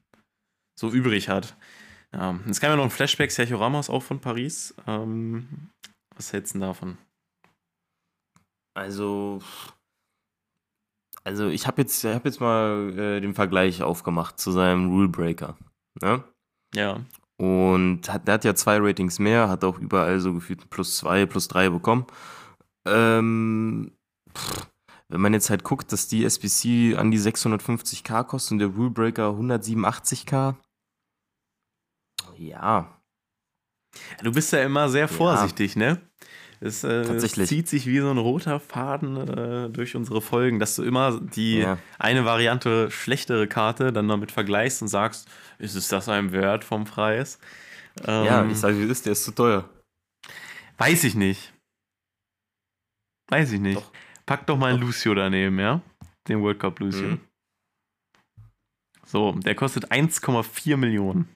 so 0.78 0.90
übrig 0.90 1.28
hat. 1.28 1.56
Ja, 2.12 2.38
es 2.48 2.60
kam 2.60 2.70
ja 2.70 2.76
noch 2.76 2.84
ein 2.84 2.90
Flashback, 2.90 3.30
Sergio 3.30 3.58
Ramos 3.58 3.90
auch 3.90 4.02
von 4.02 4.20
Paris. 4.20 4.74
Ähm, 4.86 5.70
was 6.14 6.32
hältst 6.32 6.54
du 6.54 6.58
denn 6.60 6.68
davon? 6.68 6.98
Also, 8.74 9.42
also 11.24 11.48
ich 11.48 11.66
habe 11.66 11.82
jetzt, 11.82 12.04
hab 12.04 12.24
jetzt 12.24 12.40
mal 12.40 12.92
äh, 12.96 13.20
den 13.20 13.34
Vergleich 13.34 13.82
aufgemacht 13.82 14.38
zu 14.38 14.50
seinem 14.52 14.88
Rule 14.90 15.08
Breaker. 15.08 15.56
Ne? 16.00 16.22
Ja. 16.74 17.00
Und 17.38 18.08
hat, 18.10 18.26
der 18.26 18.34
hat 18.34 18.44
ja 18.44 18.54
zwei 18.54 18.78
Ratings 18.78 19.18
mehr, 19.18 19.48
hat 19.48 19.62
auch 19.64 19.78
überall 19.78 20.20
so 20.20 20.32
gefühlt 20.32 20.70
plus 20.70 20.96
zwei, 20.96 21.26
plus 21.26 21.48
drei 21.48 21.68
bekommen. 21.68 22.06
Ähm, 22.86 23.92
pff, 24.34 24.68
wenn 25.08 25.20
man 25.20 25.34
jetzt 25.34 25.50
halt 25.50 25.62
guckt, 25.62 25.92
dass 25.92 26.08
die 26.08 26.24
SBC 26.24 26.96
an 26.96 27.10
die 27.10 27.18
650k 27.18 28.24
kostet 28.24 28.52
und 28.52 28.58
der 28.58 28.68
Rule 28.68 28.90
Breaker 28.90 29.30
187k. 29.30 30.56
Ja. 32.36 33.00
Du 34.22 34.32
bist 34.32 34.52
ja 34.52 34.62
immer 34.62 34.88
sehr 34.88 35.08
vorsichtig, 35.08 35.74
ja. 35.74 35.94
ne? 35.94 36.10
Es, 36.66 36.84
äh, 36.84 37.46
zieht 37.46 37.68
sich 37.68 37.86
wie 37.86 37.98
so 38.00 38.10
ein 38.10 38.18
roter 38.18 38.60
Faden 38.60 39.16
äh, 39.16 39.70
durch 39.70 39.96
unsere 39.96 40.20
Folgen, 40.20 40.58
dass 40.58 40.76
du 40.76 40.82
immer 40.82 41.20
die 41.20 41.58
Ja. 41.58 41.78
eine 41.98 42.24
Variante 42.24 42.90
schlechtere 42.90 43.46
Karte 43.46 43.92
dann 43.92 44.08
damit 44.08 44.32
vergleichst 44.32 44.82
und 44.82 44.88
sagst, 44.88 45.28
ist 45.58 45.74
es 45.74 45.88
das 45.88 46.08
einem 46.08 46.32
wert 46.32 46.64
vom 46.64 46.84
Preis? 46.84 47.38
Ähm, 48.04 48.24
Ja, 48.24 48.46
ich 48.46 48.58
sage, 48.58 48.78
wie 48.78 48.84
ist, 48.90 49.06
der 49.06 49.12
ist 49.12 49.24
zu 49.24 49.32
teuer. 49.32 49.68
Weiß 50.78 51.04
ich 51.04 51.14
nicht. 51.14 51.52
Weiß 53.28 53.52
ich 53.52 53.60
nicht. 53.60 53.76
Doch. 53.78 53.90
Pack 54.26 54.46
doch 54.46 54.56
mal 54.58 54.72
einen 54.72 54.80
Lucio 54.82 55.14
daneben, 55.14 55.58
ja? 55.58 55.80
Den 56.28 56.42
World 56.42 56.58
Cup 56.58 56.78
Lucio. 56.80 57.08
Mhm. 57.08 57.20
So, 59.06 59.32
der 59.32 59.54
kostet 59.54 59.90
1,4 59.92 60.76
Millionen. 60.76 61.28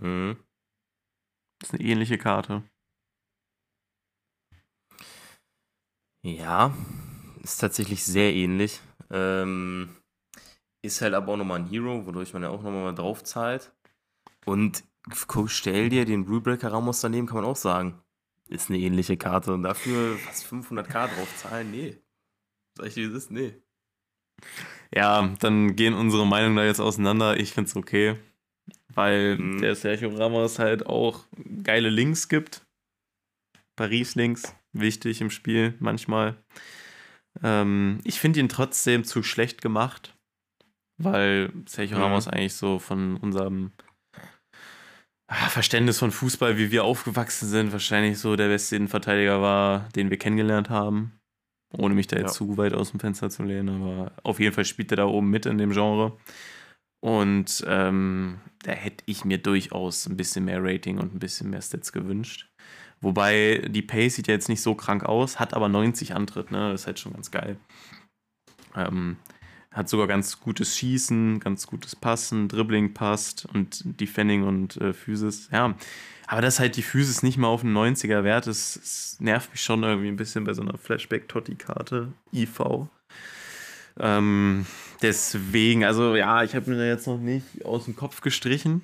Mhm. 0.00 0.36
Das 1.60 1.70
ist 1.70 1.74
eine 1.80 1.88
ähnliche 1.88 2.18
Karte. 2.18 2.62
Ja, 6.36 6.74
ist 7.42 7.58
tatsächlich 7.58 8.04
sehr 8.04 8.34
ähnlich. 8.34 8.80
Ähm, 9.10 9.88
ist 10.82 11.00
halt 11.00 11.14
aber 11.14 11.32
auch 11.32 11.36
nochmal 11.36 11.60
ein 11.60 11.66
Hero, 11.66 12.06
wodurch 12.06 12.32
man 12.32 12.42
ja 12.42 12.50
auch 12.50 12.62
nochmal 12.62 12.94
drauf 12.94 13.24
zahlt. 13.24 13.72
Und 14.44 14.84
stell 15.46 15.88
dir 15.88 16.04
den 16.04 16.24
Rulebreaker 16.24 16.72
Ramos 16.72 17.00
daneben, 17.00 17.26
kann 17.26 17.36
man 17.36 17.44
auch 17.46 17.56
sagen. 17.56 18.00
Ist 18.48 18.68
eine 18.70 18.78
ähnliche 18.78 19.16
Karte. 19.16 19.52
Und 19.54 19.62
dafür 19.62 20.16
fast 20.18 20.46
500k 20.46 21.08
drauf 21.08 21.36
zahlen? 21.36 21.70
Nee. 21.70 21.98
Sag 22.76 22.86
ich 22.88 22.94
dir, 22.94 23.08
das 23.08 23.24
ist? 23.24 23.30
Nee. 23.30 23.54
Ja, 24.94 25.34
dann 25.40 25.76
gehen 25.76 25.94
unsere 25.94 26.26
Meinungen 26.26 26.56
da 26.56 26.64
jetzt 26.64 26.80
auseinander. 26.80 27.38
Ich 27.38 27.52
find's 27.52 27.76
okay. 27.76 28.18
Weil 28.88 29.36
Mhm. 29.36 29.60
der 29.60 29.74
Sergio 29.74 30.10
Ramos 30.10 30.58
halt 30.58 30.86
auch 30.86 31.24
geile 31.62 31.90
Links 31.90 32.28
gibt. 32.28 32.66
Paris-Links, 33.76 34.54
wichtig 34.72 35.20
im 35.20 35.30
Spiel 35.30 35.74
manchmal. 35.80 36.36
Ähm, 37.42 38.00
ich 38.04 38.20
finde 38.20 38.40
ihn 38.40 38.48
trotzdem 38.48 39.04
zu 39.04 39.22
schlecht 39.22 39.62
gemacht, 39.62 40.16
weil 41.00 41.52
Sergio 41.66 41.96
Mhm. 41.98 42.02
Ramos 42.02 42.28
eigentlich 42.28 42.54
so 42.54 42.78
von 42.78 43.16
unserem 43.18 43.72
ah, 45.28 45.48
Verständnis 45.48 45.98
von 45.98 46.10
Fußball, 46.10 46.58
wie 46.58 46.70
wir 46.70 46.84
aufgewachsen 46.84 47.48
sind, 47.48 47.72
wahrscheinlich 47.72 48.18
so 48.18 48.36
der 48.36 48.48
beste 48.48 48.76
Innenverteidiger 48.76 49.40
war, 49.40 49.88
den 49.94 50.10
wir 50.10 50.18
kennengelernt 50.18 50.70
haben. 50.70 51.12
Ohne 51.76 51.94
mich 51.94 52.06
da 52.06 52.16
jetzt 52.16 52.32
Ja. 52.40 52.46
zu 52.46 52.56
weit 52.56 52.72
aus 52.72 52.92
dem 52.92 53.00
Fenster 53.00 53.28
zu 53.28 53.42
lehnen, 53.42 53.82
aber 53.82 54.12
auf 54.22 54.40
jeden 54.40 54.54
Fall 54.54 54.64
spielt 54.64 54.90
er 54.90 54.96
da 54.96 55.04
oben 55.06 55.28
mit 55.28 55.44
in 55.44 55.58
dem 55.58 55.70
Genre. 55.72 56.16
Und 57.00 57.62
ähm, 57.68 58.40
da 58.64 58.72
hätte 58.72 59.04
ich 59.06 59.24
mir 59.24 59.38
durchaus 59.38 60.06
ein 60.08 60.16
bisschen 60.16 60.46
mehr 60.46 60.62
Rating 60.64 60.98
und 60.98 61.14
ein 61.14 61.18
bisschen 61.18 61.50
mehr 61.50 61.60
Stats 61.62 61.92
gewünscht. 61.92 62.47
Wobei 63.00 63.62
die 63.68 63.82
Pace 63.82 64.16
sieht 64.16 64.26
ja 64.26 64.34
jetzt 64.34 64.48
nicht 64.48 64.62
so 64.62 64.74
krank 64.74 65.04
aus, 65.04 65.38
hat 65.38 65.54
aber 65.54 65.68
90 65.68 66.14
Antritt, 66.14 66.50
ne? 66.50 66.72
Das 66.72 66.82
ist 66.82 66.86
halt 66.86 66.98
schon 66.98 67.12
ganz 67.12 67.30
geil. 67.30 67.56
Ähm, 68.74 69.16
hat 69.70 69.88
sogar 69.88 70.06
ganz 70.06 70.40
gutes 70.40 70.76
Schießen, 70.76 71.40
ganz 71.40 71.66
gutes 71.66 71.94
Passen, 71.94 72.48
Dribbling 72.48 72.94
passt 72.94 73.46
und 73.52 74.00
Defending 74.00 74.42
und 74.42 74.76
äh, 74.78 74.92
Physis. 74.92 75.48
Ja, 75.52 75.74
aber 76.26 76.42
dass 76.42 76.58
halt 76.58 76.76
die 76.76 76.82
Physis 76.82 77.22
nicht 77.22 77.38
mal 77.38 77.48
auf 77.48 77.62
einen 77.62 77.76
90er 77.76 78.24
Wert 78.24 78.46
ist, 78.46 79.16
nervt 79.20 79.50
mich 79.52 79.62
schon 79.62 79.82
irgendwie 79.82 80.08
ein 80.08 80.16
bisschen 80.16 80.44
bei 80.44 80.52
so 80.52 80.62
einer 80.62 80.76
Flashback-Totti-Karte 80.76 82.12
IV. 82.32 82.88
Ähm, 84.00 84.66
deswegen, 85.02 85.84
also 85.84 86.16
ja, 86.16 86.42
ich 86.42 86.54
habe 86.54 86.70
mir 86.70 86.76
da 86.76 86.84
jetzt 86.84 87.06
noch 87.06 87.18
nicht 87.18 87.64
aus 87.64 87.84
dem 87.84 87.96
Kopf 87.96 88.20
gestrichen. 88.20 88.82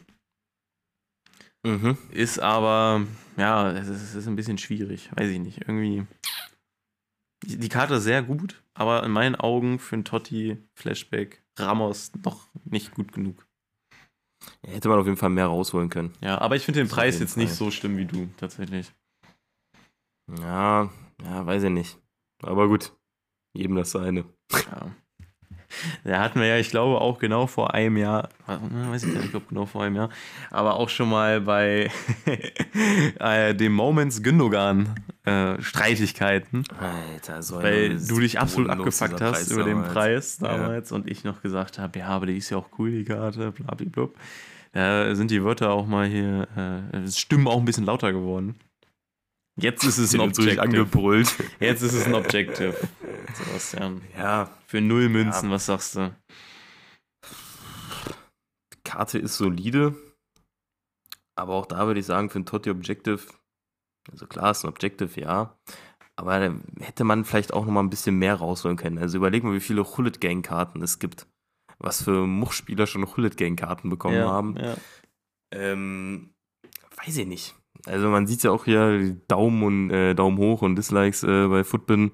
Mhm. 1.64 1.96
Ist 2.11 2.38
aber, 2.38 3.07
ja, 3.37 3.70
es 3.72 3.88
ist, 3.88 4.03
es 4.03 4.14
ist 4.14 4.27
ein 4.29 4.37
bisschen 4.37 4.59
schwierig. 4.59 5.11
Weiß 5.16 5.31
ich 5.31 5.38
nicht. 5.38 5.62
Irgendwie. 5.62 6.07
Die 7.46 7.68
Karte 7.68 7.94
ist 7.94 8.05
sehr 8.05 8.22
gut, 8.22 8.62
aber 8.74 9.03
in 9.03 9.11
meinen 9.11 9.35
Augen 9.35 9.79
für 9.79 9.96
einen 9.96 10.05
Totti, 10.05 10.59
Flashback, 10.74 11.42
Ramos 11.59 12.12
noch 12.24 12.48
nicht 12.64 12.94
gut 12.94 13.12
genug. 13.12 13.46
Hätte 14.62 14.88
man 14.88 14.98
auf 14.98 15.07
jeden 15.07 15.18
Fall 15.18 15.31
mehr 15.31 15.46
rausholen 15.46 15.90
können. 15.90 16.14
Ja, 16.20 16.38
aber 16.40 16.57
ich 16.57 16.64
finde 16.64 16.81
den 16.81 16.88
Preis 16.88 17.18
jetzt 17.18 17.37
nicht 17.37 17.48
Fall. 17.48 17.57
so 17.57 17.70
schlimm 17.70 17.96
wie 17.96 18.07
du, 18.07 18.29
tatsächlich. 18.37 18.92
Ja, 20.40 20.90
ja, 21.22 21.46
weiß 21.46 21.64
ich 21.64 21.70
nicht. 21.70 21.98
Aber 22.42 22.68
gut. 22.68 22.92
Jedem 23.57 23.77
das 23.77 23.90
seine. 23.92 24.24
Ja. 24.53 24.90
Da 26.04 26.20
hatten 26.20 26.40
wir 26.40 26.46
ja, 26.46 26.58
ich 26.58 26.70
glaube, 26.70 27.00
auch 27.00 27.18
genau 27.18 27.46
vor 27.46 27.74
einem 27.74 27.96
Jahr, 27.96 28.28
weiß 28.46 29.04
ich 29.04 29.14
gar 29.14 29.22
nicht, 29.22 29.34
ob 29.34 29.48
genau 29.48 29.66
vor 29.66 29.82
einem 29.82 29.96
Jahr, 29.96 30.10
aber 30.50 30.74
auch 30.76 30.88
schon 30.88 31.08
mal 31.08 31.40
bei 31.40 31.90
äh, 33.20 33.54
dem 33.54 33.72
Moments 33.72 34.22
Gündogan 34.22 34.94
äh, 35.24 35.60
Streitigkeiten. 35.62 36.64
Alter, 36.78 37.42
so 37.42 37.62
weil 37.62 37.98
du 37.98 38.20
dich 38.20 38.38
absolut 38.38 38.70
abgefuckt 38.70 39.20
hast 39.20 39.50
über 39.50 39.64
den 39.64 39.76
damals. 39.78 39.92
Preis 39.92 40.38
Ja. 40.40 40.48
damals 40.48 40.92
und 40.92 41.10
ich 41.10 41.24
noch 41.24 41.42
gesagt 41.42 41.78
habe, 41.78 41.98
ja, 41.98 42.08
aber 42.08 42.26
die 42.26 42.37
ist 42.37 42.50
ja 42.50 42.58
auch 42.58 42.68
cool, 42.78 42.90
die 42.90 43.04
Karte, 43.04 43.52
blablablub. 43.52 44.14
Da 44.72 45.14
sind 45.14 45.30
die 45.30 45.42
Wörter 45.44 45.70
auch 45.70 45.87
mal 45.87 46.06
hier, 46.08 46.48
äh, 46.92 46.96
es 46.98 47.16
Stimmen 47.18 47.46
auch 47.46 47.58
ein 47.58 47.64
bisschen 47.64 47.84
lauter 47.87 48.12
geworden. 48.12 48.56
Jetzt 49.56 49.84
ist 49.84 49.98
es 49.98 50.14
ein 50.14 50.20
Objective. 50.20 50.62
angebrüllt. 50.62 51.32
Jetzt 51.60 51.82
ist 51.82 51.92
es 51.92 52.06
ein 52.06 52.14
Objective. 52.14 52.76
Sebastian. 53.34 54.02
Ja, 54.16 54.50
Für 54.66 54.80
null 54.80 55.08
Münzen, 55.08 55.50
was 55.50 55.66
sagst 55.66 55.96
du? 55.96 56.14
Karte 58.84 59.18
ist 59.18 59.36
solide. 59.36 59.94
Aber 61.36 61.54
auch 61.54 61.66
da 61.66 61.86
würde 61.86 62.00
ich 62.00 62.06
sagen, 62.06 62.30
für 62.30 62.38
ein 62.38 62.46
Totti 62.46 62.70
Objective, 62.70 63.20
also 64.10 64.26
klar, 64.26 64.52
ist 64.52 64.64
ein 64.64 64.68
Objective, 64.68 65.20
ja. 65.20 65.56
Aber 66.16 66.38
da 66.38 66.54
hätte 66.80 67.02
man 67.02 67.24
vielleicht 67.24 67.52
auch 67.52 67.64
noch 67.64 67.72
mal 67.72 67.82
ein 67.82 67.90
bisschen 67.90 68.16
mehr 68.16 68.36
rausholen 68.36 68.76
können. 68.76 68.98
Also 68.98 69.18
überleg 69.18 69.42
mal, 69.42 69.54
wie 69.54 69.60
viele 69.60 69.84
Hullet 69.84 70.20
Gang 70.20 70.44
Karten 70.44 70.80
es 70.82 71.00
gibt. 71.00 71.26
Was 71.78 72.04
für 72.04 72.26
Muchspieler 72.26 72.86
schon 72.86 73.16
Hullet 73.16 73.36
Gang 73.36 73.58
Karten 73.58 73.90
bekommen 73.90 74.16
ja, 74.16 74.28
haben. 74.28 74.56
Ja. 74.56 74.76
Ähm, 75.52 76.32
weiß 77.04 77.16
ich 77.16 77.26
nicht. 77.26 77.56
Also 77.86 78.08
man 78.08 78.26
sieht 78.26 78.42
ja 78.42 78.50
auch 78.50 78.64
hier 78.64 79.16
Daumen 79.28 79.62
und 79.62 79.90
äh, 79.90 80.14
Daumen 80.14 80.38
hoch 80.38 80.62
und 80.62 80.76
Dislikes 80.76 81.22
äh, 81.22 81.48
bei 81.48 81.64
Footbin 81.64 82.12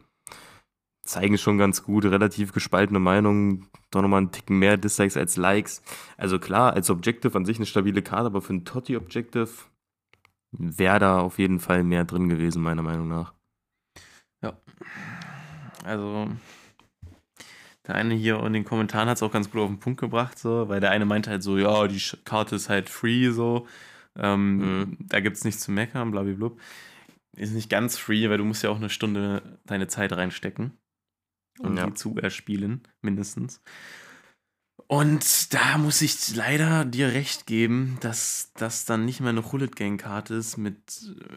zeigen 1.05 1.39
schon 1.39 1.59
ganz 1.59 1.83
gut, 1.83 2.05
relativ 2.05 2.53
gespaltene 2.53 2.99
Meinungen, 3.01 3.69
doch 3.91 4.03
nochmal 4.03 4.19
einen 4.19 4.33
Ticken 4.33 4.59
mehr 4.59 4.77
Dislikes 4.77 5.17
als 5.17 5.37
Likes. 5.37 5.83
Also 6.17 6.39
klar, 6.39 6.73
als 6.75 6.91
Objective 6.91 7.37
an 7.37 7.45
sich 7.45 7.57
eine 7.57 7.67
stabile 7.67 8.03
Karte, 8.03 8.27
aber 8.27 8.43
für 8.43 8.55
ein 8.55 8.65
Totti 8.65 8.97
Objective 8.97 9.51
wäre 10.53 10.99
da 10.99 11.21
auf 11.21 11.39
jeden 11.39 11.61
Fall 11.61 11.85
mehr 11.85 12.05
drin 12.05 12.29
gewesen, 12.29 12.63
meiner 12.63 12.83
Meinung 12.83 13.09
nach. 13.09 13.35
Also, 15.85 16.29
der 17.87 17.95
eine 17.95 18.15
hier 18.15 18.43
in 18.45 18.53
den 18.53 18.65
Kommentaren 18.65 19.09
hat 19.09 19.17
es 19.17 19.23
auch 19.23 19.33
ganz 19.33 19.51
gut 19.51 19.61
auf 19.61 19.69
den 19.69 19.81
Punkt 19.81 20.01
gebracht, 20.01 20.39
so, 20.39 20.69
weil 20.69 20.81
der 20.81 20.91
eine 20.91 21.07
meinte 21.07 21.31
halt 21.31 21.43
so, 21.43 21.57
ja, 21.59 21.87
die 21.89 22.03
Karte 22.25 22.57
ist 22.57 22.69
halt 22.69 22.89
free, 22.89 23.31
so. 23.31 23.67
Ähm, 24.19 24.57
Mhm. 24.57 24.97
Da 25.01 25.21
gibt 25.21 25.37
es 25.37 25.45
nichts 25.45 25.63
zu 25.63 25.71
meckern, 25.73 26.11
blablabla. 26.11 26.51
Ist 27.37 27.53
nicht 27.53 27.71
ganz 27.71 27.97
free, 27.97 28.29
weil 28.29 28.39
du 28.39 28.45
musst 28.45 28.63
ja 28.63 28.71
auch 28.71 28.77
eine 28.77 28.91
Stunde 28.91 29.61
deine 29.65 29.87
Zeit 29.89 30.13
reinstecken, 30.13 30.73
um 31.61 31.77
Ja. 31.77 31.87
die 31.87 31.95
zu 31.95 32.17
erspielen, 32.17 32.83
mindestens. 33.03 33.63
Und 34.89 35.55
da 35.55 35.79
muss 35.79 36.03
ich 36.03 36.35
leider 36.35 36.85
dir 36.85 37.13
recht 37.13 37.47
geben, 37.47 37.99
dass 38.01 38.51
das 38.55 38.85
dann 38.87 39.05
nicht 39.05 39.21
mehr 39.21 39.29
eine 39.31 39.53
Hullet 39.53 39.77
Gang 39.77 40.01
Karte 40.01 40.35
ist 40.35 40.57
mit, 40.57 40.79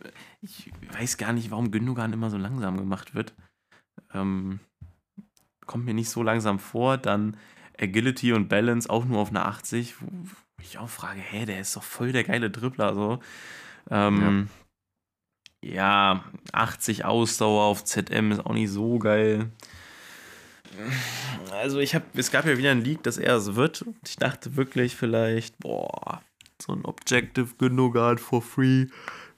äh, 0.04 0.10
ich 0.42 0.72
weiß 0.92 1.18
gar 1.18 1.34
nicht, 1.34 1.52
warum 1.52 1.70
Gündogan 1.70 2.14
immer 2.14 2.32
so 2.32 2.38
langsam 2.38 2.78
gemacht 2.78 3.14
wird. 3.14 3.36
Ähm, 4.14 4.60
kommt 5.68 5.86
mir 5.86 5.94
nicht 5.94 6.10
so 6.10 6.24
langsam 6.24 6.58
vor. 6.58 6.98
Dann 6.98 7.38
Agility 7.80 8.34
und 8.34 8.50
Balance 8.50 8.90
auch 8.90 9.06
nur 9.06 9.20
auf 9.20 9.30
eine 9.30 9.46
80, 9.46 10.02
wo 10.02 10.08
wo 10.08 10.36
ich 10.66 10.78
auch 10.78 10.90
frage, 10.90 11.20
hä, 11.20 11.46
der 11.46 11.60
ist 11.60 11.76
doch 11.76 11.84
voll 11.84 12.12
der 12.12 12.24
geile 12.24 12.50
Dribbler, 12.50 12.94
so. 12.94 13.20
Ähm, 13.90 14.50
ja. 15.64 16.24
80 16.52 17.06
Ausdauer 17.06 17.64
auf 17.64 17.84
ZM 17.84 18.32
ist 18.32 18.46
auch 18.46 18.54
nicht 18.54 18.70
so 18.70 19.00
geil. 19.00 19.52
Also 21.52 21.80
ich 21.80 21.96
habe, 21.96 22.06
es 22.16 22.32
gab 22.32 22.46
ja 22.46 22.58
wieder 22.58 22.72
ein 22.72 22.84
Leak, 22.84 23.04
dass 23.04 23.18
er 23.18 23.36
es 23.36 23.56
wird. 23.56 23.84
Und 23.84 23.98
ich 24.08 24.18
dachte 24.18 24.56
wirklich 24.56 24.96
vielleicht, 24.96 25.58
boah, 25.60 26.22
so 26.62 26.74
ein 26.74 26.86
Objective 26.86 27.56
Gündogan 27.58 28.18
for 28.18 28.42
free. 28.42 28.88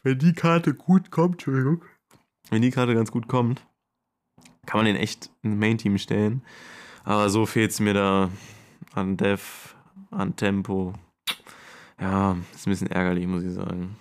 Wenn 0.04 0.20
die 0.20 0.34
Karte 0.34 0.74
gut 0.74 1.12
kommt, 1.12 1.36
Entschuldigung. 1.36 1.84
Wenn 2.50 2.62
die 2.62 2.72
Karte 2.72 2.94
ganz 2.94 3.12
gut 3.12 3.28
kommt, 3.28 3.66
kann 4.66 4.80
man 4.80 4.86
den 4.86 4.96
echt 4.96 5.30
ins 5.42 5.56
Main-Team 5.56 5.98
stellen. 5.98 6.44
Aber 7.04 7.30
so 7.30 7.46
fehlt 7.46 7.72
es 7.72 7.80
mir 7.80 7.94
da 7.94 8.30
an 8.94 9.18
Dev, 9.18 9.76
an 10.12 10.36
Tempo. 10.36 10.94
Ja, 12.00 12.38
ist 12.54 12.68
ein 12.68 12.72
bisschen 12.72 12.88
ärgerlich, 12.92 13.26
muss 13.28 13.44
ich 13.44 13.54
sagen. 13.54 13.96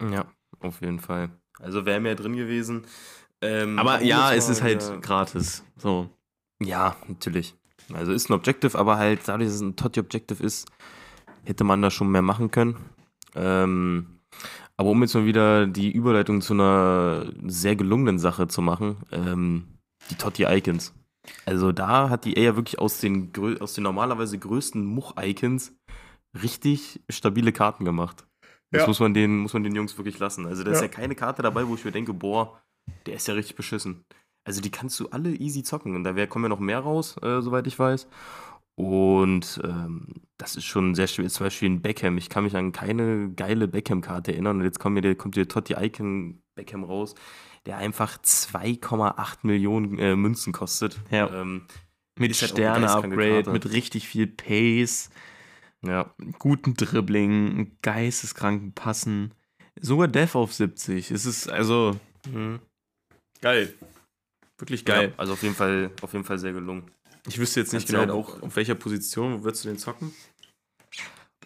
Ja, 0.00 0.26
auf 0.60 0.80
jeden 0.80 1.00
Fall. 1.00 1.30
Also 1.60 1.84
wäre 1.84 2.00
mehr 2.00 2.14
drin 2.14 2.36
gewesen. 2.36 2.84
Ähm, 3.40 3.78
aber 3.78 4.02
ja, 4.02 4.32
es 4.32 4.48
ist 4.48 4.62
halt 4.62 4.84
wieder- 4.86 4.98
gratis. 4.98 5.64
So. 5.76 6.08
Ja, 6.60 6.96
natürlich. 7.06 7.54
Also 7.92 8.12
ist 8.12 8.28
ein 8.30 8.34
Objective, 8.34 8.78
aber 8.78 8.96
halt 8.98 9.20
dadurch, 9.26 9.48
dass 9.48 9.56
es 9.56 9.60
ein 9.62 9.76
Totti 9.76 10.00
Objective 10.00 10.42
ist, 10.42 10.68
hätte 11.44 11.64
man 11.64 11.80
da 11.82 11.90
schon 11.90 12.10
mehr 12.10 12.22
machen 12.22 12.50
können. 12.50 12.76
Ähm, 13.34 14.18
aber 14.76 14.90
um 14.90 15.02
jetzt 15.02 15.14
mal 15.14 15.24
wieder 15.26 15.66
die 15.66 15.90
Überleitung 15.90 16.40
zu 16.40 16.54
einer 16.54 17.32
sehr 17.46 17.76
gelungenen 17.76 18.18
Sache 18.18 18.48
zu 18.48 18.62
machen, 18.62 18.96
ähm, 19.12 19.64
die 20.10 20.14
Totti 20.16 20.44
Icons. 20.44 20.94
Also 21.46 21.72
da 21.72 22.10
hat 22.10 22.24
die 22.24 22.36
EA 22.36 22.42
ja 22.44 22.56
wirklich 22.56 22.78
aus 22.78 22.98
den, 22.98 23.32
aus 23.60 23.74
den 23.74 23.84
normalerweise 23.84 24.38
größten 24.38 24.84
Much-Icons 24.84 25.72
richtig 26.42 27.00
stabile 27.08 27.52
Karten 27.52 27.84
gemacht. 27.84 28.26
Das 28.70 28.82
Ja. 28.82 28.86
muss, 28.86 29.00
man 29.00 29.14
den, 29.14 29.38
muss 29.38 29.54
man 29.54 29.62
den 29.62 29.74
Jungs 29.74 29.96
wirklich 29.96 30.18
lassen. 30.18 30.46
Also 30.46 30.62
da 30.62 30.70
ist 30.72 30.78
Ja. 30.78 30.84
ja 30.84 30.88
keine 30.88 31.14
Karte 31.14 31.42
dabei, 31.42 31.66
wo 31.66 31.74
ich 31.74 31.84
mir 31.84 31.92
denke, 31.92 32.12
boah, 32.12 32.60
der 33.06 33.14
ist 33.14 33.26
ja 33.28 33.34
richtig 33.34 33.56
beschissen. 33.56 34.04
Also 34.46 34.60
die 34.60 34.70
kannst 34.70 34.98
du 35.00 35.08
alle 35.08 35.30
easy 35.34 35.62
zocken. 35.62 35.94
Und 35.96 36.04
da 36.04 36.16
wär, 36.16 36.26
kommen 36.26 36.44
ja 36.44 36.48
noch 36.50 36.58
mehr 36.60 36.80
raus, 36.80 37.16
äh, 37.22 37.40
soweit 37.40 37.66
ich 37.66 37.78
weiß. 37.78 38.08
Und 38.76 39.60
ähm, 39.64 40.06
das 40.36 40.54
ist 40.56 40.64
schon 40.64 40.94
sehr 40.94 41.06
schwer. 41.08 41.28
Zum 41.28 41.46
Beispiel 41.46 41.68
ein 41.68 41.82
Beckham. 41.82 42.16
Ich 42.16 42.28
kann 42.28 42.44
mich 42.44 42.54
an 42.56 42.72
keine 42.72 43.30
geile 43.32 43.66
Beckham-Karte 43.66 44.32
erinnern. 44.32 44.58
Und 44.58 44.64
jetzt 44.64 44.78
kommt 44.78 44.94
mir 44.94 45.00
der, 45.00 45.16
kommt 45.16 45.36
der 45.36 45.48
Totti 45.48 45.74
Icon 45.76 46.40
Beckham 46.54 46.84
raus, 46.84 47.14
der 47.66 47.78
einfach 47.78 48.18
2,8 48.18 49.38
Millionen 49.42 49.98
äh, 49.98 50.14
Münzen 50.14 50.52
kostet. 50.52 51.00
Ja. 51.10 51.28
Ähm, 51.40 51.62
Mit 52.18 52.40
halt 52.40 52.50
Sterne-Upgrade, 52.50 53.50
mit 53.50 53.72
richtig 53.72 54.06
viel 54.06 54.26
Pace, 54.28 55.10
ja. 55.84 56.14
guten 56.38 56.74
Dribbling, 56.74 57.76
geisteskranken 57.82 58.72
Passen. 58.72 59.32
Sogar 59.80 60.08
Dev 60.08 60.34
auf 60.36 60.52
70. 60.52 61.10
Es 61.10 61.24
ist 61.26 61.48
also 61.48 61.98
Mhm. 62.32 62.60
geil. 63.40 63.72
Wirklich 64.58 64.84
geil. 64.84 65.08
Ja, 65.10 65.14
also 65.18 65.34
auf 65.34 65.42
jeden 65.42 65.54
Fall, 65.54 65.90
auf 66.02 66.12
jeden 66.12 66.24
Fall 66.24 66.38
sehr 66.38 66.52
gelungen. 66.52 66.90
Ich 67.28 67.38
wüsste 67.38 67.60
jetzt 67.60 67.72
nicht 67.72 67.86
genau, 67.86 68.00
halt 68.00 68.10
auch- 68.10 68.42
auf 68.42 68.56
welcher 68.56 68.74
Position, 68.74 69.34
wo 69.40 69.44
würdest 69.44 69.64
du 69.64 69.68
den 69.68 69.78
zocken? 69.78 70.12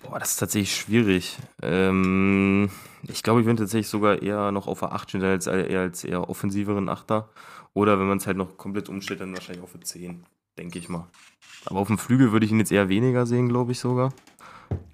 Boah, 0.02 0.18
das 0.18 0.32
ist 0.32 0.36
tatsächlich 0.38 0.74
schwierig. 0.74 1.36
Ähm, 1.60 2.70
ich 3.02 3.22
glaube, 3.22 3.40
ich 3.40 3.46
würde 3.46 3.62
tatsächlich 3.62 3.88
sogar 3.88 4.20
eher 4.22 4.50
noch 4.50 4.66
auf 4.66 4.80
der 4.80 4.92
8 4.92 5.10
stehen, 5.10 5.22
als 5.22 5.46
eher 5.46 5.80
als 5.80 6.04
eher 6.04 6.28
offensiveren 6.28 6.88
Achter. 6.88 7.30
Oder 7.74 7.98
wenn 7.98 8.06
man 8.08 8.18
es 8.18 8.26
halt 8.26 8.36
noch 8.36 8.56
komplett 8.56 8.88
umstellt, 8.88 9.20
dann 9.20 9.32
wahrscheinlich 9.34 9.62
auf 9.62 9.74
eine 9.74 9.84
10, 9.84 10.24
denke 10.58 10.78
ich 10.78 10.88
mal. 10.88 11.08
Aber 11.66 11.80
auf 11.80 11.88
dem 11.88 11.98
Flügel 11.98 12.32
würde 12.32 12.44
ich 12.46 12.52
ihn 12.52 12.58
jetzt 12.58 12.72
eher 12.72 12.88
weniger 12.88 13.26
sehen, 13.26 13.48
glaube 13.48 13.72
ich 13.72 13.78
sogar. 13.78 14.12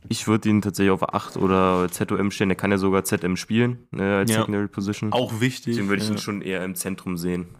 Ich 0.08 0.26
würde 0.26 0.48
ihn 0.48 0.60
tatsächlich 0.62 0.90
auf 0.90 1.00
der 1.00 1.14
8 1.14 1.36
oder 1.36 1.88
ZOM 1.90 2.30
stellen. 2.30 2.48
Der 2.50 2.56
kann 2.56 2.70
ja 2.70 2.78
sogar 2.78 3.04
ZM 3.04 3.36
spielen, 3.36 3.86
äh, 3.94 4.02
als 4.02 4.30
Ja. 4.30 4.38
Secondary 4.38 4.68
Position. 4.68 5.12
Auch 5.12 5.40
wichtig. 5.40 5.74
Deswegen 5.74 5.88
würde 5.88 6.02
ich 6.02 6.08
ja. 6.08 6.14
ihn 6.14 6.18
schon 6.20 6.42
eher 6.42 6.64
im 6.64 6.74
Zentrum 6.74 7.16
sehen. 7.16 7.56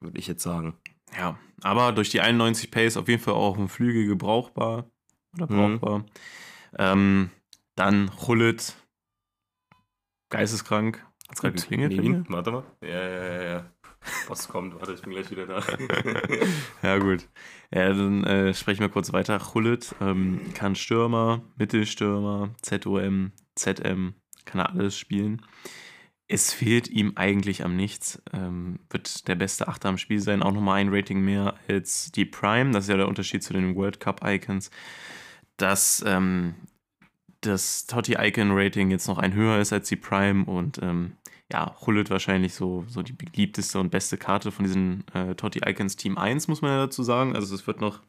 Würde 0.00 0.18
ich 0.18 0.26
jetzt 0.26 0.42
sagen. 0.42 0.74
Ja, 1.16 1.38
aber 1.62 1.92
durch 1.92 2.10
die 2.10 2.20
91 2.20 2.70
Pace 2.70 2.96
auf 2.96 3.08
jeden 3.08 3.22
Fall 3.22 3.34
auch 3.34 3.58
ein 3.58 3.68
Flügel 3.68 4.06
gebrauchbar. 4.06 4.86
Oder 5.34 5.46
Mhm. 5.52 5.78
brauchbar. 5.80 6.06
Ähm, 6.78 7.30
dann 7.76 8.10
Hullet. 8.26 8.74
Geisteskrank. 10.30 11.04
Hat's 11.28 11.40
gerade 11.40 11.54
geklingelt? 11.56 11.92
dir? 11.92 12.24
Warte 12.28 12.50
mal. 12.52 12.64
Ja, 12.82 12.88
ja, 12.88 13.24
ja, 13.24 13.42
ja. 13.42 13.70
Was 14.28 14.48
kommt? 14.48 14.74
Warte, 14.74 14.92
ich 14.92 15.02
bin 15.02 15.12
gleich 15.12 15.30
wieder 15.30 15.46
da. 15.46 15.62
Ja, 16.82 16.98
gut. 16.98 17.28
Ja, 17.72 17.88
dann 17.88 18.24
äh, 18.24 18.54
sprechen 18.54 18.80
wir 18.80 18.88
kurz 18.88 19.12
weiter. 19.12 19.40
Hullet 19.54 19.94
ähm, 20.00 20.40
kann 20.54 20.74
Stürmer, 20.74 21.42
Mittelstürmer, 21.56 22.50
ZOM, 22.62 23.32
ZM, 23.54 24.14
kann 24.44 24.60
er 24.60 24.70
alles 24.70 24.96
spielen. 24.96 25.42
Es 26.26 26.52
fehlt 26.52 26.88
ihm 26.88 27.12
eigentlich 27.16 27.64
am 27.64 27.76
nichts. 27.76 28.22
Ähm, 28.32 28.78
wird 28.88 29.26
der 29.26 29.34
beste 29.34 29.68
Achter 29.68 29.88
am 29.88 29.98
Spiel 29.98 30.20
sein. 30.20 30.42
Auch 30.42 30.52
nochmal 30.52 30.80
ein 30.80 30.94
Rating 30.94 31.20
mehr 31.20 31.54
als 31.68 32.12
die 32.12 32.24
Prime. 32.24 32.70
Das 32.70 32.84
ist 32.84 32.90
ja 32.90 32.96
der 32.96 33.08
Unterschied 33.08 33.42
zu 33.42 33.52
den 33.52 33.74
World 33.74 33.98
Cup 33.98 34.20
Icons. 34.24 34.70
Dass 35.56 36.04
ähm, 36.06 36.54
das 37.40 37.86
Totti-Icon-Rating 37.86 38.90
jetzt 38.90 39.08
noch 39.08 39.18
ein 39.18 39.34
höher 39.34 39.58
ist 39.58 39.72
als 39.72 39.88
die 39.88 39.96
Prime 39.96 40.44
und 40.44 40.78
ähm, 40.82 41.16
ja, 41.50 41.74
Hullet 41.80 42.10
wahrscheinlich 42.10 42.54
so, 42.54 42.84
so 42.88 43.02
die 43.02 43.12
beliebteste 43.12 43.80
und 43.80 43.90
beste 43.90 44.16
Karte 44.16 44.52
von 44.52 44.64
diesen 44.64 45.04
äh, 45.14 45.34
Totti 45.34 45.60
Icons 45.64 45.96
Team 45.96 46.16
1, 46.16 46.48
muss 46.48 46.62
man 46.62 46.70
ja 46.70 46.78
dazu 46.78 47.02
sagen. 47.02 47.34
Also 47.34 47.54
es 47.54 47.66
wird 47.66 47.80
noch 47.80 48.00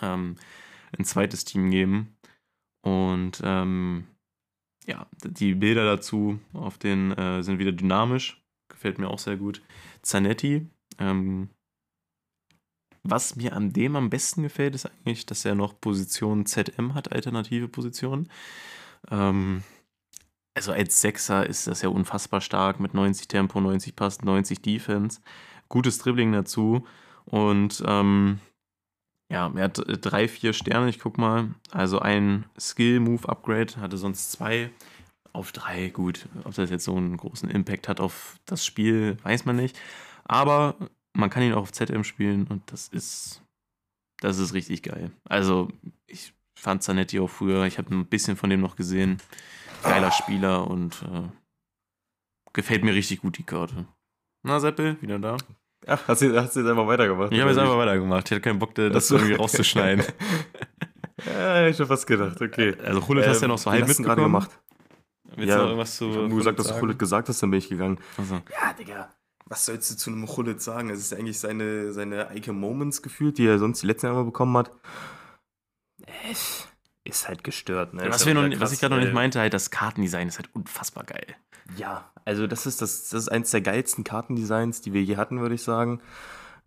ähm, 0.00 0.36
ein 0.96 1.04
zweites 1.04 1.44
Team 1.44 1.70
geben. 1.70 2.16
Und 2.84 3.40
ähm, 3.44 4.06
ja, 4.86 5.06
die 5.24 5.54
Bilder 5.54 5.84
dazu 5.84 6.40
auf 6.52 6.78
den 6.78 7.12
äh, 7.12 7.42
sind 7.42 7.58
wieder 7.58 7.72
dynamisch. 7.72 8.42
Gefällt 8.68 8.98
mir 8.98 9.08
auch 9.08 9.18
sehr 9.18 9.36
gut. 9.36 9.62
Zanetti, 10.02 10.66
ähm, 10.98 11.48
was 13.04 13.36
mir 13.36 13.54
an 13.54 13.72
dem 13.72 13.96
am 13.96 14.10
besten 14.10 14.42
gefällt, 14.42 14.74
ist 14.74 14.86
eigentlich, 14.86 15.26
dass 15.26 15.44
er 15.44 15.54
noch 15.54 15.80
Position 15.80 16.46
ZM 16.46 16.94
hat, 16.94 17.12
alternative 17.12 17.68
Positionen. 17.68 18.28
Ähm, 19.10 19.62
also 20.54 20.72
als 20.72 21.00
Sechser 21.00 21.46
ist 21.46 21.66
das 21.66 21.82
ja 21.82 21.88
unfassbar 21.88 22.40
stark 22.40 22.80
mit 22.80 22.94
90 22.94 23.28
Tempo, 23.28 23.60
90 23.60 23.96
Pass, 23.96 24.22
90 24.22 24.60
Defense. 24.60 25.20
Gutes 25.68 25.98
Dribbling 25.98 26.32
dazu. 26.32 26.86
Und 27.24 27.82
ähm, 27.86 28.40
ja, 29.30 29.50
er 29.54 29.64
hat 29.64 29.78
äh, 29.78 29.96
drei, 29.96 30.28
vier 30.28 30.52
Sterne, 30.52 30.90
ich 30.90 30.98
guck 30.98 31.16
mal. 31.16 31.54
Also 31.70 32.00
ein 32.00 32.44
Skill-Move-Upgrade, 32.58 33.76
hatte 33.80 33.96
sonst 33.96 34.32
zwei. 34.32 34.70
Auf 35.32 35.52
drei, 35.52 35.88
gut. 35.88 36.28
Ob 36.44 36.54
das 36.54 36.68
jetzt 36.68 36.84
so 36.84 36.94
einen 36.94 37.16
großen 37.16 37.48
Impact 37.48 37.88
hat 37.88 38.00
auf 38.00 38.36
das 38.44 38.66
Spiel, 38.66 39.16
weiß 39.22 39.46
man 39.46 39.56
nicht. 39.56 39.78
Aber 40.24 40.76
man 41.14 41.30
kann 41.30 41.42
ihn 41.42 41.54
auch 41.54 41.62
auf 41.62 41.72
ZM 41.72 42.04
spielen 42.04 42.46
und 42.48 42.70
das 42.70 42.88
ist, 42.88 43.42
das 44.20 44.38
ist 44.38 44.52
richtig 44.52 44.82
geil. 44.82 45.10
Also, 45.24 45.68
ich 46.06 46.34
fand 46.54 46.82
Zanetti 46.82 47.18
auch 47.18 47.30
früher, 47.30 47.64
ich 47.64 47.78
habe 47.78 47.94
ein 47.94 48.06
bisschen 48.06 48.36
von 48.36 48.50
dem 48.50 48.60
noch 48.60 48.76
gesehen. 48.76 49.18
Geiler 49.82 50.10
Spieler 50.12 50.66
und 50.68 51.02
äh, 51.02 51.28
gefällt 52.52 52.84
mir 52.84 52.94
richtig 52.94 53.20
gut 53.20 53.38
die 53.38 53.42
Karte. 53.44 53.86
Na, 54.42 54.58
Seppel, 54.60 55.00
wieder 55.00 55.18
da. 55.18 55.36
Ach, 55.86 56.00
hast 56.08 56.22
du, 56.22 56.36
hast 56.40 56.54
du 56.56 56.60
jetzt 56.60 56.68
einfach 56.70 56.86
weitergemacht? 56.86 57.32
Ich 57.32 57.40
habe 57.40 57.50
jetzt 57.50 57.58
einfach 57.58 57.76
weitergemacht. 57.76 58.26
Ich 58.26 58.30
hatte 58.32 58.40
keinen 58.40 58.58
Bock, 58.58 58.74
das 58.74 59.08
so. 59.08 59.16
irgendwie 59.16 59.34
rauszuschneiden. 59.34 60.04
Ja, 61.24 61.68
ich 61.68 61.76
schon 61.76 61.86
fast 61.86 62.04
gedacht, 62.08 62.40
okay. 62.42 62.74
Also, 62.84 63.06
Hullet 63.06 63.24
hast 63.28 63.38
du 63.38 63.44
ja 63.44 63.48
noch 63.48 63.58
so 63.58 63.70
wie 63.70 63.74
halb 63.76 63.86
hast 63.88 63.96
du 63.96 64.02
gerade 64.02 64.22
mitbekommen. 64.22 64.44
gemacht. 64.48 64.60
Willst 65.36 65.50
Ja, 65.50 65.56
du 65.56 65.62
noch 65.62 65.68
irgendwas 65.68 65.96
zu 65.96 66.10
Ich 66.10 66.16
nur 66.16 66.38
gesagt, 66.38 66.58
dass 66.58 66.66
du? 66.66 66.80
Hullet 66.80 66.98
gesagt 66.98 67.28
hast, 67.28 67.40
dann 67.40 67.50
bin 67.52 67.58
ich 67.58 67.68
gegangen. 67.68 68.00
Also, 68.18 68.34
Ja, 68.50 68.72
Digga, 68.72 69.08
was 69.46 69.66
sollst 69.66 69.88
du 69.92 69.96
zu 69.96 70.10
einem 70.10 70.26
Hullet 70.26 70.60
sagen? 70.60 70.90
Es 70.90 70.98
ist 70.98 71.12
ja 71.12 71.18
eigentlich 71.18 71.38
seine, 71.38 71.92
seine 71.92 72.34
Icon 72.36 72.58
Moments 72.58 73.02
gefühlt, 73.02 73.38
die 73.38 73.46
er 73.46 73.60
sonst 73.60 73.82
die 73.82 73.86
letzten 73.86 74.06
Jahre 74.06 74.24
bekommen 74.24 74.56
hat. 74.56 74.72
Äh, 76.06 76.34
Ist 77.04 77.28
halt 77.28 77.42
gestört, 77.42 77.94
ne? 77.94 78.04
was, 78.08 78.24
wir 78.26 78.34
halt 78.34 78.36
noch, 78.36 78.44
wieder 78.50 78.60
was 78.60 78.70
krass, 78.70 78.72
ich 78.74 78.80
gerade 78.80 78.94
noch 78.94 79.00
nicht 79.00 79.08
weil- 79.08 79.14
meinte, 79.14 79.40
halt 79.40 79.54
das 79.54 79.70
Kartendesign 79.70 80.28
ist 80.28 80.38
halt 80.38 80.50
unfassbar 80.54 81.04
geil. 81.04 81.26
Ja, 81.76 82.10
also 82.24 82.46
das 82.46 82.66
ist 82.66 82.80
das, 82.82 83.08
das 83.08 83.22
ist 83.24 83.28
eins 83.28 83.50
der 83.50 83.60
geilsten 83.60 84.04
Kartendesigns, 84.04 84.80
die 84.82 84.92
wir 84.92 85.02
je 85.02 85.16
hatten, 85.16 85.40
würde 85.40 85.54
ich 85.56 85.62
sagen. 85.62 86.00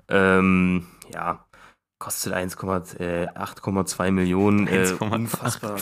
Ähm, 0.09 0.87
ja, 1.13 1.45
kostet 1.99 2.33
1,8 2.33 2.99
äh, 2.99 3.27
8,2 3.29 4.11
Millionen. 4.11 4.67
Äh, 4.67 4.83
1,8. 4.83 5.13
unfassbar. 5.13 5.77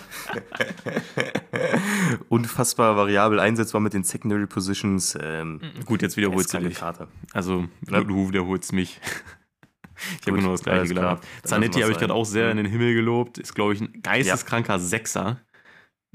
unfassbar 2.30 2.96
variabel 2.96 3.40
einsetzbar 3.40 3.82
mit 3.82 3.94
den 3.94 4.04
Secondary 4.04 4.48
Positions. 4.48 5.18
Ähm, 5.20 5.62
Gut, 5.86 6.02
jetzt 6.02 6.18
wiederholst 6.18 6.54
du 6.54 6.60
dich. 6.60 6.78
Karte. 6.78 7.08
Also, 7.34 7.66
Ja. 7.90 8.02
du 8.04 8.30
wiederholst 8.30 8.74
mich. 8.74 9.00
Ich 10.22 10.28
habe 10.28 10.42
nur 10.42 10.52
das 10.52 10.64
gleiche. 10.64 10.94
Dann 10.94 11.20
Zanetti 11.44 11.82
habe 11.82 11.92
ich 11.92 11.98
gerade 11.98 12.14
auch 12.14 12.26
sehr 12.26 12.52
in 12.52 12.58
Mhm. 12.58 12.64
den 12.64 12.72
Himmel 12.72 12.94
gelobt. 12.94 13.38
Ist, 13.38 13.54
glaube 13.56 13.74
ich, 13.74 13.82
ein 13.82 14.02
geisteskranker 14.02 14.80
Sechser. 14.80 15.40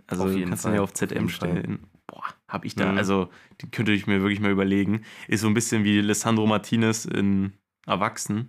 Also 0.06 0.24
Auf 0.24 0.30
kannst 0.32 0.64
du 0.64 0.68
Fall. 0.68 0.76
ja 0.76 0.82
auf 0.82 0.92
ZM 0.94 1.28
stellen. 1.28 1.86
Boah, 2.06 2.24
habe 2.48 2.66
ich 2.66 2.74
da, 2.74 2.92
Mhm. 2.92 2.98
also 2.98 3.28
die 3.60 3.70
könnte 3.70 3.92
ich 3.92 4.06
mir 4.06 4.20
wirklich 4.22 4.40
mal 4.40 4.50
überlegen. 4.50 5.02
Ist 5.26 5.42
so 5.42 5.48
ein 5.48 5.54
bisschen 5.54 5.84
wie 5.84 5.98
Alessandro 5.98 6.46
Martinez 6.46 7.04
in 7.04 7.52
Erwachsen. 7.86 8.48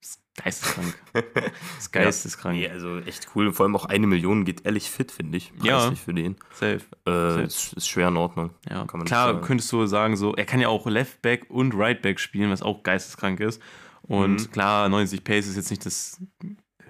Ist 0.00 0.20
geisteskrank. 0.36 0.94
Ist 1.78 1.92
geisteskrank. 1.92 2.56
Nee, 2.58 2.68
also 2.68 2.98
echt 2.98 3.28
cool. 3.34 3.52
Vor 3.52 3.64
allem 3.66 3.74
auch 3.76 3.86
eine 3.86 4.06
Million 4.06 4.44
geht 4.44 4.64
ehrlich 4.66 4.90
fit, 4.90 5.10
finde 5.12 5.38
ich. 5.38 5.52
Ja. 5.62 5.78
Preislich 5.78 6.00
für 6.00 6.14
den. 6.14 6.36
Safe. 6.52 6.80
Äh, 7.06 7.44
ist, 7.44 7.72
ist 7.72 7.88
schwer 7.88 8.08
in 8.08 8.16
Ordnung. 8.16 8.50
Ja, 8.68 8.84
Kann 8.86 8.98
man 8.98 9.06
klar 9.06 9.40
könntest 9.40 9.70
du 9.72 9.86
sagen, 9.86 10.16
so, 10.16 10.34
er 10.34 10.44
kann 10.44 10.60
ja 10.60 10.68
auch 10.68 10.86
Left 10.86 11.22
Back 11.22 11.46
und 11.48 11.74
Right 11.74 12.02
Back 12.02 12.20
spielen, 12.20 12.50
was 12.50 12.62
auch 12.62 12.82
geisteskrank 12.82 13.40
ist. 13.40 13.60
Und 14.02 14.48
Mhm. 14.48 14.50
klar, 14.50 14.88
90 14.88 15.24
Pace 15.24 15.46
ist 15.46 15.56
jetzt 15.56 15.70
nicht 15.70 15.86
das 15.86 16.20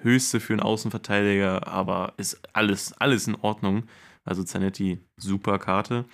Höchste 0.01 0.41
für 0.41 0.55
einen 0.55 0.61
Außenverteidiger, 0.63 1.67
aber 1.69 2.15
ist 2.17 2.41
alles, 2.55 2.93
alles 2.95 3.27
in 3.29 3.35
Ordnung. 3.37 3.85
Also 4.25 4.43
Zanetti, 4.45 4.99
super 5.17 5.59
Karte. 5.59 6.05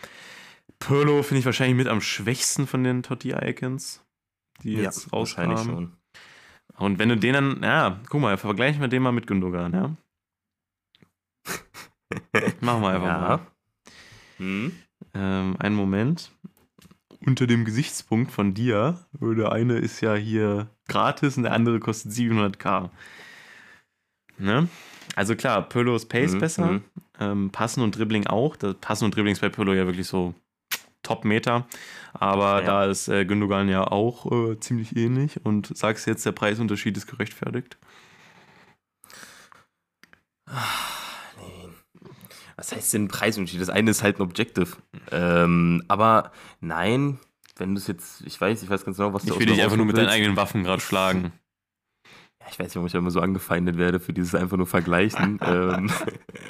Pirlo 0.79 1.23
finde 1.23 1.41
ich 1.41 1.47
wahrscheinlich 1.47 1.77
mit 1.77 1.89
am 1.89 2.01
schwächsten 2.01 2.67
von 2.67 2.85
den 2.85 3.03
Totti 3.03 3.33
Icons. 3.33 4.03
die 4.63 4.75
Ja, 4.75 4.83
jetzt 4.83 5.11
wahrscheinlich 5.13 5.59
rauskamen. 5.61 5.77
schon. 5.77 5.97
Und 6.77 6.99
wenn 6.99 7.09
du 7.09 7.17
den 7.17 7.33
dann, 7.33 7.63
ja, 7.63 8.01
guck 8.09 8.21
mal, 8.21 8.37
vergleichen 8.37 8.81
wir 8.81 8.89
den 8.89 9.03
mal 9.03 9.13
mit 9.13 9.27
Gündogan, 9.27 9.73
ja? 9.73 9.97
Machen 12.61 12.83
wir 12.83 12.89
einfach 12.91 13.21
mal. 13.21 13.29
Ja. 13.31 13.47
Hm? 14.39 14.73
Ähm, 15.15 15.57
einen 15.59 15.75
Moment. 15.75 16.31
Unter 17.27 17.47
dem 17.47 17.65
Gesichtspunkt 17.65 18.31
von 18.31 18.55
dir, 18.55 19.07
der 19.21 19.53
eine 19.53 19.79
ist 19.79 20.01
ja 20.01 20.15
hier 20.15 20.71
gratis 20.89 21.37
und 21.37 21.45
der 21.45 21.53
andere 21.53 21.79
kostet 21.81 22.13
700k. 22.13 22.91
Ne? 24.39 24.69
Also 25.17 25.35
klar, 25.37 25.63
Pirlo 25.69 25.97
ist 25.97 26.09
Pace 26.09 26.33
Mhm, 26.33 26.39
besser, 26.39 26.67
mhm. 26.67 26.85
ähm, 27.21 27.51
Passen 27.51 27.83
und 27.83 27.97
Dribbling 27.97 28.27
auch. 28.27 28.57
Das 28.57 28.75
Passen 28.81 29.05
und 29.05 29.15
Dribbling 29.17 29.33
ist 29.33 29.41
bei 29.41 29.49
Pirlo 29.49 29.73
ja 29.75 29.87
wirklich 29.87 30.07
so 30.07 30.35
Top-Meter. 31.03 31.67
Aber 32.13 32.61
Ja. 32.61 32.67
da 32.67 32.85
ist 32.85 33.09
äh, 33.09 33.25
Gündogan 33.25 33.69
ja 33.69 33.85
auch 33.87 34.31
äh, 34.31 34.59
ziemlich 34.61 34.97
ähnlich 34.97 35.45
und 35.45 35.77
sagst 35.77 36.07
jetzt, 36.07 36.25
der 36.27 36.33
Preisunterschied 36.33 36.97
ist 36.97 37.07
gerechtfertigt. 37.07 37.79
Nee. 40.47 41.69
Was 42.57 42.75
heißt 42.75 42.95
denn 42.95 43.09
Preisunterschied? 43.09 43.61
Das 43.61 43.71
eine 43.71 43.91
ist 43.91 44.03
halt 44.03 44.19
ein 44.19 44.23
Objective. 44.23 44.77
Ähm, 45.11 45.83
aber 45.89 46.33
nein, 46.61 47.19
wenn 47.59 47.75
du 47.75 47.81
es 47.81 47.87
jetzt, 47.87 48.23
ich 48.27 48.41
weiß, 48.41 48.63
ich 48.63 48.71
weiß 48.71 48.85
ganz 48.85 48.97
genau, 48.97 49.13
was 49.13 49.25
du 49.25 49.35
Ich 49.35 49.39
will 49.41 49.47
dich 49.47 49.63
einfach 49.63 49.77
nur 49.77 49.87
mit 49.87 49.97
deinen 49.97 50.09
eigenen 50.09 50.37
Waffen 50.37 50.65
gerade 50.65 50.81
schlagen. 50.83 51.33
Ja, 52.41 52.47
ich 52.53 52.59
weiß 52.61 52.67
nicht, 52.67 52.77
warum 52.77 52.87
ich 52.87 52.95
immer 52.95 53.11
so 53.11 53.21
angefeindet 53.21 53.77
werde 53.79 53.99
für 54.01 54.13
dieses 54.13 54.35
einfach 54.37 54.57
nur 54.57 54.67
Vergleichen. 54.69 55.39
ähm, 55.45 55.91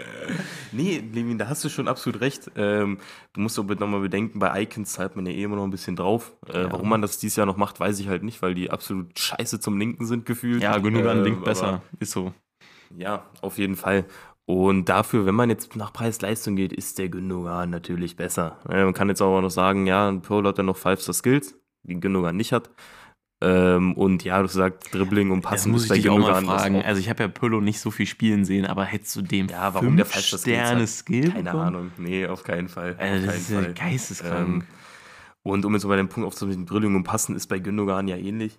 nee, 0.72 1.02
Levin, 1.12 1.38
da 1.38 1.48
hast 1.48 1.64
du 1.64 1.68
schon 1.70 1.88
absolut 1.88 2.20
recht. 2.20 2.50
Ähm, 2.56 2.98
du 3.32 3.40
musst 3.40 3.58
aber 3.58 3.74
nochmal 3.74 4.00
bedenken, 4.00 4.38
bei 4.38 4.62
Icons 4.62 4.92
zahlt 4.92 5.16
man 5.16 5.24
ja 5.26 5.32
eh 5.32 5.42
immer 5.42 5.56
noch 5.56 5.64
ein 5.64 5.70
bisschen 5.70 5.96
drauf. 5.96 6.32
Äh, 6.46 6.62
Ja. 6.62 6.72
Warum 6.72 6.88
man 6.90 7.02
das 7.02 7.18
dieses 7.18 7.36
Jahr 7.36 7.46
noch 7.46 7.56
macht, 7.56 7.80
weiß 7.80 7.98
ich 8.00 8.08
halt 8.08 8.22
nicht, 8.22 8.42
weil 8.42 8.54
die 8.54 8.70
absolut 8.70 9.18
scheiße 9.18 9.60
zum 9.60 9.78
Linken 9.78 10.06
sind 10.06 10.26
gefühlt. 10.26 10.62
Ja, 10.62 10.78
Gündogan 10.78 11.18
Ähm, 11.18 11.24
linkt 11.24 11.38
aber- 11.40 11.46
besser. 11.50 11.82
Ist 11.98 12.12
so. 12.12 12.32
Ja, 12.96 13.26
auf 13.40 13.58
jeden 13.58 13.76
Fall. 13.76 14.04
Und 14.48 14.86
dafür, 14.88 15.26
wenn 15.26 15.34
man 15.34 15.50
jetzt 15.50 15.76
nach 15.76 15.92
Preis-Leistung 15.92 16.56
geht, 16.56 16.72
ist 16.72 16.98
der 16.98 17.10
Gündogan 17.10 17.68
natürlich 17.68 18.16
besser. 18.16 18.56
Man 18.66 18.94
kann 18.94 19.10
jetzt 19.10 19.20
auch 19.20 19.38
noch 19.42 19.50
sagen, 19.50 19.86
ja, 19.86 20.08
ein 20.08 20.22
Pearl 20.22 20.46
hat 20.46 20.56
ja 20.56 20.64
noch 20.64 20.78
Five-Star-Skills, 20.78 21.54
die 21.82 22.00
Gündogan 22.00 22.34
nicht 22.34 22.52
hat. 22.54 22.70
Ähm, 23.42 23.92
und 23.92 24.24
ja, 24.24 24.40
du 24.40 24.48
sagst 24.48 24.92
Dribbling 24.94 25.30
und 25.32 25.44
Das 25.44 25.50
Passen 25.50 25.70
muss 25.72 25.82
ist 25.82 25.84
ich 25.84 25.90
bei 25.90 25.96
dich 25.96 26.08
auch 26.08 26.14
mal 26.18 26.32
Gündogan 26.32 26.46
das 26.46 26.62
fragen. 26.62 26.76
auch- 26.76 26.84
Also 26.86 26.98
ich 26.98 27.10
habe 27.10 27.24
ja 27.24 27.28
Pirlo 27.28 27.60
nicht 27.60 27.78
so 27.78 27.90
viel 27.90 28.06
spielen 28.06 28.46
sehen, 28.46 28.64
aber 28.64 28.84
hättest 28.86 29.14
du 29.16 29.22
dem 29.22 29.48
Ja, 29.48 29.74
warum 29.74 29.96
der 29.98 30.06
fünf 30.06 30.30
das 30.30 30.40
Skills 30.40 30.56
Sterne? 30.58 30.86
Skill 30.86 31.30
Keine 31.30 31.42
bekommen? 31.44 31.62
Ahnung. 31.62 31.90
Nee, 31.98 32.26
auf 32.26 32.42
keinen 32.42 32.68
Fall. 32.68 32.96
Also 32.98 33.28
auf 33.28 33.34
das 33.36 33.48
keinen 33.50 33.64
ist 33.66 33.78
ja 33.78 33.86
geisteskrank. 33.86 34.48
Ähm, 34.48 34.62
und 35.42 35.64
um 35.66 35.74
jetzt 35.74 35.84
mal 35.84 35.96
den 35.98 36.08
Punkt 36.08 36.26
aufzunehmen, 36.26 36.64
Dribbling 36.64 36.96
und 36.96 37.04
Passen 37.04 37.36
ist 37.36 37.48
bei 37.48 37.58
Gündogan 37.58 38.08
ja 38.08 38.16
ähnlich. 38.16 38.58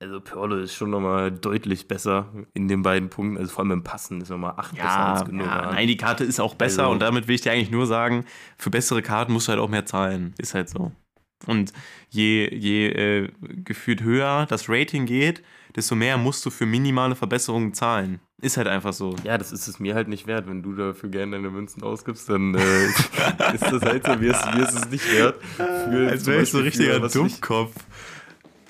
Also 0.00 0.20
Pirlo 0.20 0.56
ist 0.58 0.74
schon 0.74 0.90
nochmal 0.90 1.32
deutlich 1.32 1.88
besser 1.88 2.32
in 2.54 2.68
den 2.68 2.82
beiden 2.82 3.10
Punkten. 3.10 3.36
Also 3.36 3.50
vor 3.50 3.64
allem 3.64 3.72
im 3.72 3.82
Passen 3.84 4.20
ist 4.20 4.28
nochmal 4.30 4.54
acht 4.56 4.72
besser 4.76 4.84
ja, 4.86 5.12
als 5.14 5.24
Gündogan. 5.24 5.64
ja, 5.64 5.70
nein, 5.72 5.88
die 5.88 5.96
Karte 5.96 6.22
ist 6.24 6.38
auch 6.40 6.54
besser 6.54 6.82
Also- 6.82 6.92
und 6.92 7.00
damit 7.00 7.26
will 7.26 7.34
ich 7.34 7.40
dir 7.40 7.50
eigentlich 7.52 7.72
nur 7.72 7.86
sagen, 7.86 8.24
für 8.56 8.70
bessere 8.70 9.02
Karten 9.02 9.32
musst 9.32 9.48
du 9.48 9.52
halt 9.52 9.60
auch 9.60 9.68
mehr 9.68 9.86
zahlen. 9.86 10.34
Ist 10.38 10.54
halt 10.54 10.68
so. 10.68 10.92
Und 11.46 11.72
je, 12.10 12.48
je 12.54 12.88
äh, 12.88 13.28
gefühlt 13.42 14.02
höher 14.02 14.46
das 14.48 14.68
Rating 14.68 15.06
geht, 15.06 15.42
desto 15.74 15.94
mehr 15.94 16.16
musst 16.16 16.44
du 16.46 16.50
für 16.50 16.66
minimale 16.66 17.14
Verbesserungen 17.14 17.74
zahlen. 17.74 18.20
Ist 18.40 18.56
halt 18.56 18.68
einfach 18.68 18.92
so. 18.92 19.16
Ja, 19.24 19.36
das 19.36 19.50
ist 19.52 19.66
es 19.66 19.80
mir 19.80 19.94
halt 19.96 20.06
nicht 20.08 20.26
wert. 20.28 20.48
Wenn 20.48 20.62
du 20.62 20.74
dafür 20.74 21.08
gerne 21.10 21.32
deine 21.36 21.50
Münzen 21.50 21.82
ausgibst, 21.82 22.28
dann 22.28 22.54
äh, 22.54 22.86
ist 23.54 23.64
das 23.72 23.82
halt 23.82 24.06
so, 24.06 24.14
mir 24.16 24.30
ist, 24.30 24.54
mir 24.54 24.62
ist 24.62 24.74
es 24.74 24.90
nicht 24.90 25.12
wert. 25.12 25.42
Für 25.56 26.08
Als 26.08 26.26
wäre 26.26 26.42
ich 26.42 26.50
so 26.50 26.58
richtiger 26.58 27.02
weiß 27.02 27.14
ich- 27.16 27.20
Dummkopf. 27.40 27.74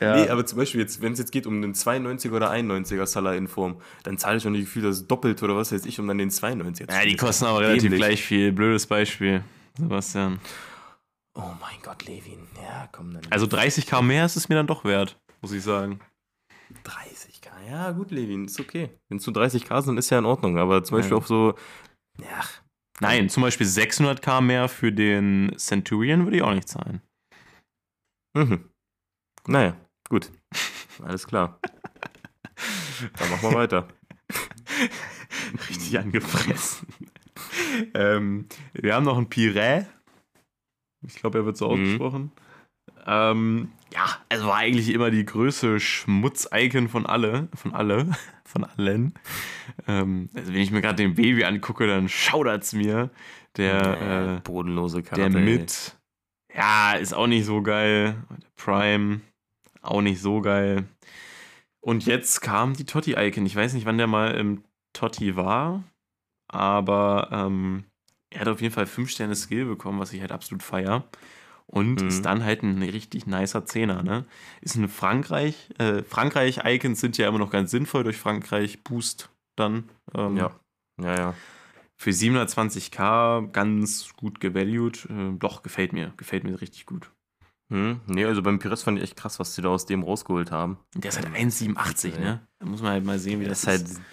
Ja. 0.00 0.16
Nee, 0.16 0.28
aber 0.28 0.46
zum 0.46 0.58
Beispiel 0.58 0.80
jetzt, 0.80 1.02
wenn 1.02 1.12
es 1.12 1.18
jetzt 1.18 1.32
geht 1.32 1.46
um 1.46 1.54
einen 1.56 1.74
92er 1.74 2.32
oder 2.32 2.50
91er 2.52 3.04
Salah 3.06 3.34
in 3.34 3.48
Form, 3.48 3.80
dann 4.04 4.16
zahle 4.16 4.36
ich 4.36 4.42
schon 4.44 4.52
nicht 4.52 4.66
gefühlt 4.66 4.84
das 4.84 5.06
doppelt 5.06 5.42
oder 5.42 5.56
was 5.56 5.72
weiß 5.72 5.84
ich, 5.86 5.98
um 5.98 6.06
dann 6.06 6.18
den 6.18 6.30
92er 6.30 6.88
zu 6.88 6.94
ja, 6.94 7.04
die 7.04 7.16
kosten 7.16 7.46
aber 7.46 7.60
relativ 7.60 7.82
Dämlich. 7.82 7.98
gleich 8.00 8.22
viel. 8.24 8.52
Blödes 8.52 8.86
Beispiel, 8.86 9.42
Sebastian. 9.76 10.38
Oh 11.34 11.50
mein 11.60 11.76
Gott, 11.82 12.04
Levin. 12.06 12.46
Ja, 12.62 12.88
komm 12.92 13.12
dann. 13.12 13.22
Also 13.30 13.46
30k 13.46 14.02
mehr 14.02 14.24
ist 14.24 14.36
es 14.36 14.48
mir 14.48 14.54
dann 14.56 14.66
doch 14.66 14.84
wert, 14.84 15.18
muss 15.40 15.52
ich 15.52 15.62
sagen. 15.62 16.00
30k. 16.84 17.48
Ja, 17.70 17.90
gut, 17.92 18.10
Levin, 18.10 18.44
ist 18.46 18.60
okay. 18.60 18.90
Wenn 19.08 19.18
es 19.18 19.26
nur 19.26 19.34
30k 19.36 19.82
sind, 19.82 19.98
ist 19.98 20.10
ja 20.10 20.18
in 20.18 20.24
Ordnung. 20.26 20.58
Aber 20.58 20.82
zum 20.84 20.96
Beispiel 20.98 21.16
Ja. 21.16 21.22
auch 21.22 21.26
so. 21.26 21.54
Ja, 22.20 22.44
Nein, 23.00 23.28
zum 23.28 23.42
Beispiel 23.44 23.66
600k 23.66 24.40
mehr 24.40 24.68
für 24.68 24.90
den 24.92 25.52
Centurion 25.56 26.24
würde 26.24 26.36
ich 26.38 26.42
auch 26.42 26.52
nicht 26.54 26.68
zahlen. 26.68 27.00
Mhm. 28.36 28.68
Naja, 29.46 29.76
gut. 30.08 30.30
Alles 31.02 31.26
klar. 31.26 31.58
Dann 33.18 33.30
machen 33.30 33.50
wir 33.50 33.54
weiter. 33.54 33.88
Richtig 35.68 35.98
angefressen. 35.98 36.88
ähm, 37.94 38.46
wir 38.72 38.94
haben 38.94 39.04
noch 39.04 39.16
einen 39.16 39.28
Pirä. 39.28 39.86
Ich 41.06 41.14
glaube, 41.14 41.38
er 41.38 41.44
wird 41.46 41.56
so 41.56 41.68
Mhm. 41.68 41.82
ausgesprochen. 41.82 42.32
Ähm, 43.06 43.70
ja, 43.94 44.06
es 44.28 44.44
war 44.44 44.56
eigentlich 44.56 44.90
immer 44.90 45.10
die 45.10 45.24
größte 45.24 45.80
Schmutz-Icon 45.80 46.88
von 46.88 47.06
alle, 47.06 47.48
von 47.54 47.72
alle, 47.74 48.10
von 48.44 48.64
allen. 48.64 49.14
Ähm, 49.86 50.28
also 50.34 50.52
wenn 50.52 50.60
ich 50.60 50.70
mir 50.70 50.80
gerade 50.82 50.96
den 50.96 51.14
Baby 51.14 51.44
angucke, 51.44 51.86
dann 51.86 52.08
schaudert's 52.08 52.72
mir. 52.72 53.10
Der, 53.56 54.36
äh, 54.36 54.40
bodenlose 54.44 55.02
Karte. 55.02 55.30
der 55.30 55.40
mit, 55.40 55.96
ja, 56.54 56.92
ist 56.94 57.12
auch 57.14 57.26
nicht 57.26 57.44
so 57.44 57.62
geil. 57.62 58.22
Der 58.30 58.48
Prime, 58.56 59.20
auch 59.88 60.02
nicht 60.02 60.20
so 60.20 60.40
geil. 60.40 60.86
Und 61.80 62.06
jetzt 62.06 62.40
kam 62.40 62.74
die 62.74 62.84
Totti-Icon. 62.84 63.46
Ich 63.46 63.56
weiß 63.56 63.72
nicht, 63.74 63.86
wann 63.86 63.98
der 63.98 64.06
mal 64.06 64.32
im 64.34 64.64
Totti 64.92 65.36
war, 65.36 65.84
aber 66.48 67.28
ähm, 67.32 67.84
er 68.30 68.42
hat 68.42 68.48
auf 68.48 68.60
jeden 68.60 68.74
Fall 68.74 68.86
5 68.86 69.10
Sterne 69.10 69.36
Skill 69.36 69.64
bekommen, 69.64 69.98
was 70.00 70.12
ich 70.12 70.20
halt 70.20 70.32
absolut 70.32 70.62
feier. 70.62 71.08
Und 71.66 72.00
Mhm. 72.00 72.08
ist 72.08 72.24
dann 72.24 72.44
halt 72.44 72.62
ein 72.62 72.82
richtig 72.82 73.26
nicer 73.26 73.66
Zehner, 73.66 74.02
ne? 74.02 74.24
Ist 74.62 74.76
in 74.76 74.88
Frankreich, 74.88 75.68
äh, 75.78 76.02
Frankreich-Icons 76.02 76.98
sind 77.00 77.18
ja 77.18 77.28
immer 77.28 77.38
noch 77.38 77.50
ganz 77.50 77.70
sinnvoll 77.70 78.04
durch 78.04 78.16
Frankreich-Boost 78.16 79.30
dann. 79.56 79.88
Ähm, 80.14 80.36
Ja. 80.36 80.50
Ja, 81.00 81.14
ja. 81.16 81.34
für 81.96 82.10
720k 82.12 83.48
ganz 83.52 84.14
gut 84.16 84.40
gevalued. 84.40 85.06
Äh, 85.10 85.32
doch, 85.38 85.62
gefällt 85.62 85.92
mir. 85.92 86.12
Gefällt 86.16 86.44
mir 86.44 86.58
richtig 86.60 86.86
gut. 86.86 87.10
Hm, 87.70 88.00
nee, 88.06 88.24
also 88.24 88.42
beim 88.42 88.58
Pires 88.58 88.82
fand 88.82 88.98
ich 88.98 89.04
echt 89.04 89.16
krass, 89.16 89.38
was 89.38 89.54
sie 89.54 89.60
da 89.62 89.68
aus 89.68 89.84
dem 89.84 90.02
rausgeholt 90.02 90.50
haben. 90.50 90.78
Der 90.94 91.10
ist 91.10 91.18
halt 91.18 91.28
1,87, 91.28 92.18
ne? 92.18 92.40
Da 92.58 92.66
muss 92.66 92.80
man 92.80 92.92
halt 92.92 93.04
mal 93.04 93.18
sehen, 93.18 93.40
wie 93.40 93.44
Das 93.44 93.60
das, 93.62 93.82
ist 93.82 93.96
halt. 93.96 94.06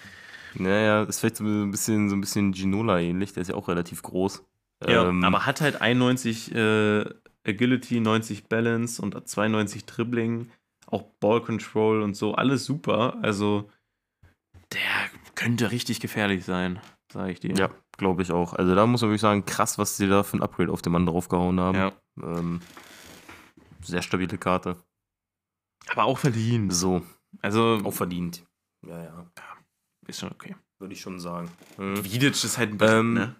Naja, 0.60 1.02
ist 1.04 1.20
vielleicht 1.20 1.36
so 1.36 1.44
ein 1.44 1.70
bisschen, 1.70 2.08
so 2.08 2.16
ein 2.16 2.20
bisschen 2.20 2.52
Ginola 2.52 2.98
ähnlich, 2.98 3.32
der 3.32 3.42
ist 3.42 3.48
ja 3.48 3.54
auch 3.54 3.68
relativ 3.68 4.02
groß. 4.02 4.42
Ja, 4.86 5.08
Ähm, 5.08 5.24
aber 5.24 5.46
hat 5.46 5.60
halt 5.62 5.80
91 5.80 6.54
äh, 6.54 7.04
Agility, 7.46 8.00
90 8.00 8.48
Balance 8.48 9.00
und 9.00 9.26
92 9.26 9.86
Dribbling, 9.86 10.50
auch 10.86 11.02
Ball 11.20 11.40
Control 11.40 12.02
und 12.02 12.14
so, 12.14 12.34
alles 12.34 12.64
super. 12.64 13.16
Also, 13.22 13.70
der 14.72 14.80
könnte 15.34 15.70
richtig 15.70 16.00
gefährlich 16.00 16.44
sein, 16.44 16.80
sage 17.12 17.32
ich 17.32 17.40
dir. 17.40 17.54
Ja, 17.54 17.70
glaube 17.96 18.22
ich 18.22 18.32
auch. 18.32 18.52
Also 18.54 18.74
da 18.74 18.86
muss 18.86 19.00
man 19.00 19.10
wirklich 19.10 19.20
sagen, 19.22 19.44
krass, 19.46 19.78
was 19.78 19.96
sie 19.96 20.08
da 20.08 20.22
für 20.22 20.36
ein 20.38 20.42
Upgrade 20.42 20.72
auf 20.72 20.82
den 20.82 20.92
Mann 20.92 21.06
draufgehauen 21.06 21.60
haben. 21.60 21.78
ja. 21.78 21.92
Ähm, 22.22 22.60
sehr 23.86 24.02
stabile 24.02 24.38
Karte. 24.38 24.76
Aber 25.88 26.04
auch 26.04 26.18
verdient. 26.18 26.72
So, 26.72 27.02
Also, 27.42 27.80
auch 27.84 27.94
verdient. 27.94 28.44
Ja, 28.86 29.02
ja, 29.02 29.30
ist 30.06 30.20
schon 30.20 30.30
okay. 30.32 30.54
würde 30.78 30.94
ich 30.94 31.00
schon 31.00 31.18
sagen. 31.20 31.50
Mhm. 31.78 32.04
Vidic 32.04 32.32
ist 32.44 32.58
halt 32.58 32.70
ein 32.72 32.78
Brett, 32.78 32.90
Ähm, 32.90 33.14
ne? 33.14 33.36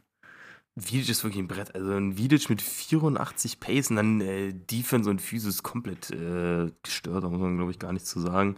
Vidic 0.75 1.09
ist 1.09 1.25
wirklich 1.25 1.43
ein 1.43 1.49
Brett. 1.49 1.75
Also 1.75 1.93
ein 1.93 2.19
Vidic 2.19 2.51
mit 2.51 2.61
84 2.61 3.61
Pace 3.61 3.91
und 3.91 3.97
dann 3.97 4.21
äh, 4.21 4.53
Defense 4.53 5.09
und 5.09 5.21
Physis 5.21 5.63
komplett 5.63 6.11
äh, 6.11 6.71
gestört, 6.83 7.25
da 7.25 7.29
muss 7.29 7.41
man 7.41 7.57
glaube 7.57 7.71
ich 7.71 7.79
gar 7.79 7.93
nichts 7.93 8.11
zu 8.11 8.21
sagen. 8.21 8.57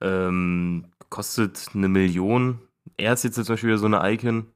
Ähm, 0.00 0.92
kostet 1.08 1.68
eine 1.74 1.88
Million. 1.88 2.60
Er 2.96 3.12
ist 3.14 3.24
jetzt 3.24 3.36
zum 3.36 3.46
Beispiel 3.46 3.68
wieder 3.70 3.78
so 3.78 3.86
eine 3.86 4.00
Icon. 4.12 4.52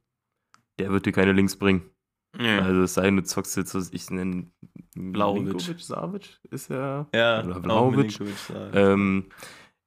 Der 0.79 0.91
wird 0.91 1.05
dir 1.05 1.11
keine 1.11 1.33
Links 1.33 1.55
bringen. 1.55 1.89
Ja. 2.37 2.59
Also 2.59 2.83
es 2.83 2.93
sei 2.93 3.03
denn, 3.03 3.17
du 3.17 3.23
zockst 3.23 3.57
jetzt, 3.57 3.73
was 3.75 3.89
ich 3.91 4.09
nenne, 4.09 4.51
Milinkovic, 4.95 5.79
Savic 5.79 6.39
ist 6.49 6.69
er. 6.69 7.07
ja, 7.13 7.43
oder 7.43 7.61
sagen. 8.35 8.71
Ähm, 8.73 9.25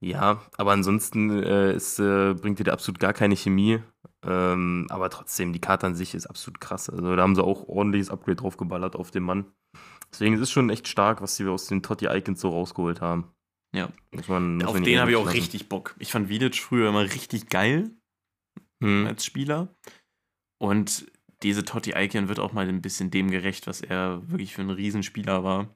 ja, 0.00 0.42
aber 0.56 0.72
ansonsten 0.72 1.30
äh, 1.42 1.74
ist, 1.74 1.98
äh, 1.98 2.34
bringt 2.34 2.58
dir 2.58 2.64
der 2.64 2.72
absolut 2.74 3.00
gar 3.00 3.12
keine 3.12 3.36
Chemie. 3.36 3.80
Ähm, 4.26 4.86
aber 4.90 5.10
trotzdem, 5.10 5.52
die 5.52 5.60
Karte 5.60 5.86
an 5.86 5.94
sich 5.94 6.14
ist 6.14 6.26
absolut 6.26 6.60
krass. 6.60 6.88
Also 6.88 7.14
da 7.14 7.22
haben 7.22 7.34
sie 7.34 7.44
auch 7.44 7.68
ordentliches 7.68 8.10
Upgrade 8.10 8.36
draufgeballert 8.36 8.96
auf 8.96 9.10
den 9.10 9.22
Mann. 9.22 9.46
Deswegen 10.10 10.34
ist 10.34 10.40
es 10.40 10.50
schon 10.50 10.70
echt 10.70 10.88
stark, 10.88 11.20
was 11.20 11.36
sie 11.36 11.46
aus 11.46 11.66
den 11.66 11.82
Totti-Icons 11.82 12.40
so 12.40 12.50
rausgeholt 12.50 13.00
haben. 13.00 13.30
Ja. 13.74 13.88
Muss 14.12 14.28
man, 14.28 14.56
muss 14.56 14.66
Auf 14.66 14.80
den 14.80 15.00
habe 15.00 15.10
ich 15.10 15.16
auch 15.16 15.24
lassen. 15.24 15.36
richtig 15.36 15.68
Bock. 15.68 15.94
Ich 15.98 16.12
fand 16.12 16.28
Vidic 16.28 16.56
früher 16.56 16.88
immer 16.88 17.02
richtig 17.02 17.48
geil 17.48 17.90
Hm. 18.82 19.06
als 19.06 19.24
Spieler. 19.24 19.68
Und 20.58 21.06
diese 21.44 21.64
Totti 21.64 21.92
Icon 21.96 22.28
wird 22.28 22.40
auch 22.40 22.52
mal 22.52 22.68
ein 22.68 22.82
bisschen 22.82 23.10
dem 23.10 23.30
gerecht, 23.30 23.66
was 23.68 23.80
er 23.80 24.28
wirklich 24.28 24.54
für 24.54 24.62
ein 24.62 24.70
Riesenspieler 24.70 25.44
war. 25.44 25.68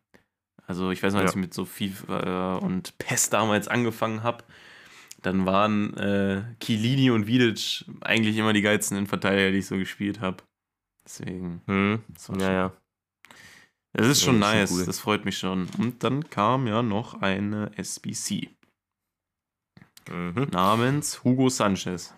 Also 0.66 0.90
ich 0.90 1.02
weiß 1.02 1.12
noch, 1.14 1.20
als 1.20 1.32
Ja. 1.32 1.36
ich 1.36 1.40
mit 1.42 1.54
so 1.54 1.64
FIFA 1.64 2.58
äh, 2.58 2.64
und 2.64 2.98
PES 2.98 3.30
damals 3.30 3.68
angefangen 3.68 4.22
habe, 4.22 4.44
dann 5.22 5.46
waren 5.46 5.94
äh, 5.96 6.42
Chiellini 6.60 7.10
und 7.10 7.26
Vidic 7.26 7.84
eigentlich 8.00 8.36
immer 8.36 8.52
die 8.52 8.62
geilsten 8.62 8.96
Innenverteidiger, 8.96 9.50
die 9.50 9.58
ich 9.58 9.66
so 9.66 9.76
gespielt 9.76 10.20
habe. 10.20 10.42
Deswegen, 11.04 11.62
Hm. 11.66 12.02
das 12.08 12.28
Ja, 12.28 12.52
ja. 12.52 12.72
das 13.94 14.06
ist 14.08 14.20
Ja, 14.20 14.26
schon 14.26 14.40
das 14.40 14.52
ist 14.54 14.58
schon 14.58 14.78
nice, 14.78 14.84
das 14.86 15.00
freut 15.00 15.24
mich 15.24 15.38
schon. 15.38 15.68
Und 15.78 16.04
dann 16.04 16.28
kam 16.28 16.66
ja 16.66 16.82
noch 16.82 17.20
eine 17.22 17.70
SBC 17.76 18.50
Mhm. 20.10 20.48
namens 20.52 21.22
Hugo 21.24 21.48
Sanchez. 21.48 22.14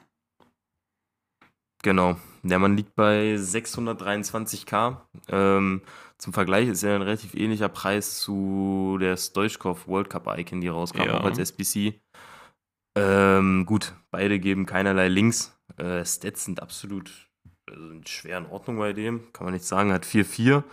Genau. 1.82 2.16
Der 2.42 2.58
Mann 2.58 2.76
liegt 2.76 2.94
bei 2.94 3.34
623k. 3.36 4.96
Ähm, 5.28 5.82
zum 6.18 6.32
Vergleich 6.32 6.68
ist 6.68 6.82
er 6.82 6.94
ein 6.96 7.02
relativ 7.02 7.34
ähnlicher 7.34 7.68
Preis 7.68 8.18
zu 8.18 8.98
der 9.00 9.16
Stoichkov 9.16 9.86
World 9.88 10.10
Cup 10.10 10.26
Icon, 10.38 10.60
die 10.60 10.68
rauskam, 10.68 11.02
Ja. 11.02 11.20
auch 11.20 11.24
als 11.24 11.38
SBC. 11.38 12.00
Ähm, 12.96 13.64
gut, 13.66 13.94
beide 14.10 14.38
geben 14.38 14.66
keinerlei 14.66 15.08
Links. 15.08 15.56
Äh, 15.76 16.04
Stats 16.04 16.44
sind 16.44 16.60
absolut 16.60 17.28
also 17.70 17.84
schwer 18.06 18.38
in 18.38 18.46
Ordnung 18.46 18.78
bei 18.78 18.92
dem, 18.92 19.32
kann 19.32 19.44
man 19.44 19.54
nicht 19.54 19.64
sagen. 19.64 19.92
Hat 19.92 20.04
4-4. 20.04 20.64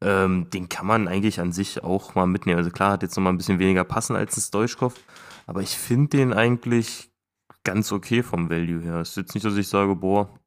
Ähm, 0.00 0.48
den 0.50 0.68
kann 0.68 0.86
man 0.86 1.08
eigentlich 1.08 1.40
an 1.40 1.52
sich 1.52 1.82
auch 1.82 2.14
mal 2.14 2.26
mitnehmen. 2.26 2.58
Also 2.58 2.70
klar, 2.70 2.92
hat 2.92 3.02
jetzt 3.02 3.16
nochmal 3.16 3.32
ein 3.32 3.36
bisschen 3.38 3.58
weniger 3.58 3.82
passen 3.84 4.14
als 4.14 4.36
ein 4.36 4.40
Stoichkov, 4.42 4.94
aber 5.46 5.60
ich 5.62 5.76
finde 5.76 6.16
den 6.16 6.32
eigentlich 6.32 7.07
ganz 7.64 7.92
okay 7.92 8.22
vom 8.22 8.48
Value 8.50 8.80
her. 8.82 9.00
Es 9.00 9.10
ist 9.10 9.16
jetzt 9.16 9.34
nicht, 9.34 9.44
dass 9.44 9.56
ich 9.56 9.68
sage, 9.68 9.94
boah, 9.94 10.38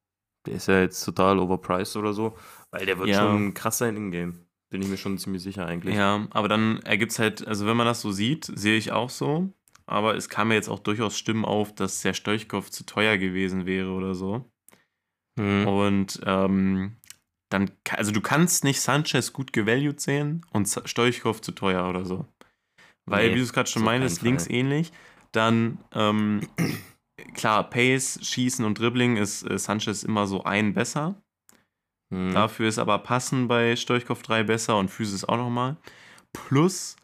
der 0.45 0.55
ist 0.55 0.67
ja 0.67 0.79
jetzt 0.81 1.03
total 1.03 1.39
overpriced 1.39 1.95
oder 1.97 2.13
so, 2.13 2.35
weil 2.71 2.85
der 2.85 2.97
wird 2.97 3.09
Ja. 3.09 3.19
schon 3.19 3.53
krass 3.53 3.77
sein 3.77 3.95
in-game. 3.95 4.45
Bin 4.69 4.81
ich 4.81 4.87
mir 4.87 4.97
schon 4.97 5.17
ziemlich 5.17 5.43
sicher 5.43 5.65
eigentlich. 5.65 5.95
Ja, 5.95 6.27
aber 6.31 6.47
dann 6.47 6.79
ergibt 6.83 7.11
es 7.11 7.19
halt, 7.19 7.45
also 7.45 7.67
wenn 7.67 7.75
man 7.75 7.85
das 7.85 8.01
so 8.01 8.11
sieht, 8.11 8.45
sehe 8.45 8.77
ich 8.77 8.91
auch 8.91 9.09
so. 9.09 9.53
Aber 9.85 10.15
es 10.15 10.29
kam 10.29 10.47
mir 10.47 10.53
jetzt 10.55 10.69
auch 10.69 10.79
durchaus 10.79 11.17
Stimmen 11.17 11.43
auf, 11.43 11.75
dass 11.75 12.01
der 12.01 12.13
Stolchkopf 12.13 12.69
zu 12.69 12.85
teuer 12.85 13.17
gewesen 13.17 13.65
wäre 13.65 13.89
oder 13.91 14.15
so. 14.15 14.49
Mhm. 15.37 15.67
Und 15.67 16.21
ähm, 16.25 16.95
dann, 17.49 17.71
also 17.89 18.13
du 18.13 18.21
kannst 18.21 18.63
nicht 18.63 18.79
Sanchez 18.79 19.33
gut 19.33 19.51
gevalued 19.51 19.99
sehen 19.99 20.45
und 20.53 20.67
Stoichkov 20.85 21.41
zu 21.41 21.51
teuer 21.51 21.89
oder 21.89 22.05
so. 22.05 22.25
Weil, 23.05 23.27
Nee, 23.27 23.33
wie 23.35 23.39
du 23.39 23.43
es 23.43 23.51
gerade 23.51 23.69
schon 23.69 23.83
meintest, 23.83 24.21
links 24.21 24.47
ähnlich. 24.47 24.93
Dann, 25.33 25.79
ähm, 25.93 26.47
klar, 27.33 27.69
Pace, 27.69 28.19
Schießen 28.21 28.65
und 28.65 28.79
Dribbling 28.79 29.17
ist 29.17 29.43
äh, 29.49 29.57
Sanchez 29.57 30.03
immer 30.03 30.27
so 30.27 30.43
ein 30.43 30.73
besser. 30.73 31.21
Mhm. 32.09 32.33
Dafür 32.33 32.67
ist 32.67 32.77
aber 32.77 32.99
Passen 32.99 33.47
bei 33.47 33.75
Storchkopf 33.75 34.21
3 34.23 34.43
besser 34.43 34.77
und 34.77 34.89
Physis 34.89 35.23
auch 35.25 35.37
nochmal. 35.37 35.77
Plus, 36.33 36.95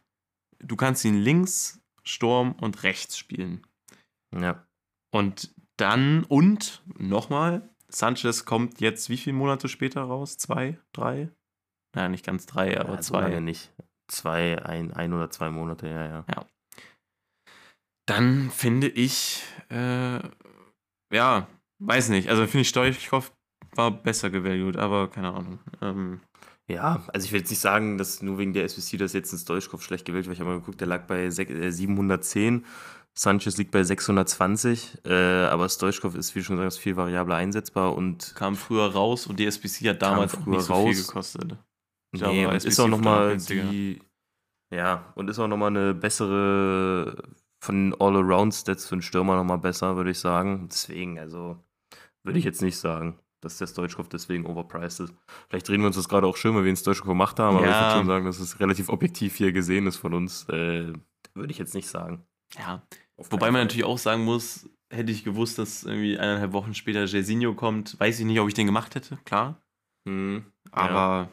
du 0.60 0.76
kannst 0.76 1.06
ihn 1.06 1.16
links, 1.16 1.82
Sturm 2.04 2.54
und 2.54 2.84
rechts 2.84 3.18
spielen. 3.18 3.66
Ja. 4.34 4.66
Und 5.12 5.54
dann, 5.78 6.24
und 6.26 6.84
nochmal, 6.98 7.70
Sanchez 7.90 8.46
kommt 8.46 8.82
jetzt 8.82 9.10
wie 9.10 9.18
viele 9.18 9.36
Monate 9.36 9.70
später 9.70 10.02
raus? 10.02 10.38
Zwei? 10.38 10.80
Drei? 10.94 11.30
Naja, 11.96 12.10
nicht 12.10 12.26
ganz 12.26 12.46
drei, 12.46 12.80
aber 12.80 12.96
ja, 12.96 13.02
so 13.02 13.14
lange 13.14 13.36
zwei. 13.36 13.40
nicht. 13.40 13.74
Zwei, 14.08 14.64
ein, 14.64 14.94
ein 14.94 15.14
oder 15.14 15.30
zwei 15.30 15.50
Monate, 15.50 15.88
ja, 15.88 16.06
ja. 16.08 16.46
Dann 18.08 18.50
finde 18.50 18.88
ich, 18.88 19.44
äh, 19.70 20.20
ja, 21.14 21.48
weiß 21.80 22.10
nicht. 22.10 22.30
Also 22.30 22.44
finde 22.48 22.62
ich 22.62 22.70
Storchkopf 22.70 23.32
war 23.76 23.92
besser 23.92 24.30
gevalued, 24.32 24.78
aber 24.78 25.10
keine 25.10 25.34
Ahnung. 25.34 25.60
Ähm, 25.82 26.22
Ja, 26.70 27.04
also 27.14 27.26
ich 27.26 27.32
will 27.32 27.40
jetzt 27.42 27.50
nicht 27.50 27.60
sagen, 27.60 27.98
dass 27.98 28.22
nur 28.22 28.38
wegen 28.40 28.54
der 28.54 28.64
SBC 28.66 28.98
das 28.98 29.14
jetzt 29.14 29.32
ein 29.32 29.38
Stoichkopf 29.40 29.84
schlecht 29.84 30.06
gewählt, 30.06 30.26
weil 30.26 30.34
ich 30.34 30.40
habe 30.40 30.50
mal 30.50 30.60
geguckt, 30.60 30.82
der 30.82 30.88
lag 30.88 31.06
bei 31.06 31.28
sech- 31.28 31.50
äh, 31.50 31.72
710, 31.72 32.66
Sanchez 33.14 33.58
liegt 33.58 33.72
bei 33.72 33.84
620, 33.84 34.98
äh, 35.06 35.46
aber 35.46 35.70
Stoichkov 35.70 36.16
ist, 36.16 36.36
wie 36.36 36.40
du 36.40 36.46
schon 36.46 36.58
sagst, 36.58 36.80
viel 36.80 36.96
variabler 36.98 37.36
einsetzbar 37.36 37.96
und 37.96 38.34
kam 38.36 38.56
früher 38.56 38.92
raus 38.92 39.28
und 39.28 39.40
die 39.40 39.46
SBC 39.46 39.90
hat 39.90 40.02
damals 40.02 40.36
auch 40.36 40.42
früher 40.44 40.56
nicht 40.58 40.66
so 40.66 40.74
viel 40.74 40.94
raus. 40.94 41.08
gekostet. 41.08 41.58
Nee, 42.14 42.20
Ja, 42.22 42.28
aber 42.30 42.50
und 42.50 42.56
SBC 42.56 42.68
ist 42.68 42.80
auch 42.80 42.84
wird 42.86 42.92
nochmal 42.92 43.38
die. 43.38 44.02
Ja, 44.74 45.14
und 45.16 45.30
ist 45.30 45.40
auch 45.40 45.48
nochmal 45.48 45.70
eine 45.70 45.94
bessere 45.94 47.16
von 47.60 47.92
den 47.92 48.00
All-Around-Stats 48.02 48.88
für 48.88 48.96
den 48.96 49.02
Stürmer 49.02 49.36
nochmal 49.36 49.58
besser, 49.58 49.96
würde 49.96 50.12
ich 50.12 50.20
sagen. 50.20 50.68
Deswegen, 50.70 51.20
also, 51.20 51.58
würde 52.24 52.40
ich 52.40 52.46
jetzt 52.46 52.62
nicht 52.62 52.78
sagen, 52.78 53.20
dass 53.42 53.58
der 53.58 53.68
Stoichkov 53.68 54.10
deswegen 54.10 54.46
overpriced 54.46 55.00
ist. 55.02 55.14
Vielleicht 55.50 55.68
drehen 55.68 55.82
wir 55.82 55.88
uns 55.88 55.96
das 55.96 56.10
gerade 56.10 56.28
auch 56.28 56.38
schön, 56.38 56.56
weil 56.56 56.64
wir 56.64 56.72
den 56.72 56.78
Stoichkov 56.78 57.08
gemacht 57.08 57.40
haben, 57.40 57.58
aber 57.58 57.66
ich 57.68 57.72
Ja. 57.74 57.82
würde 57.82 57.94
schon 57.94 58.06
sagen, 58.08 58.26
dass 58.26 58.40
es 58.40 58.60
relativ 58.60 58.90
objektiv 58.90 59.36
hier 59.36 59.52
gesehen 59.52 59.88
ist 59.88 59.98
von 59.98 60.14
uns. 60.14 60.48
Äh, 60.50 60.94
würde 61.34 61.52
ich 61.52 61.58
jetzt 61.58 61.76
nicht 61.76 61.88
sagen. 61.88 62.26
Ja, 62.58 62.82
wobei 63.18 63.52
man 63.52 63.62
natürlich 63.62 63.84
auch 63.86 63.98
sagen 63.98 64.24
muss, 64.24 64.70
hätte 64.90 65.12
ich 65.12 65.24
gewusst, 65.24 65.60
dass 65.60 65.84
irgendwie 65.84 66.18
eineinhalb 66.18 66.54
Wochen 66.54 66.74
später 66.74 67.06
Jairzinho 67.06 67.54
kommt, 67.54 68.00
weiß 68.00 68.20
ich 68.20 68.26
nicht, 68.26 68.40
ob 68.40 68.48
ich 68.48 68.54
den 68.54 68.66
gemacht 68.66 68.96
hätte, 68.96 69.18
klar. 69.26 69.62
Hm, 70.08 70.46
Aber 70.72 70.94
ja, 70.94 71.30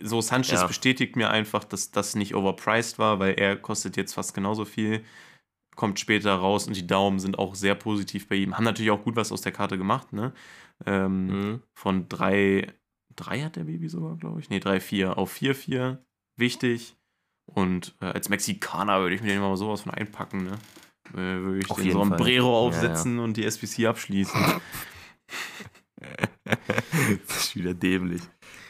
so 0.00 0.20
Sanchez 0.20 0.60
Ja. 0.60 0.66
bestätigt 0.66 1.16
mir 1.16 1.30
einfach, 1.30 1.64
dass 1.64 1.90
das 1.90 2.14
nicht 2.14 2.34
overpriced 2.34 2.98
war, 2.98 3.18
weil 3.18 3.34
er 3.34 3.56
kostet 3.56 3.96
jetzt 3.96 4.14
fast 4.14 4.34
genauso 4.34 4.64
viel, 4.64 5.04
kommt 5.74 6.00
später 6.00 6.34
raus 6.34 6.66
und 6.66 6.76
die 6.76 6.86
Daumen 6.86 7.18
sind 7.18 7.38
auch 7.38 7.54
sehr 7.54 7.74
positiv 7.74 8.28
bei 8.28 8.36
ihm. 8.36 8.56
Haben 8.56 8.64
natürlich 8.64 8.90
auch 8.90 9.02
gut 9.02 9.16
was 9.16 9.32
aus 9.32 9.42
der 9.42 9.52
Karte 9.52 9.78
gemacht, 9.78 10.12
ne? 10.12 10.32
Ähm, 10.84 11.28
hm. 11.28 11.62
Von 11.74 12.08
3, 12.08 12.72
3 13.14 13.42
hat 13.42 13.56
der 13.56 13.64
Baby 13.64 13.88
sogar, 13.88 14.16
glaube 14.16 14.40
ich. 14.40 14.50
Ne, 14.50 14.60
3, 14.60 14.80
4 14.80 15.18
auf 15.18 15.32
4, 15.32 15.54
4. 15.54 16.02
Wichtig. 16.36 16.96
Und 17.46 17.94
äh, 18.00 18.06
als 18.06 18.28
Mexikaner 18.28 19.00
würde 19.00 19.14
ich 19.14 19.22
mir 19.22 19.28
den 19.28 19.40
mal 19.40 19.56
sowas 19.56 19.82
von 19.82 19.92
einpacken, 19.92 20.44
ne? 20.44 20.58
Äh, 21.12 21.42
würde 21.42 21.58
ich 21.60 21.70
Auf 21.70 21.76
den 21.76 21.86
jeden 21.86 21.96
so 21.96 22.02
ein 22.02 22.08
Fall. 22.08 22.18
Brero 22.18 22.50
Ja, 22.50 22.56
aufsetzen 22.66 23.18
und 23.18 23.36
die 23.36 23.44
SBC 23.44 23.86
abschließen. 23.86 24.40
das 26.44 27.36
ist 27.36 27.56
wieder 27.56 27.74
dämlich. 27.74 28.22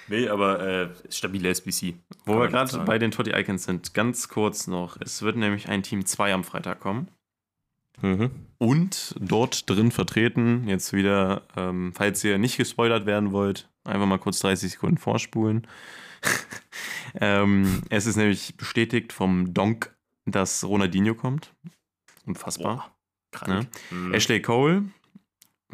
Nee, 0.08 0.28
aber 0.28 0.60
äh, 0.60 0.88
stabile 1.10 1.48
SBC. 1.48 1.94
Wo 2.24 2.32
Kann 2.32 2.40
wir 2.40 2.48
gerade 2.48 2.78
bei 2.84 2.98
den 2.98 3.10
Totti 3.10 3.30
Icons 3.30 3.64
sind, 3.64 3.94
ganz 3.94 4.28
kurz 4.28 4.66
noch. 4.66 5.00
Es 5.00 5.22
wird 5.22 5.36
nämlich 5.36 5.68
ein 5.68 5.82
Team 5.82 6.06
2 6.06 6.32
am 6.32 6.44
Freitag 6.44 6.80
kommen. 6.80 7.08
Mhm. 8.02 8.30
Und 8.58 9.14
dort 9.18 9.68
drin 9.68 9.90
vertreten, 9.90 10.68
jetzt 10.68 10.92
wieder, 10.92 11.42
ähm, 11.56 11.92
falls 11.94 12.22
ihr 12.24 12.38
nicht 12.38 12.56
gespoilert 12.56 13.06
werden 13.06 13.32
wollt, 13.32 13.68
einfach 13.84 14.06
mal 14.06 14.18
kurz 14.18 14.40
30 14.40 14.72
Sekunden 14.72 14.98
vorspulen. 14.98 15.66
ähm, 17.20 17.82
es 17.88 18.06
ist 18.06 18.16
nämlich 18.16 18.56
bestätigt 18.56 19.12
vom 19.12 19.54
Donk, 19.54 19.94
dass 20.24 20.64
Ronaldinho 20.64 21.14
kommt. 21.14 21.54
Unfassbar. 22.26 22.76
Boah, 22.76 22.92
krank. 23.32 23.68
Mhm. 23.90 24.14
Ashley 24.14 24.42
Cole, 24.42 24.84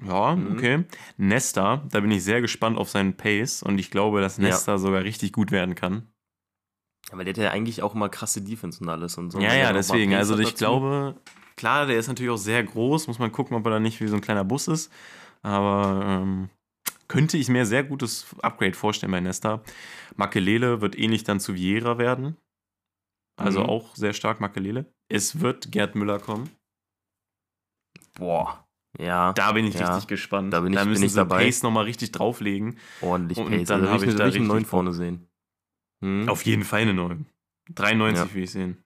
ja, 0.04 0.36
Mhm. 0.36 0.52
okay. 0.56 0.84
Nesta, 1.16 1.82
da 1.90 2.00
bin 2.00 2.10
ich 2.10 2.24
sehr 2.24 2.40
gespannt 2.40 2.78
auf 2.78 2.88
seinen 2.90 3.16
Pace 3.16 3.62
und 3.62 3.78
ich 3.78 3.90
glaube, 3.90 4.20
dass 4.20 4.36
Ja. 4.38 4.44
Nesta 4.44 4.78
sogar 4.78 5.02
richtig 5.04 5.32
gut 5.32 5.50
werden 5.50 5.74
kann. 5.74 6.08
Aber 7.10 7.24
der 7.24 7.32
hat 7.34 7.38
ja 7.42 7.50
eigentlich 7.50 7.82
auch 7.82 7.94
immer 7.94 8.08
krasse 8.08 8.40
Defense 8.42 8.80
und 8.82 8.88
alles 8.88 9.18
und 9.18 9.30
so. 9.32 9.40
Ja, 9.40 9.54
ja, 9.54 9.72
deswegen. 9.72 10.14
Also 10.14 10.38
ich 10.38 10.50
dazu. 10.50 10.56
glaube, 10.64 11.20
klar, 11.56 11.86
der 11.86 11.98
ist 11.98 12.08
natürlich 12.08 12.30
auch 12.30 12.36
sehr 12.38 12.62
groß. 12.64 13.06
Muss 13.08 13.18
man 13.18 13.32
gucken, 13.32 13.56
ob 13.56 13.66
er 13.66 13.70
da 13.72 13.80
nicht 13.80 14.00
wie 14.00 14.06
so 14.06 14.14
ein 14.16 14.20
kleiner 14.22 14.44
Bus 14.44 14.68
ist. 14.68 14.90
Aber 15.42 16.04
ähm, 16.06 16.48
könnte 17.08 17.36
ich 17.36 17.48
mir 17.48 17.66
sehr 17.66 17.82
gutes 17.84 18.26
Upgrade 18.40 18.74
vorstellen 18.74 19.12
bei 19.12 19.20
Nesta. 19.20 19.62
Makelele 20.16 20.80
wird 20.80 20.96
ähnlich 20.96 21.24
dann 21.24 21.40
zu 21.40 21.54
Vieira 21.54 21.98
werden. 21.98 22.36
Also 23.36 23.60
Mhm. 23.60 23.66
auch 23.66 23.94
sehr 23.96 24.12
stark 24.14 24.40
Makelele. 24.40 24.86
Es 25.08 25.40
wird 25.40 25.72
Gerd 25.72 25.94
Müller 25.96 26.18
kommen. 26.20 26.48
Boah. 28.14 28.66
Ja, 28.98 29.32
Da 29.32 29.52
bin 29.52 29.64
ich 29.66 29.74
Ja. 29.74 29.88
richtig 29.88 30.06
gespannt. 30.08 30.52
Da 30.52 30.60
bin 30.60 30.72
ich- 30.72 30.78
da 30.78 30.82
bin 30.84 30.90
müssen 30.92 31.04
ich 31.04 31.12
sie 31.12 31.16
dabei. 31.16 31.44
Pace 31.44 31.62
nochmal 31.62 31.84
richtig 31.84 32.12
drauflegen. 32.12 32.78
ordentlich 33.00 33.38
Und 33.38 33.50
Pace. 33.50 33.68
dann 33.68 33.80
Also, 33.80 33.92
hab 33.92 34.00
will 34.00 34.08
ich 34.08 34.14
ich 34.14 34.18
da 34.18 34.24
richtig 34.24 34.40
einen 34.40 34.48
neuen 34.48 34.56
richtig 34.58 34.70
vorne 34.70 34.92
sehen. 34.92 35.28
Hm? 36.04 36.28
Auf 36.28 36.42
jeden 36.44 36.64
Fall 36.64 36.82
eine 36.82 36.94
9. 36.94 37.26
93 37.74 38.28
Ja. 38.28 38.34
will 38.34 38.42
ich 38.42 38.50
sehen. 38.50 38.82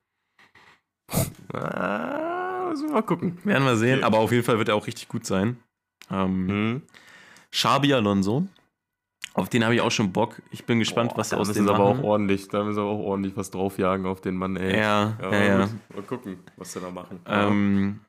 Ah, 1.52 2.68
müssen 2.70 2.88
wir 2.88 2.94
mal 2.94 3.02
gucken. 3.02 3.38
Werden 3.44 3.64
wir 3.64 3.76
sehen. 3.76 4.04
Aber 4.04 4.18
auf 4.18 4.32
jeden 4.32 4.44
Fall 4.44 4.58
wird 4.58 4.68
er 4.68 4.74
auch 4.74 4.86
richtig 4.86 5.08
gut 5.08 5.24
sein. 5.26 5.56
Ähm, 6.10 6.48
Hm? 6.48 6.82
Xabi 7.52 7.94
Alonso. 7.94 8.46
Auf 9.34 9.48
den 9.50 9.64
habe 9.64 9.74
ich 9.74 9.80
auch 9.82 9.90
schon 9.90 10.12
Bock. 10.12 10.40
Ich 10.50 10.64
bin 10.64 10.78
gespannt, 10.78 11.10
Boah, 11.10 11.18
was 11.18 11.28
da 11.30 11.36
aus 11.36 11.52
dem 11.52 11.66
sie 11.66 11.70
aber 11.72 11.90
machen. 11.90 12.00
auch 12.00 12.04
ordentlich, 12.04 12.48
da 12.48 12.64
müssen 12.64 12.78
wir 12.78 12.84
auch 12.84 12.98
ordentlich 13.00 13.36
was 13.36 13.50
draufjagen 13.50 14.06
auf 14.06 14.20
den 14.22 14.34
Mann, 14.36 14.56
ey. 14.56 14.78
ja, 14.78 15.16
Ja, 15.20 15.44
ja. 15.44 15.58
Mal 15.94 16.02
gucken, 16.06 16.38
was 16.56 16.72
sie 16.72 16.80
da 16.80 16.90
machen. 16.90 17.20
Ähm, 17.26 18.00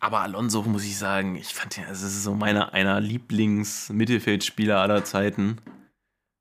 aber 0.00 0.20
Alonso 0.20 0.62
muss 0.62 0.84
ich 0.84 0.96
sagen, 0.98 1.36
ich 1.36 1.54
fand 1.54 1.76
ihn, 1.78 1.84
also 1.84 2.06
es 2.06 2.14
ist 2.14 2.24
so 2.24 2.34
meiner 2.34 2.72
einer 2.72 3.00
Lieblings-Mittelfeldspieler 3.00 4.80
aller 4.80 5.04
Zeiten 5.04 5.58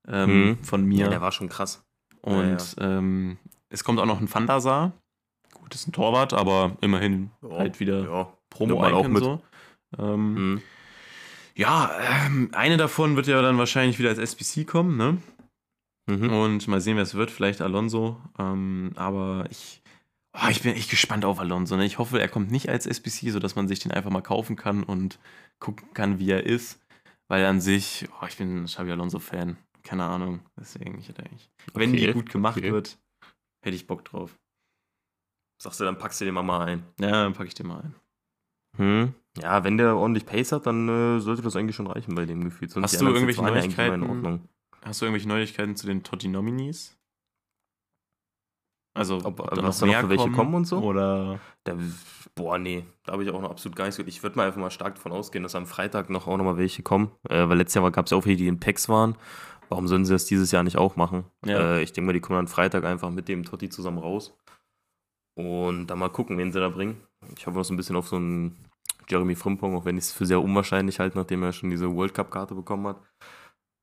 ähm, 0.08 0.50
Mhm. 0.52 0.64
von 0.64 0.84
mir. 0.86 1.06
ja, 1.06 1.10
der 1.10 1.22
war 1.22 1.32
schon 1.32 1.50
krass. 1.50 1.84
Und 2.22 2.76
Ähm, 2.80 3.38
es 3.70 3.84
kommt 3.84 4.00
auch 4.00 4.06
noch 4.06 4.20
ein 4.20 4.34
Van 4.34 4.48
der 4.48 4.60
Sar. 4.62 4.94
Gut, 5.54 5.74
ist 5.76 5.88
ein 5.88 5.92
Torwart, 5.94 6.34
aber 6.34 6.78
immerhin 6.82 7.32
Ja, 7.42 7.58
halt 7.58 7.80
wieder 7.80 8.04
Ja. 8.04 8.34
promo 8.50 8.84
auch 8.84 9.08
mit. 9.08 9.24
so. 9.24 9.42
Ähm, 9.98 10.36
Hm. 10.36 10.62
Ja, 11.56 11.92
ähm, 12.26 12.50
eine 12.54 12.78
davon 12.78 13.16
wird 13.16 13.26
ja 13.28 13.42
dann 13.42 13.58
wahrscheinlich 13.58 13.98
wieder 13.98 14.10
als 14.10 14.20
SBC 14.20 14.66
kommen, 14.66 14.96
ne? 14.98 15.18
Mhm. 16.06 16.30
Und 16.30 16.68
mal 16.68 16.80
sehen, 16.80 16.96
wer 16.98 17.04
es 17.04 17.16
wird. 17.16 17.32
Vielleicht 17.32 17.62
Alonso. 17.62 18.22
Ähm, 18.38 18.92
aber 18.96 19.46
ich, 19.50 19.82
oh, 20.42 20.48
ich 20.50 20.62
bin 20.62 20.74
echt 20.74 20.90
gespannt 20.90 21.26
auf 21.26 21.40
Alonso. 21.40 21.76
Ne? 21.78 21.86
Ich 21.86 21.98
hoffe, 21.98 22.20
er 22.20 22.28
kommt 22.28 22.52
nicht 22.52 22.70
als 22.70 22.86
SBC, 22.86 23.32
sodass 23.32 23.56
man 23.56 23.68
sich 23.68 23.80
den 23.80 23.92
einfach 23.92 24.12
mal 24.12 24.22
kaufen 24.22 24.56
kann 24.56 24.84
und 24.84 25.20
gucken 25.60 25.94
kann, 25.94 26.20
wie 26.20 26.32
er 26.32 26.46
ist. 26.46 26.80
Weil 27.28 27.46
an 27.46 27.60
sich, 27.60 28.08
oh, 28.22 28.26
ich 28.28 28.38
bin 28.38 28.64
ein 28.64 28.66
Xabi 28.66 28.92
Alonso-Fan. 28.92 29.58
Keine 29.84 30.06
Ahnung. 30.06 30.42
Deswegen, 30.60 30.98
ich 31.00 31.10
hätte 31.10 31.24
eigentlich. 31.24 31.50
Wenn 31.74 31.94
die 31.94 32.04
Okay, 32.04 32.14
gut 32.14 32.30
gemacht 32.30 32.58
okay. 32.58 32.72
wird, 32.72 32.98
hätte 33.64 33.76
ich 33.76 33.88
Bock 33.88 34.06
drauf. 34.06 34.38
Sagst 35.62 35.80
du, 35.80 35.86
dann 35.86 35.98
packst 35.98 36.22
du 36.22 36.26
den 36.26 36.34
mal 36.34 36.44
mal 36.44 36.66
ein. 36.66 36.84
Ja, 37.00 37.24
dann 37.24 37.34
packe 37.34 37.48
ich 37.48 37.54
den 37.54 37.68
mal 37.68 37.82
ein. 37.82 37.96
Hm. 38.78 39.14
Ja, 39.42 39.64
wenn 39.64 39.78
der 39.78 39.96
ordentlich 39.96 40.26
Pace 40.26 40.52
hat, 40.52 40.68
dann 40.68 40.88
äh, 40.88 41.20
sollte 41.20 41.42
das 41.42 41.56
eigentlich 41.56 41.76
schon 41.76 41.88
reichen 41.88 42.16
bei 42.16 42.26
dem 42.26 42.44
Gefühl. 42.44 42.70
Sonst 42.70 42.94
Hast 42.94 43.02
du 43.02 43.08
irgendwelche 43.08 43.42
Neuigkeiten? 43.42 44.04
Ordnung. 44.04 44.48
Hast 44.84 45.02
du 45.02 45.06
irgendwelche 45.06 45.28
Neuigkeiten 45.28 45.76
zu 45.76 45.88
den 45.88 46.04
Totti-Nominees? 46.04 46.98
Also, 48.98 49.20
Ob- 49.24 49.38
da 49.38 49.64
was 49.64 49.80
da 49.80 49.86
noch 49.86 49.96
für 49.96 50.10
welche 50.10 50.32
kommen 50.32 50.56
und 50.56 50.66
so? 50.66 50.80
Oder 50.80 51.40
Da, 51.64 51.76
boah, 52.36 52.58
nee, 52.58 52.84
da 53.04 53.14
habe 53.14 53.24
ich 53.24 53.30
auch 53.30 53.42
noch 53.42 53.52
absolut 53.52 53.76
gar 53.76 53.86
nichts 53.86 53.98
gehört. 53.98 54.10
Ich 54.10 54.24
würde 54.24 54.38
mal 54.38 54.48
einfach 54.48 54.60
mal 54.60 54.72
stark 54.72 54.96
davon 54.96 55.12
ausgehen, 55.12 55.44
dass 55.44 55.56
am 55.56 55.68
Freitag 55.68 56.10
noch 56.10 56.28
auch 56.28 56.38
noch 56.38 56.46
mal 56.46 56.58
welche 56.58 56.82
kommen. 56.82 57.12
Äh, 57.30 57.48
weil 57.48 57.58
letztes 57.58 57.76
Jahr 57.82 57.92
gab 57.92 58.06
es 58.06 58.12
ja 58.12 58.18
auch 58.18 58.26
welche, 58.26 58.38
die 58.38 58.48
in 58.48 58.60
Packs 58.60 58.90
waren. 58.90 59.16
Warum 59.70 59.88
sollen 59.88 60.06
sie 60.06 60.14
das 60.14 60.26
dieses 60.26 60.52
Jahr 60.52 60.64
nicht 60.64 60.78
auch 60.78 60.96
machen? 60.96 61.26
Ja. 61.46 61.76
Äh, 61.76 61.84
ich 61.84 61.94
denke 61.94 62.08
mal, 62.08 62.14
die 62.14 62.22
kommen 62.22 62.38
dann 62.38 62.48
Freitag 62.48 62.86
einfach 62.86 63.12
mit 63.12 63.28
dem 63.28 63.44
Totti 63.44 63.70
zusammen 63.70 63.98
raus. 64.00 64.36
Und 65.38 65.88
dann 65.88 66.00
mal 66.00 66.10
gucken, 66.10 66.38
wen 66.38 66.52
sie 66.52 66.60
da 66.60 66.70
bringen. 66.70 67.02
Ich 67.38 67.46
hoffe 67.46 67.58
noch 67.58 67.66
so 67.66 67.74
ein 67.74 67.78
bisschen 67.78 67.96
auf 67.96 68.08
so 68.08 68.16
einen 68.16 68.66
Jeremy 69.10 69.36
Frimpong, 69.36 69.76
auch 69.76 69.86
wenn 69.86 69.98
ich 69.98 70.06
es 70.06 70.12
für 70.14 70.26
sehr 70.26 70.42
unwahrscheinlich 70.42 71.00
halte, 71.00 71.18
nachdem 71.18 71.44
er 71.44 71.54
schon 71.54 71.70
diese 71.70 71.94
World 71.94 72.14
Cup-Karte 72.14 72.56
bekommen 72.56 72.88
hat. 72.88 73.02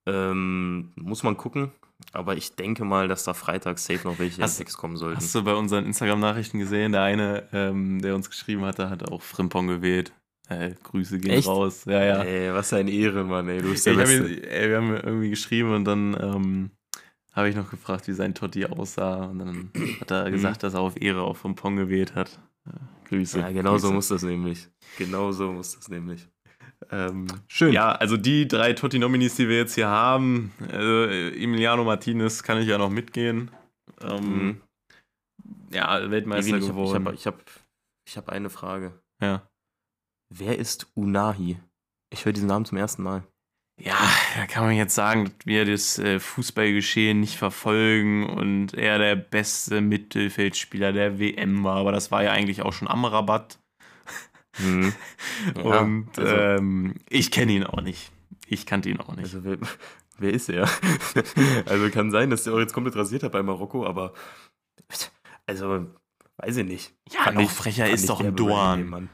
Ähm, 0.07 0.93
muss 0.97 1.23
man 1.23 1.37
gucken. 1.37 1.73
Aber 2.13 2.37
ich 2.37 2.55
denke 2.57 2.85
mal, 2.85 3.09
dass 3.09 3.25
da 3.25 3.35
Freitag 3.35 3.79
safe 3.79 4.07
noch 4.07 4.19
welche 4.19 4.43
Hast- 4.43 4.59
Packs 4.59 4.77
kommen 4.77 4.97
sollten. 4.97 5.17
hast 5.19 5.35
du 5.35 5.43
bei 5.45 5.55
unseren 5.55 5.85
Instagram-Nachrichten 5.87 6.59
gesehen? 6.59 6.93
Der 6.93 7.03
eine, 7.03 7.45
ähm, 7.53 8.01
der 8.03 8.15
uns 8.15 8.29
geschrieben 8.29 8.65
hatte, 8.65 8.91
hat 8.91 9.11
auch 9.11 9.23
Frimpong 9.23 9.67
gewählt. 9.69 10.13
Äh, 10.49 10.73
Grüße 10.83 11.19
gehen 11.19 11.31
Echt? 11.33 11.49
raus. 11.49 11.85
Ja, 11.87 12.05
ja. 12.05 12.23
Ey, 12.23 12.53
was 12.53 12.73
ein 12.75 12.89
Ehrenmann, 12.89 13.49
ey. 13.49 13.63
Du 13.63 13.71
bist 13.71 13.87
der 13.87 13.95
Beste. 13.95 14.27
ihn, 14.29 14.45
ey, 14.45 14.69
wir 14.69 14.77
haben 14.77 14.91
irgendwie 14.95 15.31
geschrieben 15.31 15.73
und 15.75 15.85
dann 15.85 16.15
ähm, 16.21 16.71
habe 17.33 17.49
ich 17.49 17.57
noch 17.57 17.71
gefragt, 17.71 18.07
wie 18.09 18.13
sein 18.13 18.35
Totti 18.35 18.67
aussah. 18.67 19.25
Und 19.25 19.39
dann 19.39 19.71
hat 20.01 20.11
er 20.11 20.31
gesagt, 20.31 20.63
dass 20.63 20.75
er 20.75 20.81
auf 20.81 21.01
Ehre 21.01 21.23
auf 21.23 21.39
Frimpong 21.39 21.77
gewählt 21.77 22.15
hat. 22.15 22.39
Ja, 22.67 22.73
Grüße. 23.09 23.39
Ja, 23.41 23.51
genau 23.53 23.79
so 23.79 23.87
Grüße. 23.89 23.95
muss 23.95 24.09
das 24.09 24.23
nämlich. 24.23 24.69
Genau 24.99 25.33
so 25.33 25.51
muss 25.53 25.77
das 25.77 25.89
nämlich. 25.89 26.29
Ähm, 26.91 27.27
Schön. 27.49 27.73
Ja, 27.73 27.93
also 27.93 28.17
die 28.17 28.47
drei 28.49 28.73
Totti-Nominees, 28.73 29.37
die 29.37 29.49
wir 29.49 29.57
jetzt 29.59 29.75
hier 29.75 29.89
haben, 29.89 30.53
äh, 30.73 31.29
Emiliano 31.43 31.85
Martinez 31.85 32.43
kann 32.43 32.59
ich 32.59 32.67
ja 32.69 32.79
noch 32.79 32.91
mitgehen. 32.91 33.51
Ähm, 34.03 34.21
Mhm. 34.47 34.61
Ja, 35.73 36.11
Weltmeister 36.11 36.57
ich 36.57 36.63
habe 36.63 36.67
geworden. 36.73 37.07
hab, 37.07 37.15
ich 37.15 37.27
hab, 37.27 37.43
ich 38.09 38.17
hab 38.17 38.29
eine 38.29 38.51
Frage. 38.51 38.93
ja. 39.21 39.43
Wer 40.37 40.59
ist 40.59 40.89
Unahi? 40.95 41.59
Ich 42.11 42.25
höre 42.25 42.33
diesen 42.33 42.49
Namen 42.49 42.65
zum 42.65 42.79
ersten 42.79 43.03
Mal. 43.03 43.23
ja, 43.81 43.97
da 44.37 44.47
kann 44.47 44.65
man 44.65 44.75
jetzt 44.75 44.95
sagen, 44.95 45.25
dass 45.25 45.47
wir 45.47 45.65
das 45.65 45.99
äh, 45.99 46.19
Fußballgeschehen 46.19 47.21
nicht 47.21 47.37
verfolgen 47.37 48.29
und 48.29 48.75
er 48.75 48.99
der 48.99 49.17
beste 49.17 49.81
Mittelfeldspieler 49.81 50.93
der 50.93 51.19
WM 51.21 51.63
war, 51.65 51.77
aber 51.77 51.93
das 51.93 52.11
war 52.11 52.23
ja 52.25 52.31
eigentlich 52.33 52.63
auch 52.63 52.73
schon 52.73 52.89
am 52.89 53.05
Rabatt. 53.05 53.59
Mhm. 54.59 54.93
Ja, 55.57 55.81
und 55.81 56.19
also- 56.19 56.35
ähm, 56.35 56.95
ich 57.09 57.31
kenne 57.31 57.53
ihn 57.53 57.65
auch 57.65 57.81
nicht. 57.81 58.11
Ich 58.47 58.67
kannte 58.67 58.89
ihn 58.91 59.01
auch 59.01 59.15
nicht. 59.17 59.25
Also, 59.25 59.43
wer, 59.45 59.59
wer 60.19 60.33
ist 60.33 60.49
er? 60.49 60.69
also, 61.67 61.91
kann 61.91 62.11
sein, 62.11 62.31
dass 62.31 62.45
der 62.45 62.53
auch 62.55 62.59
jetzt 62.59 62.73
komplett 62.75 62.97
rasiert 62.97 63.23
hat 63.23 63.33
bei 63.33 63.43
Marokko, 63.43 63.87
aber. 63.87 64.13
Also, 65.47 65.87
weiß 66.39 66.57
ich 66.59 66.67
nicht. 66.67 66.95
ja, 67.11 67.23
Fand 67.25 67.37
noch 67.37 67.43
ich- 67.45 67.51
frecher 67.51 67.89
ist 67.89 68.09
doch 68.09 68.21
ein 68.21 68.35
Dorn. 68.37 68.89
Mann. 68.89 69.09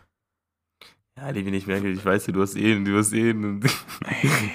Ja, 1.16 1.30
Levi, 1.30 1.51
ich 1.51 1.66
merke, 1.66 1.88
ich 1.91 2.03
weiß, 2.05 2.26
du 2.26 2.41
hast 2.41 2.57
eh, 2.57 2.82
du 2.82 2.97
hast 2.97 3.12
eh 3.12 3.30
eine, 3.30 3.61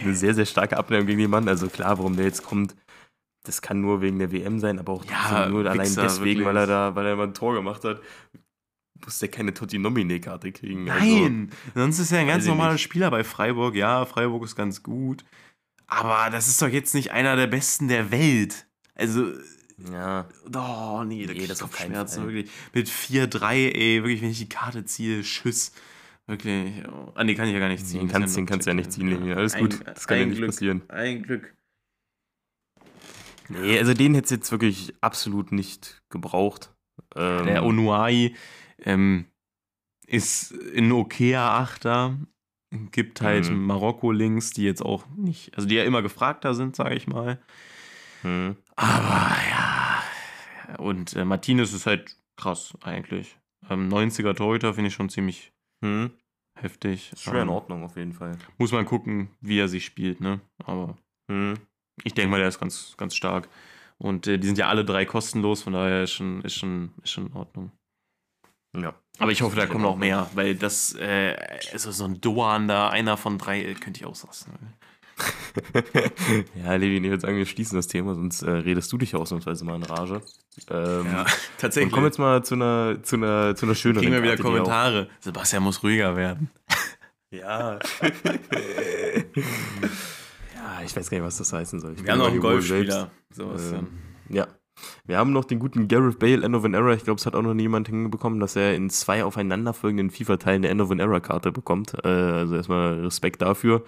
eine 0.01 0.15
sehr, 0.15 0.33
sehr 0.33 0.45
starke 0.45 0.77
Abneigung 0.77 1.05
gegen 1.05 1.19
den 1.19 1.29
Mann. 1.29 1.47
Also 1.47 1.67
klar, 1.67 1.97
warum 1.99 2.15
der 2.15 2.25
jetzt 2.25 2.43
kommt, 2.43 2.75
das 3.45 3.61
kann 3.61 3.81
nur 3.81 4.01
wegen 4.01 4.17
der 4.17 4.31
WM 4.31 4.59
sein, 4.59 4.79
aber 4.79 4.93
auch 4.93 5.05
Ja, 5.05 5.47
nur 5.47 5.59
allein 5.69 5.81
Wichser, 5.81 6.03
deswegen, 6.03 6.39
wirklich. 6.39 6.45
weil 6.47 6.57
er 6.57 6.65
da, 6.67 6.95
weil 6.95 7.05
er 7.05 7.15
mal 7.17 7.27
ein 7.27 7.33
Tor 7.35 7.53
gemacht 7.53 7.83
hat, 7.83 8.01
muss 9.03 9.19
der 9.19 9.29
keine 9.29 9.53
Totti-Nomine-Karte 9.53 10.51
kriegen. 10.51 10.89
Also, 10.89 11.05
Nein, 11.05 11.51
sonst 11.73 11.99
ist 11.99 12.11
er 12.11 12.19
ein 12.19 12.27
ganz 12.27 12.45
normaler 12.45 12.73
nicht. 12.73 12.81
Spieler 12.83 13.11
bei 13.11 13.23
Freiburg. 13.23 13.75
Ja, 13.75 14.05
Freiburg 14.05 14.43
ist 14.43 14.55
ganz 14.55 14.81
gut. 14.83 15.23
Aber 15.87 16.29
das 16.31 16.47
ist 16.47 16.61
doch 16.61 16.67
jetzt 16.69 16.95
nicht 16.95 17.11
einer 17.11 17.35
der 17.35 17.47
besten 17.47 17.87
der 17.87 18.09
Welt. 18.11 18.67
Also, 18.95 19.33
ja, 19.91 20.27
oh 20.55 21.03
nee, 21.03 21.25
da 21.25 21.33
Nee, 21.33 21.47
das 21.47 21.59
Kopfschmerzen, 21.59 22.23
wirklich. 22.25 22.49
Mit 22.73 22.87
4-3, 22.89 23.53
ey, 23.75 24.01
wirklich, 24.03 24.21
wenn 24.21 24.31
ich 24.31 24.39
die 24.39 24.49
Karte 24.49 24.85
ziehe, 24.85 25.23
Schuss. 25.23 25.73
Wirklich. 26.27 26.81
Oh. 26.87 27.11
Ah, 27.13 27.23
nee, 27.23 27.35
kann 27.35 27.47
ich 27.47 27.53
ja 27.53 27.59
gar 27.59 27.67
nicht 27.69 27.85
ziehen. 27.85 27.99
den 27.99 28.07
kannst, 28.07 28.35
den 28.35 28.45
kannst 28.47 28.65
du 28.65 28.71
ja 28.71 28.73
nicht 28.73 28.91
ziehen, 28.91 29.09
Levi. 29.09 29.33
Alles 29.33 29.53
Ein- 29.53 29.61
gut, 29.69 29.85
das 29.85 30.07
kann 30.07 30.17
ja 30.17 30.25
nicht 30.25 30.37
Glück. 30.37 30.49
passieren. 30.49 30.81
Ein 30.87 31.21
Glück. 31.21 31.53
Nee, 33.49 33.77
also 33.77 33.93
den 33.93 34.15
hätte 34.15 34.25
es 34.25 34.31
jetzt 34.31 34.51
wirklich 34.51 34.95
absolut 35.01 35.51
nicht 35.51 36.01
gebraucht. 36.09 36.73
Ähm, 37.15 37.45
Der 37.45 37.63
Onuai 37.63 38.33
ähm, 38.83 39.25
ist 40.07 40.53
ein 40.75 40.91
okayer 40.91 41.41
Achter. 41.51 42.17
Gibt 42.91 43.21
halt 43.21 43.49
Mhm. 43.49 43.65
Marokko-Links, 43.67 44.51
die 44.51 44.63
jetzt 44.63 44.81
auch 44.81 45.05
nicht, 45.15 45.55
also 45.55 45.67
die 45.67 45.75
ja 45.75 45.83
immer 45.83 46.01
gefragter 46.01 46.53
sind, 46.53 46.75
sage 46.75 46.95
ich 46.95 47.07
mal. 47.07 47.39
hm. 48.21 48.57
Aber 48.75 49.35
ja. 49.49 50.03
Und 50.79 51.15
äh, 51.15 51.23
Martinez 51.23 51.73
ist 51.73 51.85
halt 51.85 52.17
krass, 52.35 52.73
eigentlich. 52.81 53.37
Ähm, 53.69 53.87
90er 53.87 54.35
Torhüter 54.35 54.73
finde 54.73 54.89
ich 54.89 54.93
schon 54.93 55.09
ziemlich 55.09 55.53
Hm. 55.83 56.11
heftig. 56.59 57.13
Ist 57.13 57.23
schwer 57.23 57.43
in 57.43 57.47
Ähm, 57.49 57.53
Ordnung 57.53 57.83
auf 57.83 57.95
jeden 57.95 58.13
Fall. 58.13 58.37
Muss 58.57 58.71
man 58.73 58.85
gucken, 58.85 59.29
wie 59.41 59.59
er 59.59 59.67
sich 59.69 59.85
spielt, 59.85 60.19
ne? 60.19 60.41
Aber 60.65 60.97
Hm. 61.31 61.53
ich 62.03 62.13
denke 62.13 62.31
mal, 62.31 62.39
der 62.39 62.49
ist 62.49 62.59
ganz, 62.59 62.95
ganz 62.97 63.15
stark. 63.15 63.47
Und 63.97 64.27
äh, 64.27 64.37
die 64.37 64.47
sind 64.47 64.57
ja 64.57 64.67
alle 64.67 64.83
drei 64.83 65.05
kostenlos, 65.05 65.63
von 65.63 65.73
daher 65.73 66.03
ist 66.03 66.11
schon, 66.11 66.41
ist 66.41 66.55
schon, 66.55 66.91
ist 67.03 67.11
schon 67.11 67.27
in 67.27 67.33
Ordnung. 67.33 67.71
Ja. 68.81 68.93
Aber 69.19 69.31
ich 69.31 69.41
hoffe, 69.41 69.55
da 69.55 69.65
kommen 69.65 69.83
noch 69.83 69.97
mehr, 69.97 70.29
weil 70.33 70.55
das, 70.55 70.93
äh, 70.95 71.35
also 71.71 71.91
so 71.91 72.05
ein 72.05 72.19
Doan 72.19 72.67
da, 72.67 72.89
einer 72.89 73.17
von 73.17 73.37
drei, 73.37 73.63
äh, 73.63 73.73
könnte 73.73 74.01
ich 74.01 74.05
auslassen. 74.05 74.53
ja, 76.55 76.75
Levi, 76.75 76.97
ich 76.97 77.03
würde 77.03 77.21
sagen, 77.21 77.37
wir 77.37 77.45
schließen 77.45 77.77
das 77.77 77.87
Thema, 77.87 78.15
sonst 78.15 78.41
äh, 78.41 78.49
redest 78.49 78.91
du 78.91 78.97
dich 78.97 79.15
ausnahmsweise 79.15 79.63
mal 79.63 79.75
in 79.75 79.83
Rage. 79.83 80.21
Ähm, 80.69 80.99
und 81.05 81.25
tatsächlich. 81.57 81.93
komm 81.93 82.03
jetzt 82.03 82.19
mal 82.19 82.43
zu 82.43 82.55
einer, 82.55 83.01
zu 83.01 83.15
einer, 83.15 83.55
zu 83.55 83.65
einer 83.65 83.75
schöneren 83.75 84.01
kriegen 84.01 84.13
wir 84.13 84.23
wieder 84.23 84.35
Karte, 84.35 84.43
Kommentare. 84.43 85.09
Sebastian 85.21 85.63
muss 85.63 85.81
ruhiger 85.83 86.15
werden. 86.15 86.49
Ja. 87.31 87.79
ja, 90.53 90.81
ich 90.85 90.95
weiß 90.95 91.09
gar 91.09 91.17
nicht, 91.17 91.25
was 91.25 91.37
das 91.37 91.51
heißen 91.51 91.81
soll. 91.81 91.93
Ich 91.93 92.03
Wir 92.03 92.13
haben 92.13 92.19
noch 92.19 92.27
einen 92.27 92.39
Golfspieler. 92.39 93.11
Sebastian. 93.29 93.87
Ähm, 94.29 94.35
ja. 94.35 94.47
Wir 95.05 95.17
haben 95.17 95.31
noch 95.31 95.45
den 95.45 95.59
guten 95.59 95.87
Gareth 95.87 96.19
Bale, 96.19 96.43
End 96.43 96.55
of 96.55 96.63
an 96.65 96.73
Era. 96.73 96.93
Ich 96.93 97.03
glaube, 97.03 97.19
es 97.19 97.25
hat 97.25 97.35
auch 97.35 97.41
noch 97.41 97.53
niemand 97.53 97.87
hinbekommen, 97.87 98.39
dass 98.39 98.55
er 98.55 98.75
in 98.75 98.89
zwei 98.89 99.23
aufeinanderfolgenden 99.23 100.09
FIFA-Teilen 100.09 100.63
eine 100.63 100.69
End 100.69 100.81
of 100.81 100.91
an 100.91 100.99
Era-Karte 100.99 101.51
bekommt. 101.51 101.93
Äh, 102.03 102.07
also 102.07 102.55
erstmal 102.55 103.01
Respekt 103.01 103.41
dafür. 103.41 103.83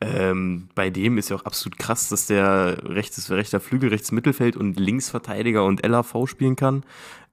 Ähm, 0.00 0.68
bei 0.74 0.90
dem 0.90 1.18
ist 1.18 1.30
ja 1.30 1.36
auch 1.36 1.44
absolut 1.44 1.78
krass, 1.78 2.08
dass 2.08 2.26
der 2.26 2.78
rechtes, 2.84 3.30
rechter 3.30 3.60
Flügel, 3.60 3.90
rechts 3.90 4.12
Mittelfeld 4.12 4.56
und 4.56 4.78
Linksverteidiger 4.78 5.64
und 5.64 5.86
LAV 5.86 6.26
spielen 6.26 6.56
kann. 6.56 6.84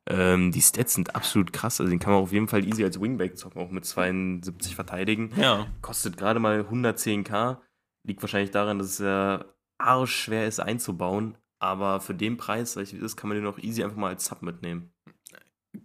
Ähm, 0.05 0.51
die 0.51 0.61
Stats 0.61 0.93
sind 0.93 1.15
absolut 1.15 1.53
krass. 1.53 1.79
Also 1.79 1.89
den 1.89 1.99
kann 1.99 2.13
man 2.13 2.21
auf 2.21 2.31
jeden 2.31 2.47
Fall 2.47 2.65
easy 2.65 2.83
als 2.83 2.99
Wingback 2.99 3.37
zocken, 3.37 3.61
auch 3.61 3.71
mit 3.71 3.85
72 3.85 4.75
verteidigen. 4.75 5.31
ja. 5.37 5.65
Kostet 5.81 6.17
gerade 6.17 6.39
mal 6.39 6.61
110k. 6.61 7.57
Liegt 8.05 8.21
wahrscheinlich 8.21 8.51
daran, 8.51 8.79
dass 8.79 8.87
es 8.87 8.99
ja 8.99 9.45
arschschwer 9.77 10.47
ist 10.47 10.59
einzubauen. 10.59 11.37
Aber 11.63 12.01
für 12.01 12.13
den 12.13 12.35
Preis, 12.35 12.73
sag 12.73 12.81
ich, 12.83 12.91
wie 12.91 12.97
es 12.97 13.03
ist, 13.03 13.15
kann 13.15 13.29
man 13.29 13.37
den 13.37 13.47
auch 13.47 13.57
easy 13.57 13.83
einfach 13.83 13.95
mal 13.95 14.09
als 14.09 14.25
Sub 14.25 14.41
mitnehmen. 14.41 14.91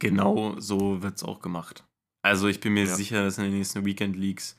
Genau 0.01 0.59
so 0.59 1.03
wird 1.03 1.17
es 1.17 1.23
auch 1.23 1.41
gemacht. 1.41 1.85
Also 2.23 2.49
ich 2.49 2.59
bin 2.59 2.75
mir 2.75 2.85
Ja. 2.85 2.95
sicher, 2.95 3.23
dass 3.23 3.39
in 3.39 3.45
den 3.45 3.55
nächsten 3.55 3.85
Weekend 3.85 4.17
Leagues 4.17 4.59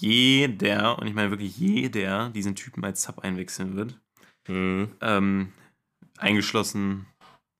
jeder, 0.00 0.98
und 0.98 1.06
ich 1.06 1.14
meine 1.14 1.30
wirklich 1.30 1.56
jeder, 1.56 2.30
diesen 2.30 2.56
Typen 2.56 2.84
als 2.84 3.02
Sub 3.02 3.20
einwechseln 3.20 3.76
wird. 3.76 4.00
Mhm. 4.48 4.90
Ähm, 5.00 5.52
eingeschlossen 6.18 7.06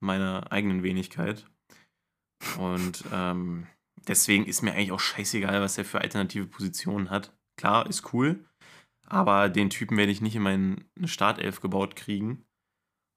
meiner 0.01 0.51
eigenen 0.51 0.83
Wenigkeit. 0.83 1.45
Und 2.59 3.05
ähm, 3.13 3.67
deswegen 4.07 4.45
ist 4.45 4.63
mir 4.63 4.73
eigentlich 4.73 4.91
auch 4.91 4.99
scheißegal, 4.99 5.61
was 5.61 5.77
er 5.77 5.85
für 5.85 6.01
alternative 6.01 6.45
Positionen 6.45 7.09
hat. 7.09 7.33
Klar, 7.57 7.87
ist 7.87 8.13
cool, 8.13 8.45
aber 9.07 9.47
den 9.47 9.69
Typen 9.69 9.95
werde 9.97 10.11
ich 10.11 10.21
nicht 10.21 10.35
in 10.35 10.41
meine 10.41 10.77
Startelf 11.05 11.61
gebaut 11.61 11.95
kriegen. 11.95 12.43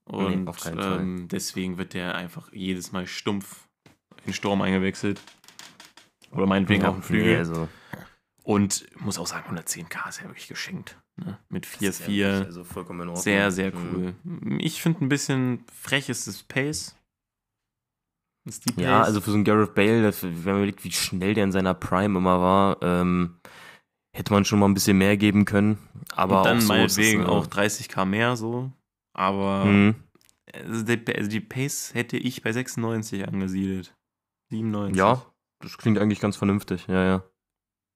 Und 0.07 0.53
Fall. 0.55 1.01
ähm, 1.01 1.29
deswegen 1.29 1.79
wird 1.79 1.95
der 1.95 2.15
einfach 2.15 2.53
jedes 2.53 2.93
Mal 2.93 3.07
stumpf 3.07 3.67
in 4.27 4.33
Sturm 4.33 4.61
eingewechselt. 4.63 5.21
Oder 6.31 6.47
meinetwegen 6.47 6.83
Ja, 6.83 6.89
auf 6.91 6.97
den 6.97 7.03
Flügel. 7.03 7.33
nee, 7.33 7.37
also, 7.39 7.69
Und 8.43 8.87
muss 9.01 9.19
auch 9.19 9.27
sagen, 9.27 9.57
110k 9.57 10.09
ist 10.09 10.21
ja 10.21 10.27
wirklich 10.27 10.49
geschenkt. 10.49 10.99
Ne? 11.17 11.39
Mit 11.49 11.65
Das 11.65 11.81
ist 11.81 12.01
ja 12.01 12.07
4-4. 12.07 12.09
wirklich, 12.33 12.47
Also 12.47 12.65
vollkommen 12.65 13.01
in 13.03 13.09
Ordnung. 13.09 13.23
Sehr, 13.23 13.51
sehr 13.51 13.75
Mhm. 13.75 14.15
cool. 14.25 14.59
Ich 14.61 14.83
finde 14.83 15.05
ein 15.05 15.09
bisschen 15.09 15.65
frech 15.73 16.09
ist 16.11 16.27
das 16.27 16.43
Pace. 16.43 16.97
Ist 18.47 18.67
die 18.69 18.73
Pace. 18.73 18.85
Ja, 18.85 19.03
also 19.03 19.21
für 19.23 19.31
so 19.31 19.37
einen 19.37 19.45
Gareth 19.45 19.75
Bale, 19.75 20.03
das, 20.03 20.23
wenn 20.23 20.35
man 20.45 20.57
überlegt, 20.57 20.85
wie 20.85 20.93
schnell 20.93 21.33
der 21.35 21.45
in 21.45 21.53
seiner 21.53 21.73
Prime 21.73 22.19
immer 22.19 22.41
war, 22.41 22.77
ähm, 22.83 23.39
hätte 24.15 24.33
man 24.35 24.45
schon 24.45 24.59
mal 24.59 24.67
ein 24.69 24.75
bisschen 24.75 24.99
mehr 24.99 25.17
geben 25.17 25.45
können. 25.47 25.79
Aber 26.13 26.39
Und 26.41 26.45
dann 26.47 26.57
auch 26.57 26.61
so 26.61 26.65
ist 26.65 26.69
meinetwegen 26.69 27.23
äh, 27.23 27.27
auch 27.27 27.47
30k 27.47 28.05
mehr 28.05 28.37
so. 28.37 28.71
Aber 29.15 29.65
mhm. 29.65 29.95
also 30.53 30.83
die, 30.83 31.15
also 31.17 31.31
die 31.31 31.41
Pace 31.41 31.95
hätte 31.95 32.17
ich 32.17 32.43
bei 32.43 32.53
96 32.53 33.27
angesiedelt. 33.27 33.97
97. 34.51 34.97
Ja, 34.99 35.25
das 35.61 35.79
klingt 35.79 35.99
eigentlich 35.99 36.21
ganz 36.21 36.37
vernünftig. 36.37 36.87
Ja, 36.89 37.05
ja. 37.05 37.25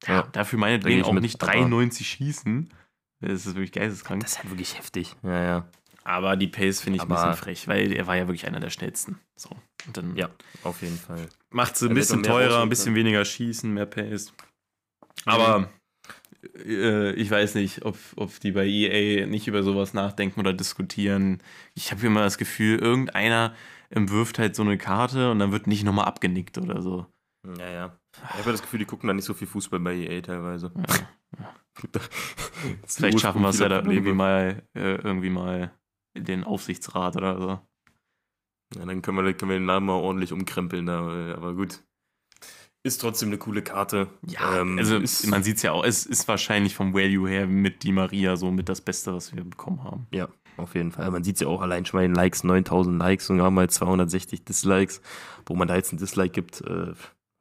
Ja, 0.06 0.22
dafür 0.32 0.58
meinetwegen 0.58 1.00
ich 1.00 1.04
auch 1.04 1.12
nicht 1.12 1.42
aber- 1.42 1.52
93 1.52 2.08
schießen. 2.08 2.72
Das 3.20 3.46
ist 3.46 3.54
wirklich 3.56 3.72
geisteskrank. 3.72 4.22
Das 4.22 4.32
ist 4.32 4.38
halt 4.38 4.50
wirklich 4.50 4.78
heftig. 4.78 5.16
Ja, 5.24 5.42
ja. 5.42 5.68
Aber 6.04 6.36
die 6.36 6.46
Pace 6.46 6.80
finde 6.80 6.96
ich 6.96 7.02
ein 7.02 7.10
Aber- 7.10 7.20
bisschen 7.20 7.36
frech, 7.36 7.66
weil 7.68 7.92
er 7.92 8.06
war 8.06 8.16
ja 8.16 8.26
wirklich 8.28 8.46
einer 8.46 8.60
der 8.60 8.70
schnellsten. 8.70 9.18
So. 9.36 9.50
Und 9.86 9.96
dann 9.96 10.16
Ja, 10.16 10.30
auf 10.62 10.80
jeden 10.82 10.96
Fall. 10.96 11.28
macht 11.50 11.76
sie 11.76 11.88
ein 11.88 11.94
bisschen 11.94 12.22
teurer, 12.22 12.62
ein 12.62 12.68
bisschen 12.68 12.94
können. 12.94 13.06
weniger 13.06 13.24
schießen, 13.24 13.72
mehr 13.74 13.86
Pace. 13.86 14.32
Aber 15.24 15.68
äh, 16.64 17.12
ich 17.12 17.30
weiß 17.30 17.54
nicht, 17.54 17.84
ob, 17.84 17.96
ob 18.16 18.38
die 18.40 18.52
bei 18.52 18.66
EA 18.66 19.26
nicht 19.26 19.48
über 19.48 19.62
sowas 19.62 19.94
nachdenken 19.94 20.40
oder 20.40 20.52
diskutieren. 20.52 21.42
Ich 21.74 21.90
habe 21.90 22.06
immer 22.06 22.22
das 22.22 22.38
Gefühl, 22.38 22.78
irgendeiner 22.78 23.54
wirft 23.90 24.38
halt 24.38 24.54
so 24.54 24.62
eine 24.62 24.78
Karte 24.78 25.30
und 25.30 25.38
dann 25.38 25.52
wird 25.52 25.66
nicht 25.66 25.84
nochmal 25.84 26.06
abgenickt 26.06 26.58
oder 26.58 26.82
so. 26.82 27.06
Ja, 27.58 27.70
ja. 27.70 27.98
Ich 28.34 28.40
habe 28.40 28.52
das 28.52 28.62
Gefühl, 28.62 28.80
die 28.80 28.84
gucken 28.84 29.08
da 29.08 29.14
nicht 29.14 29.24
so 29.24 29.34
viel 29.34 29.46
Fußball 29.46 29.80
bei 29.80 29.94
EA 29.94 30.20
teilweise. 30.20 30.72
Vielleicht 32.86 33.20
schaffen 33.20 33.42
wir 33.42 33.48
es 33.48 33.58
ja 33.60 33.68
da 33.68 33.78
irgendwie 33.78 34.12
mal, 34.12 34.62
äh, 34.74 34.96
irgendwie 34.96 35.30
mal 35.30 35.72
den 36.16 36.44
Aufsichtsrat 36.44 37.16
oder 37.16 37.40
so. 37.40 37.48
Ja, 38.76 38.84
dann 38.84 39.00
können 39.02 39.24
wir, 39.24 39.32
können 39.34 39.50
wir 39.50 39.58
den 39.58 39.66
Namen 39.66 39.86
mal 39.86 39.94
ordentlich 39.94 40.32
umkrempeln, 40.32 40.88
äh, 40.88 41.32
aber 41.32 41.54
gut. 41.54 41.82
Ist 42.84 43.00
trotzdem 43.00 43.28
eine 43.30 43.38
coole 43.38 43.62
Karte. 43.62 44.08
Ähm, 44.40 44.78
also 44.78 44.96
ist, 44.98 45.26
man 45.26 45.42
sieht 45.42 45.56
es 45.56 45.62
ja 45.62 45.72
auch, 45.72 45.84
es 45.84 46.06
ist 46.06 46.28
wahrscheinlich 46.28 46.74
vom 46.74 46.94
Value 46.94 47.28
her 47.28 47.46
mit 47.46 47.82
Di 47.82 47.92
Maria 47.92 48.36
so 48.36 48.50
mit 48.50 48.68
das 48.68 48.80
Beste, 48.80 49.12
was 49.12 49.34
wir 49.34 49.44
bekommen 49.44 49.82
haben. 49.82 50.06
Ja, 50.12 50.28
auf 50.56 50.74
jeden 50.74 50.92
Fall. 50.92 51.10
Man 51.10 51.24
sieht 51.24 51.34
es 51.36 51.40
ja 51.40 51.48
auch 51.48 51.60
allein 51.60 51.84
schon 51.84 51.98
bei 51.98 52.02
den 52.06 52.14
Likes, 52.14 52.44
9000 52.44 52.98
Likes 52.98 53.28
und 53.30 53.42
haben 53.42 53.58
halt 53.58 53.72
260 53.72 54.44
Dislikes. 54.44 55.02
Wo 55.44 55.54
man 55.56 55.66
da 55.68 55.74
jetzt 55.76 55.92
ein 55.92 55.98
Dislike 55.98 56.30
gibt, 56.32 56.60
äh, 56.62 56.92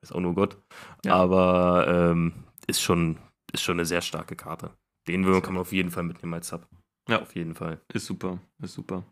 ist 0.02 0.14
auch 0.14 0.20
nur 0.20 0.34
Gott. 0.34 0.58
Ja. 1.06 1.14
Aber 1.16 1.86
ähm, 2.12 2.34
ist, 2.66 2.82
schon, 2.82 3.18
ist 3.54 3.62
schon 3.62 3.76
eine 3.78 3.86
sehr 3.86 4.02
starke 4.02 4.36
Karte. 4.36 4.72
Den 5.08 5.26
will- 5.26 5.40
kann 5.42 5.54
man 5.54 5.62
auf 5.62 5.72
jeden 5.72 5.92
Fall 5.92 6.04
mitnehmen 6.04 6.34
als 6.34 6.48
Sub. 6.50 6.68
Ja. 7.08 7.22
Auf 7.22 7.36
jeden 7.36 7.54
Fall. 7.56 7.80
Ist 7.94 8.06
super, 8.08 8.40
ist 8.62 8.74
super. 8.74 9.04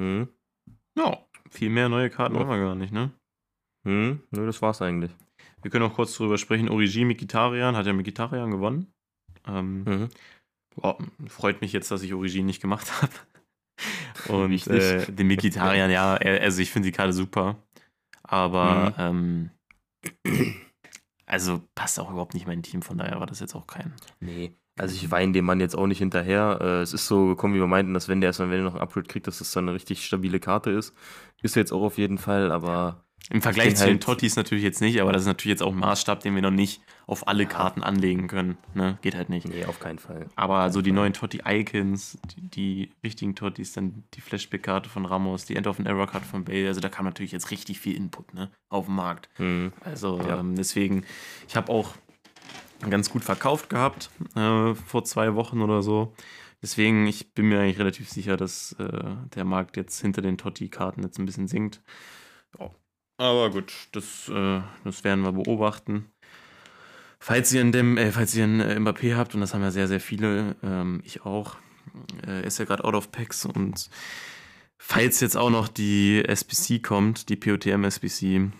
Hm? 0.00 0.28
Ja, 0.98 1.18
viel 1.50 1.70
mehr 1.70 1.88
neue 1.88 2.10
Karten 2.10 2.34
Ja. 2.34 2.40
haben 2.40 2.48
wir 2.48 2.58
gar 2.58 2.74
nicht, 2.74 2.92
ne? 2.92 3.12
Hm? 3.86 4.20
Nö, 4.30 4.46
das 4.46 4.60
war's 4.62 4.80
eigentlich. 4.82 5.12
Wir 5.64 5.70
können 5.70 5.84
auch 5.84 5.94
kurz 5.94 6.14
drüber 6.14 6.38
sprechen. 6.38 6.68
Origi 6.68 7.04
Mikitarian 7.04 7.74
hat 7.74 7.86
ja 7.86 7.92
Mikitarian 7.92 8.50
gewonnen. 8.50 8.92
Ähm, 9.46 9.84
Mhm. 9.84 10.08
boah, 10.76 10.98
freut 11.26 11.60
mich 11.60 11.72
jetzt, 11.72 11.90
dass 11.90 12.02
ich 12.02 12.14
Origi 12.14 12.42
nicht 12.42 12.60
gemacht 12.60 12.90
habe. 13.02 13.12
Und 14.28 14.66
äh, 14.68 15.04
den 15.10 15.26
Mikitarian, 15.26 15.90
ja, 15.90 16.14
also 16.14 16.62
ich 16.62 16.70
finde 16.70 16.88
die 16.88 16.92
Karte 16.92 17.12
super. 17.12 17.56
Aber 18.22 18.94
ähm, 18.98 19.50
also 21.26 21.62
passt 21.74 21.98
auch 21.98 22.10
überhaupt 22.10 22.34
nicht 22.34 22.44
in 22.44 22.48
mein 22.48 22.62
Team, 22.62 22.82
von 22.82 22.98
daher 22.98 23.18
war 23.20 23.26
das 23.26 23.40
jetzt 23.40 23.54
auch 23.54 23.66
kein. 23.66 23.92
Nee. 24.20 24.54
Also 24.78 24.94
ich 24.94 25.10
weine 25.10 25.32
dem 25.32 25.44
Mann 25.44 25.60
jetzt 25.60 25.76
auch 25.76 25.86
nicht 25.86 25.98
hinterher. 25.98 26.58
Äh, 26.60 26.80
es 26.82 26.92
ist 26.92 27.06
so 27.06 27.26
gekommen, 27.26 27.54
wie 27.54 27.60
wir 27.60 27.66
meinten, 27.66 27.94
dass 27.94 28.08
wenn 28.08 28.20
der 28.20 28.28
erstmal, 28.30 28.50
wenn 28.50 28.58
er 28.58 28.64
noch 28.64 28.74
ein 28.74 28.80
Upgrade 28.80 29.06
kriegt, 29.06 29.26
dass 29.26 29.38
das 29.38 29.52
dann 29.52 29.64
eine 29.64 29.74
richtig 29.74 30.04
stabile 30.04 30.40
Karte 30.40 30.70
ist. 30.70 30.94
Ist 31.42 31.54
jetzt 31.56 31.72
auch 31.72 31.82
auf 31.82 31.96
jeden 31.98 32.18
Fall, 32.18 32.50
aber 32.50 33.04
Im 33.30 33.40
Vergleich 33.40 33.68
denke 33.68 33.78
zu 33.78 33.84
den 33.86 33.94
halt- 33.94 34.02
Tottis 34.02 34.36
natürlich 34.36 34.62
jetzt 34.64 34.82
nicht, 34.82 35.00
aber 35.00 35.10
das 35.12 35.22
ist 35.22 35.26
natürlich 35.28 35.52
jetzt 35.54 35.62
auch 35.62 35.72
ein 35.72 35.78
Maßstab, 35.78 36.20
den 36.20 36.34
wir 36.34 36.42
noch 36.42 36.50
nicht 36.50 36.82
auf 37.06 37.26
alle 37.26 37.44
Ja. 37.44 37.48
Karten 37.48 37.82
anlegen 37.82 38.28
können. 38.28 38.58
Ne? 38.74 38.98
Geht 39.00 39.14
halt 39.14 39.30
nicht. 39.30 39.48
nee, 39.48 39.64
auf 39.64 39.80
keinen 39.80 39.98
Fall. 39.98 40.26
Aber 40.36 40.70
so 40.70 40.82
die 40.82 40.90
Fall. 40.90 40.96
neuen 40.96 41.12
Totti-Icons, 41.14 42.18
die, 42.36 42.48
die 42.48 42.90
richtigen 43.02 43.34
Tottis, 43.34 43.72
dann 43.72 44.04
die 44.12 44.20
Flashback-Karte 44.20 44.90
von 44.90 45.06
Ramos, 45.06 45.46
die 45.46 45.56
End-of-an-Error-Karte 45.56 46.26
von 46.26 46.44
Bale, 46.44 46.68
also 46.68 46.80
da 46.80 46.90
kam 46.90 47.06
natürlich 47.06 47.32
jetzt 47.32 47.50
richtig 47.50 47.80
viel 47.80 47.96
Input 47.96 48.34
ne, 48.34 48.50
auf 48.68 48.86
dem 48.86 48.94
Markt. 48.96 49.30
Hm. 49.36 49.72
Also 49.80 50.18
Ja. 50.18 50.40
ähm, 50.40 50.54
deswegen, 50.54 51.04
ich 51.48 51.56
habe 51.56 51.72
auch 51.72 51.94
ganz 52.90 53.08
gut 53.08 53.24
verkauft 53.24 53.70
gehabt 53.70 54.10
äh, 54.36 54.74
vor 54.74 55.04
zwei 55.04 55.34
Wochen 55.34 55.62
oder 55.62 55.80
so. 55.82 56.12
Deswegen, 56.60 57.06
ich 57.06 57.32
bin 57.32 57.48
mir 57.48 57.60
eigentlich 57.60 57.78
relativ 57.78 58.10
sicher, 58.10 58.36
dass 58.36 58.72
äh, 58.78 59.14
der 59.34 59.44
Markt 59.44 59.76
jetzt 59.78 60.00
hinter 60.00 60.20
den 60.20 60.36
Totti-Karten 60.36 61.02
jetzt 61.02 61.18
ein 61.18 61.24
bisschen 61.26 61.48
sinkt. 61.48 61.80
Ja. 62.58 62.70
Aber 63.16 63.50
gut, 63.50 63.72
das, 63.92 64.28
äh, 64.28 64.60
das 64.84 65.04
werden 65.04 65.22
wir 65.22 65.32
beobachten. 65.32 66.10
Falls 67.20 67.52
ihr 67.52 67.60
einen, 67.60 67.72
Dem 67.72 67.96
äh, 67.96 68.10
falls 68.12 68.34
ihr 68.34 68.44
einen 68.44 68.60
äh, 68.60 68.76
Mbappé 68.76 69.16
habt, 69.16 69.34
und 69.34 69.40
das 69.40 69.54
haben 69.54 69.62
ja 69.62 69.70
sehr, 69.70 69.88
sehr 69.88 70.00
viele, 70.00 70.56
ähm, 70.62 71.00
ich 71.04 71.24
auch, 71.24 71.56
äh, 72.26 72.46
ist 72.46 72.58
ja 72.58 72.64
gerade 72.64 72.84
out 72.84 72.94
of 72.94 73.12
packs 73.12 73.46
und 73.46 73.88
falls 74.78 75.20
jetzt 75.20 75.36
auch 75.36 75.50
noch 75.50 75.68
die 75.68 76.24
SBC 76.24 76.82
kommt, 76.82 77.28
die 77.28 77.36
POTM 77.36 77.84
SBC, 77.84 78.50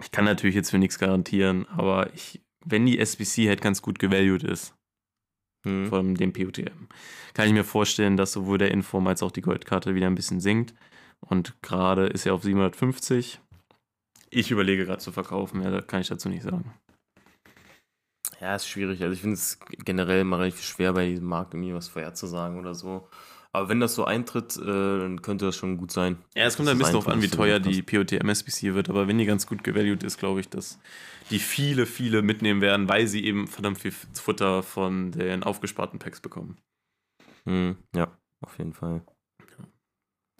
ich 0.00 0.10
kann 0.10 0.24
natürlich 0.24 0.56
jetzt 0.56 0.70
für 0.70 0.78
nichts 0.78 0.98
garantieren, 0.98 1.66
aber 1.68 2.12
ich, 2.14 2.42
wenn 2.64 2.84
die 2.84 2.98
SBC 2.98 3.48
halt 3.48 3.62
ganz 3.62 3.80
gut 3.80 3.98
gevalued 3.98 4.42
ist, 4.42 4.74
Hm. 5.64 5.86
von 5.86 6.14
dem 6.16 6.32
POTM, 6.32 6.88
kann 7.34 7.46
ich 7.46 7.52
mir 7.52 7.62
vorstellen, 7.62 8.16
dass 8.16 8.32
sowohl 8.32 8.58
der 8.58 8.72
Inform 8.72 9.06
als 9.06 9.22
auch 9.22 9.30
die 9.30 9.42
Goldkarte 9.42 9.94
wieder 9.94 10.08
ein 10.08 10.16
bisschen 10.16 10.40
sinkt. 10.40 10.74
Und 11.20 11.54
gerade 11.62 12.06
ist 12.06 12.26
er 12.26 12.34
auf 12.34 12.42
750. 12.42 13.38
Ich 14.34 14.50
überlege 14.50 14.86
gerade 14.86 14.98
zu 14.98 15.12
verkaufen, 15.12 15.60
mehr 15.60 15.82
kann 15.82 16.00
ich 16.00 16.08
dazu 16.08 16.30
nicht 16.30 16.42
sagen. 16.42 16.72
Ja, 18.40 18.56
ist 18.56 18.66
schwierig. 18.66 19.02
Also 19.02 19.12
ich 19.12 19.20
finde 19.20 19.34
es 19.34 19.60
generell 19.84 20.22
immer 20.22 20.38
relativ 20.38 20.64
schwer, 20.64 20.94
bei 20.94 21.06
diesem 21.06 21.26
Markt 21.26 21.52
irgendwie 21.52 21.74
was 21.74 21.88
vorherzusagen 21.88 22.58
oder 22.58 22.74
so. 22.74 23.08
Aber 23.52 23.68
wenn 23.68 23.78
das 23.78 23.94
so 23.94 24.06
eintritt, 24.06 24.56
äh, 24.56 24.64
dann 24.64 25.20
könnte 25.20 25.44
das 25.44 25.56
schon 25.56 25.76
gut 25.76 25.92
sein. 25.92 26.16
Ja, 26.34 26.44
es 26.44 26.56
kommt 26.56 26.70
ein 26.70 26.78
bisschen 26.78 26.94
darauf 26.94 27.08
an, 27.08 27.20
wie 27.20 27.28
teuer 27.28 27.60
die 27.60 27.82
POTM 27.82 28.30
SBC 28.30 28.72
wird, 28.72 28.88
aber 28.88 29.06
wenn 29.06 29.18
die 29.18 29.26
ganz 29.26 29.46
gut 29.46 29.62
gevalued 29.62 30.02
ist, 30.02 30.16
glaube 30.16 30.40
ich, 30.40 30.48
dass 30.48 30.80
die 31.30 31.38
viele, 31.38 31.84
viele 31.84 32.22
mitnehmen 32.22 32.62
werden, 32.62 32.88
weil 32.88 33.06
sie 33.06 33.24
eben 33.26 33.46
verdammt 33.46 33.78
viel 33.78 33.92
Futter 33.92 34.62
von 34.62 35.12
den 35.12 35.42
aufgesparten 35.42 35.98
Packs 35.98 36.22
bekommen. 36.22 36.56
Hm, 37.44 37.76
ja, 37.94 38.16
auf 38.40 38.56
jeden 38.56 38.72
Fall. 38.72 39.02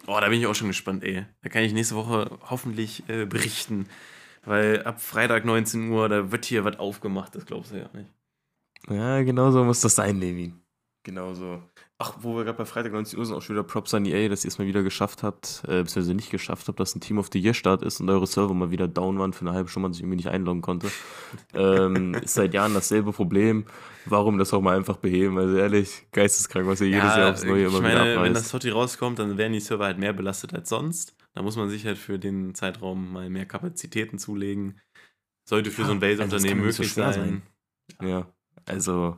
Oh, 0.07 0.19
da 0.21 0.29
bin 0.29 0.41
ich 0.41 0.47
auch 0.47 0.55
schon 0.55 0.69
gespannt, 0.69 1.05
ey. 1.05 1.27
Da 1.43 1.49
kann 1.49 1.63
ich 1.63 1.73
nächste 1.73 1.95
Woche 1.95 2.39
hoffentlich 2.51 3.09
äh, 3.09 3.25
berichten, 3.27 3.89
weil 4.45 4.83
ab 4.83 5.01
Freitag 5.01 5.45
19 5.45 5.91
Uhr, 5.91 6.09
da 6.09 6.33
wird 6.33 6.45
hier 6.45 6.65
was 6.65 6.79
aufgemacht, 6.79 7.35
das 7.35 7.47
glaubst 7.47 7.73
du 7.73 7.77
ja 7.77 7.89
nicht. 7.93 8.11
Ja, 8.89 9.23
genau 9.23 9.51
so 9.53 9.63
muss 9.63 9.81
das 9.81 9.95
sein, 9.95 10.19
Levin. 10.19 10.61
Genau 11.05 11.35
so. 11.35 11.63
Ach, 12.05 12.15
wo 12.21 12.35
wir 12.37 12.43
gerade 12.43 12.59
bei 12.59 12.65
Freitag 12.65 12.91
19 12.93 13.17
Uhr 13.17 13.27
sind, 13.27 13.37
auch 13.37 13.43
schon 13.43 13.55
wieder 13.55 13.63
Props 13.63 13.95
an 13.95 14.05
EA, 14.05 14.29
dass 14.29 14.45
ihr 14.45 14.49
es 14.49 14.59
mal 14.59 14.67
wieder 14.67 14.83
geschafft 14.83 15.23
habt, 15.23 15.63
äh, 15.69 15.83
beziehungsweise 15.83 16.15
nicht 16.15 16.31
geschafft 16.31 16.67
habt, 16.67 16.81
dass 16.81 16.97
ein 16.97 17.01
Team 17.01 17.17
of 17.19 17.29
the 17.33 17.39
Year 17.39 17.55
Start 17.55 17.83
ist 17.83 18.01
und 18.01 18.11
eure 18.11 18.27
Server 18.27 18.53
mal 18.55 18.73
wieder 18.73 18.89
down 18.89 19.21
waren 19.21 19.33
für 19.33 19.43
eine 19.43 19.55
halbe 19.55 19.69
Stunde, 19.69 19.85
man 19.85 19.93
sich 19.93 20.03
irgendwie 20.03 20.17
nicht 20.17 20.29
einloggen 20.29 20.63
konnte. 20.63 20.89
ähm, 21.55 22.15
ist 22.15 22.35
seit 22.35 22.55
Jahren 22.55 22.75
dasselbe 22.75 23.13
Problem. 23.13 23.67
Warum 24.05 24.37
das 24.37 24.53
auch 24.53 24.61
mal 24.61 24.77
einfach 24.77 24.97
beheben? 24.97 25.39
Also 25.39 25.57
ehrlich, 25.57 26.09
geisteskrank, 26.11 26.67
was 26.67 26.81
ihr 26.81 26.89
jedes 26.89 27.15
Jahr 27.15 27.31
aufs 27.31 27.45
Neue 27.45 27.67
ich 27.67 27.69
immer 27.69 27.81
meine, 27.81 28.01
wieder 28.01 28.05
wenn 28.05 28.19
abreißt. 28.19 28.37
das 28.37 28.51
Totti 28.51 28.71
rauskommt, 28.71 29.21
dann 29.21 29.39
werden 29.39 29.53
die 29.53 29.61
Server 29.61 29.85
halt 29.85 29.99
mehr 29.99 30.13
belastet 30.13 30.55
als 30.55 30.69
sonst. 30.69 31.15
Da 31.35 31.43
muss 31.43 31.57
man 31.57 31.71
sich 31.71 31.87
halt 31.87 31.99
für 31.99 32.19
den 32.19 32.57
Zeitraum 32.57 33.13
mal 33.13 33.31
mehr 33.31 33.47
Kapazitäten 33.47 34.19
zulegen. 34.19 34.81
Sollte 35.49 35.71
für 35.71 35.83
Ja, 35.83 35.87
so 35.87 35.93
ein 35.93 36.03
also 36.03 36.17
Base-Unternehmen 36.17 36.59
kann 36.59 36.67
nicht 36.67 36.77
so 36.77 36.83
möglich 36.83 36.93
schwer 36.93 37.13
sein. 37.13 37.43
Ja, 38.01 38.27
also 38.67 39.17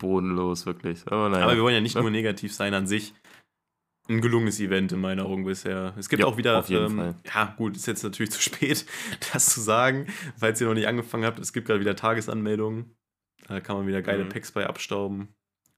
bodenlos, 0.00 0.66
wirklich. 0.66 1.06
Aber 1.06 1.28
naja. 1.28 1.44
Aber 1.44 1.54
wir 1.54 1.62
wollen 1.62 1.74
ja 1.76 1.80
nicht 1.80 1.94
Ne? 1.94 2.00
nur 2.02 2.10
negativ 2.10 2.52
sein 2.52 2.74
an 2.74 2.88
sich. 2.88 3.14
Ein 4.08 4.20
gelungenes 4.20 4.58
Event 4.58 4.90
in 4.90 5.00
meiner 5.00 5.24
Augen 5.26 5.44
bisher. 5.44 5.94
Es 5.96 6.08
gibt 6.08 6.20
Ja, 6.20 6.26
auch 6.26 6.36
wieder, 6.36 6.58
auf 6.58 6.68
jeden 6.68 6.86
ähm, 6.86 6.96
Fall. 6.96 7.14
ja 7.32 7.54
gut, 7.56 7.76
ist 7.76 7.86
jetzt 7.86 8.02
natürlich 8.02 8.30
zu 8.32 8.42
spät, 8.42 8.84
das 9.32 9.46
zu 9.46 9.60
sagen, 9.60 10.06
falls 10.36 10.60
ihr 10.60 10.66
noch 10.66 10.74
nicht 10.74 10.88
angefangen 10.88 11.24
habt. 11.24 11.38
Es 11.38 11.52
gibt 11.52 11.68
gerade 11.68 11.78
wieder 11.78 11.94
Tagesanmeldungen. 11.94 12.96
Da 13.46 13.60
kann 13.60 13.76
man 13.76 13.86
wieder 13.86 14.02
geile 14.02 14.24
Mhm. 14.24 14.28
Packs 14.30 14.50
bei 14.50 14.66
abstauben. 14.66 15.28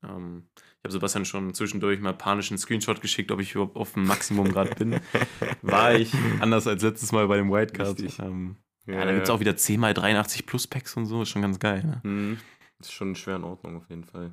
Ähm, 0.02 0.44
ich 0.56 0.84
habe 0.84 0.92
Sebastian 0.92 1.24
schon 1.26 1.52
zwischendurch 1.54 2.00
mal 2.00 2.12
panischen 2.14 2.56
Screenshot 2.58 3.00
geschickt, 3.02 3.30
ob 3.30 3.40
ich 3.40 3.54
überhaupt 3.54 3.76
auf 3.76 3.92
dem 3.92 4.04
Maximum 4.06 4.48
gerade 4.50 4.74
bin. 4.76 4.98
War 5.62 5.94
ich 5.94 6.12
anders 6.40 6.66
als 6.66 6.82
letztes 6.82 7.12
Mal 7.12 7.28
bei 7.28 7.36
dem 7.36 7.50
Wildcard. 7.52 8.00
Ähm, 8.18 8.56
ja, 8.86 9.04
da 9.04 9.12
gibt 9.12 9.24
es 9.24 9.30
auch 9.30 9.40
wieder 9.40 9.56
10 9.56 9.78
mal 9.78 9.94
83 9.94 10.44
plus 10.46 10.66
Packs 10.66 10.96
und 10.96 11.06
so, 11.06 11.22
ist 11.22 11.28
schon 11.28 11.42
ganz 11.42 11.58
geil. 11.60 11.84
Ne? 11.84 12.00
Mhm. 12.10 12.38
Ist 12.82 12.92
schon 12.92 13.14
schwer 13.14 13.36
in 13.36 13.44
Ordnung 13.44 13.76
auf 13.76 13.88
jeden 13.88 14.04
Fall. 14.04 14.32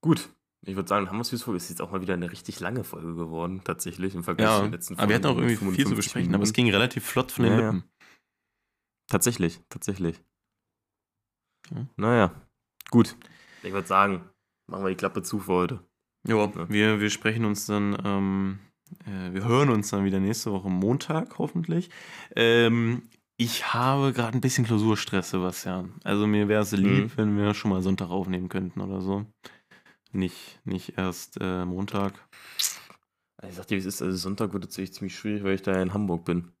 Gut. 0.00 0.28
Ich 0.64 0.76
würde 0.76 0.88
sagen, 0.88 1.08
haben 1.08 1.16
wir 1.16 1.22
es 1.22 1.42
Folge. 1.42 1.56
Ist 1.56 1.70
jetzt 1.70 1.80
auch 1.82 1.90
mal 1.90 2.00
wieder 2.00 2.14
eine 2.14 2.30
richtig 2.30 2.60
lange 2.60 2.84
Folge 2.84 3.14
geworden, 3.14 3.62
tatsächlich, 3.64 4.14
im 4.14 4.22
Vergleich 4.22 4.48
Ja, 4.48 4.56
zu 4.58 4.62
den 4.62 4.72
letzten 4.72 4.98
aber 4.98 5.08
wir 5.08 5.16
hatten 5.16 5.26
auch 5.26 5.34
Folgen 5.34 5.48
irgendwie 5.50 5.74
viel 5.76 5.84
zu 5.86 5.90
55 5.90 5.96
besprechen, 5.96 6.34
aber 6.34 6.44
es 6.44 6.48
Minuten. 6.50 6.54
ging 6.66 6.70
relativ 6.72 7.04
flott 7.04 7.32
von 7.32 7.44
den 7.44 7.52
Ja, 7.54 7.60
ja. 7.60 7.70
Lippen. 7.72 7.90
Tatsächlich, 9.08 9.60
tatsächlich. 9.68 10.20
Ja. 11.70 11.86
Naja, 11.96 12.34
gut. 12.90 13.16
Ich 13.62 13.72
würde 13.72 13.86
sagen, 13.88 14.28
machen 14.70 14.84
wir 14.84 14.90
die 14.90 14.96
Klappe 14.96 15.22
zu 15.22 15.40
für 15.40 15.52
heute. 15.52 15.84
Ja, 16.26 16.68
wir, 16.68 17.00
wir 17.00 17.10
sprechen 17.10 17.44
uns 17.44 17.66
dann, 17.66 17.96
ähm, 18.04 18.58
äh, 19.04 19.32
wir 19.32 19.44
hören 19.44 19.68
uns 19.70 19.90
dann 19.90 20.04
wieder 20.04 20.20
nächste 20.20 20.52
Woche 20.52 20.70
Montag, 20.70 21.38
hoffentlich. 21.38 21.90
Ähm, 22.36 23.08
ich 23.36 23.72
habe 23.74 24.12
gerade 24.12 24.36
ein 24.36 24.40
bisschen 24.40 24.64
Klausurstress, 24.64 25.30
Sebastian. 25.30 25.94
Also 26.04 26.26
mir 26.26 26.48
wäre 26.48 26.62
es 26.62 26.72
lieb, 26.72 27.04
Mhm. 27.04 27.12
wenn 27.16 27.36
wir 27.36 27.54
schon 27.54 27.70
mal 27.70 27.82
Sonntag 27.82 28.10
aufnehmen 28.10 28.48
könnten 28.48 28.80
oder 28.80 29.00
so. 29.00 29.26
Nicht, 30.12 30.60
nicht 30.64 30.98
erst 30.98 31.38
äh, 31.40 31.64
Montag. 31.64 32.12
Ich 33.48 33.54
sag 33.54 33.66
dir, 33.66 33.76
wie 33.76 33.80
es 33.80 33.86
ist, 33.86 34.02
also 34.02 34.16
Sonntag 34.16 34.52
wird 34.52 34.66
es 34.66 34.78
echt 34.78 34.94
ziemlich 34.94 35.16
schwierig, 35.16 35.42
weil 35.42 35.54
ich 35.54 35.62
da 35.62 35.80
in 35.82 35.92
Hamburg 35.94 36.24
bin. 36.24 36.52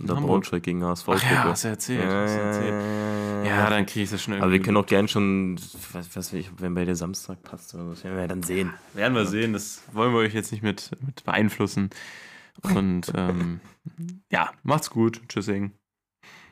Und 0.00 0.08
da? 0.08 0.14
Braunschweig 0.14 0.62
gegen 0.62 0.82
HSV 0.82 1.08
Ach 1.08 1.22
ja, 1.22 1.44
hast 1.44 1.64
du 1.64 1.68
erzählt. 1.68 2.04
hast 2.04 2.34
du 2.34 2.40
erzählt. 2.40 3.46
Ja, 3.46 3.68
dann 3.70 3.84
kriege 3.86 4.04
ich 4.04 4.10
das 4.10 4.22
schon 4.22 4.32
irgendwie. 4.34 4.42
Aber 4.44 4.52
wir 4.52 4.62
können 4.62 4.76
auch 4.76 4.86
gern 4.86 5.06
schon, 5.06 5.56
was 5.92 6.16
weiß 6.16 6.32
ich, 6.32 6.50
wenn 6.60 6.74
bei 6.74 6.84
der 6.84 6.96
Samstag 6.96 7.42
passt 7.42 7.74
oder 7.74 7.90
das 7.90 8.02
werden 8.02 8.14
wir 8.16 8.22
ja 8.22 8.28
dann 8.28 8.42
sehen. 8.42 8.72
Werden 8.94 9.14
wir 9.14 9.26
sehen, 9.26 9.52
das 9.52 9.82
wollen 9.92 10.12
wir 10.12 10.18
euch 10.20 10.34
jetzt 10.34 10.50
nicht 10.50 10.62
mit, 10.62 10.90
mit 11.06 11.22
beeinflussen. 11.24 11.90
Und 12.62 13.12
ähm, 13.14 13.60
ja, 14.32 14.50
macht's 14.62 14.90
gut. 14.90 15.20
Tschüssing. 15.28 15.72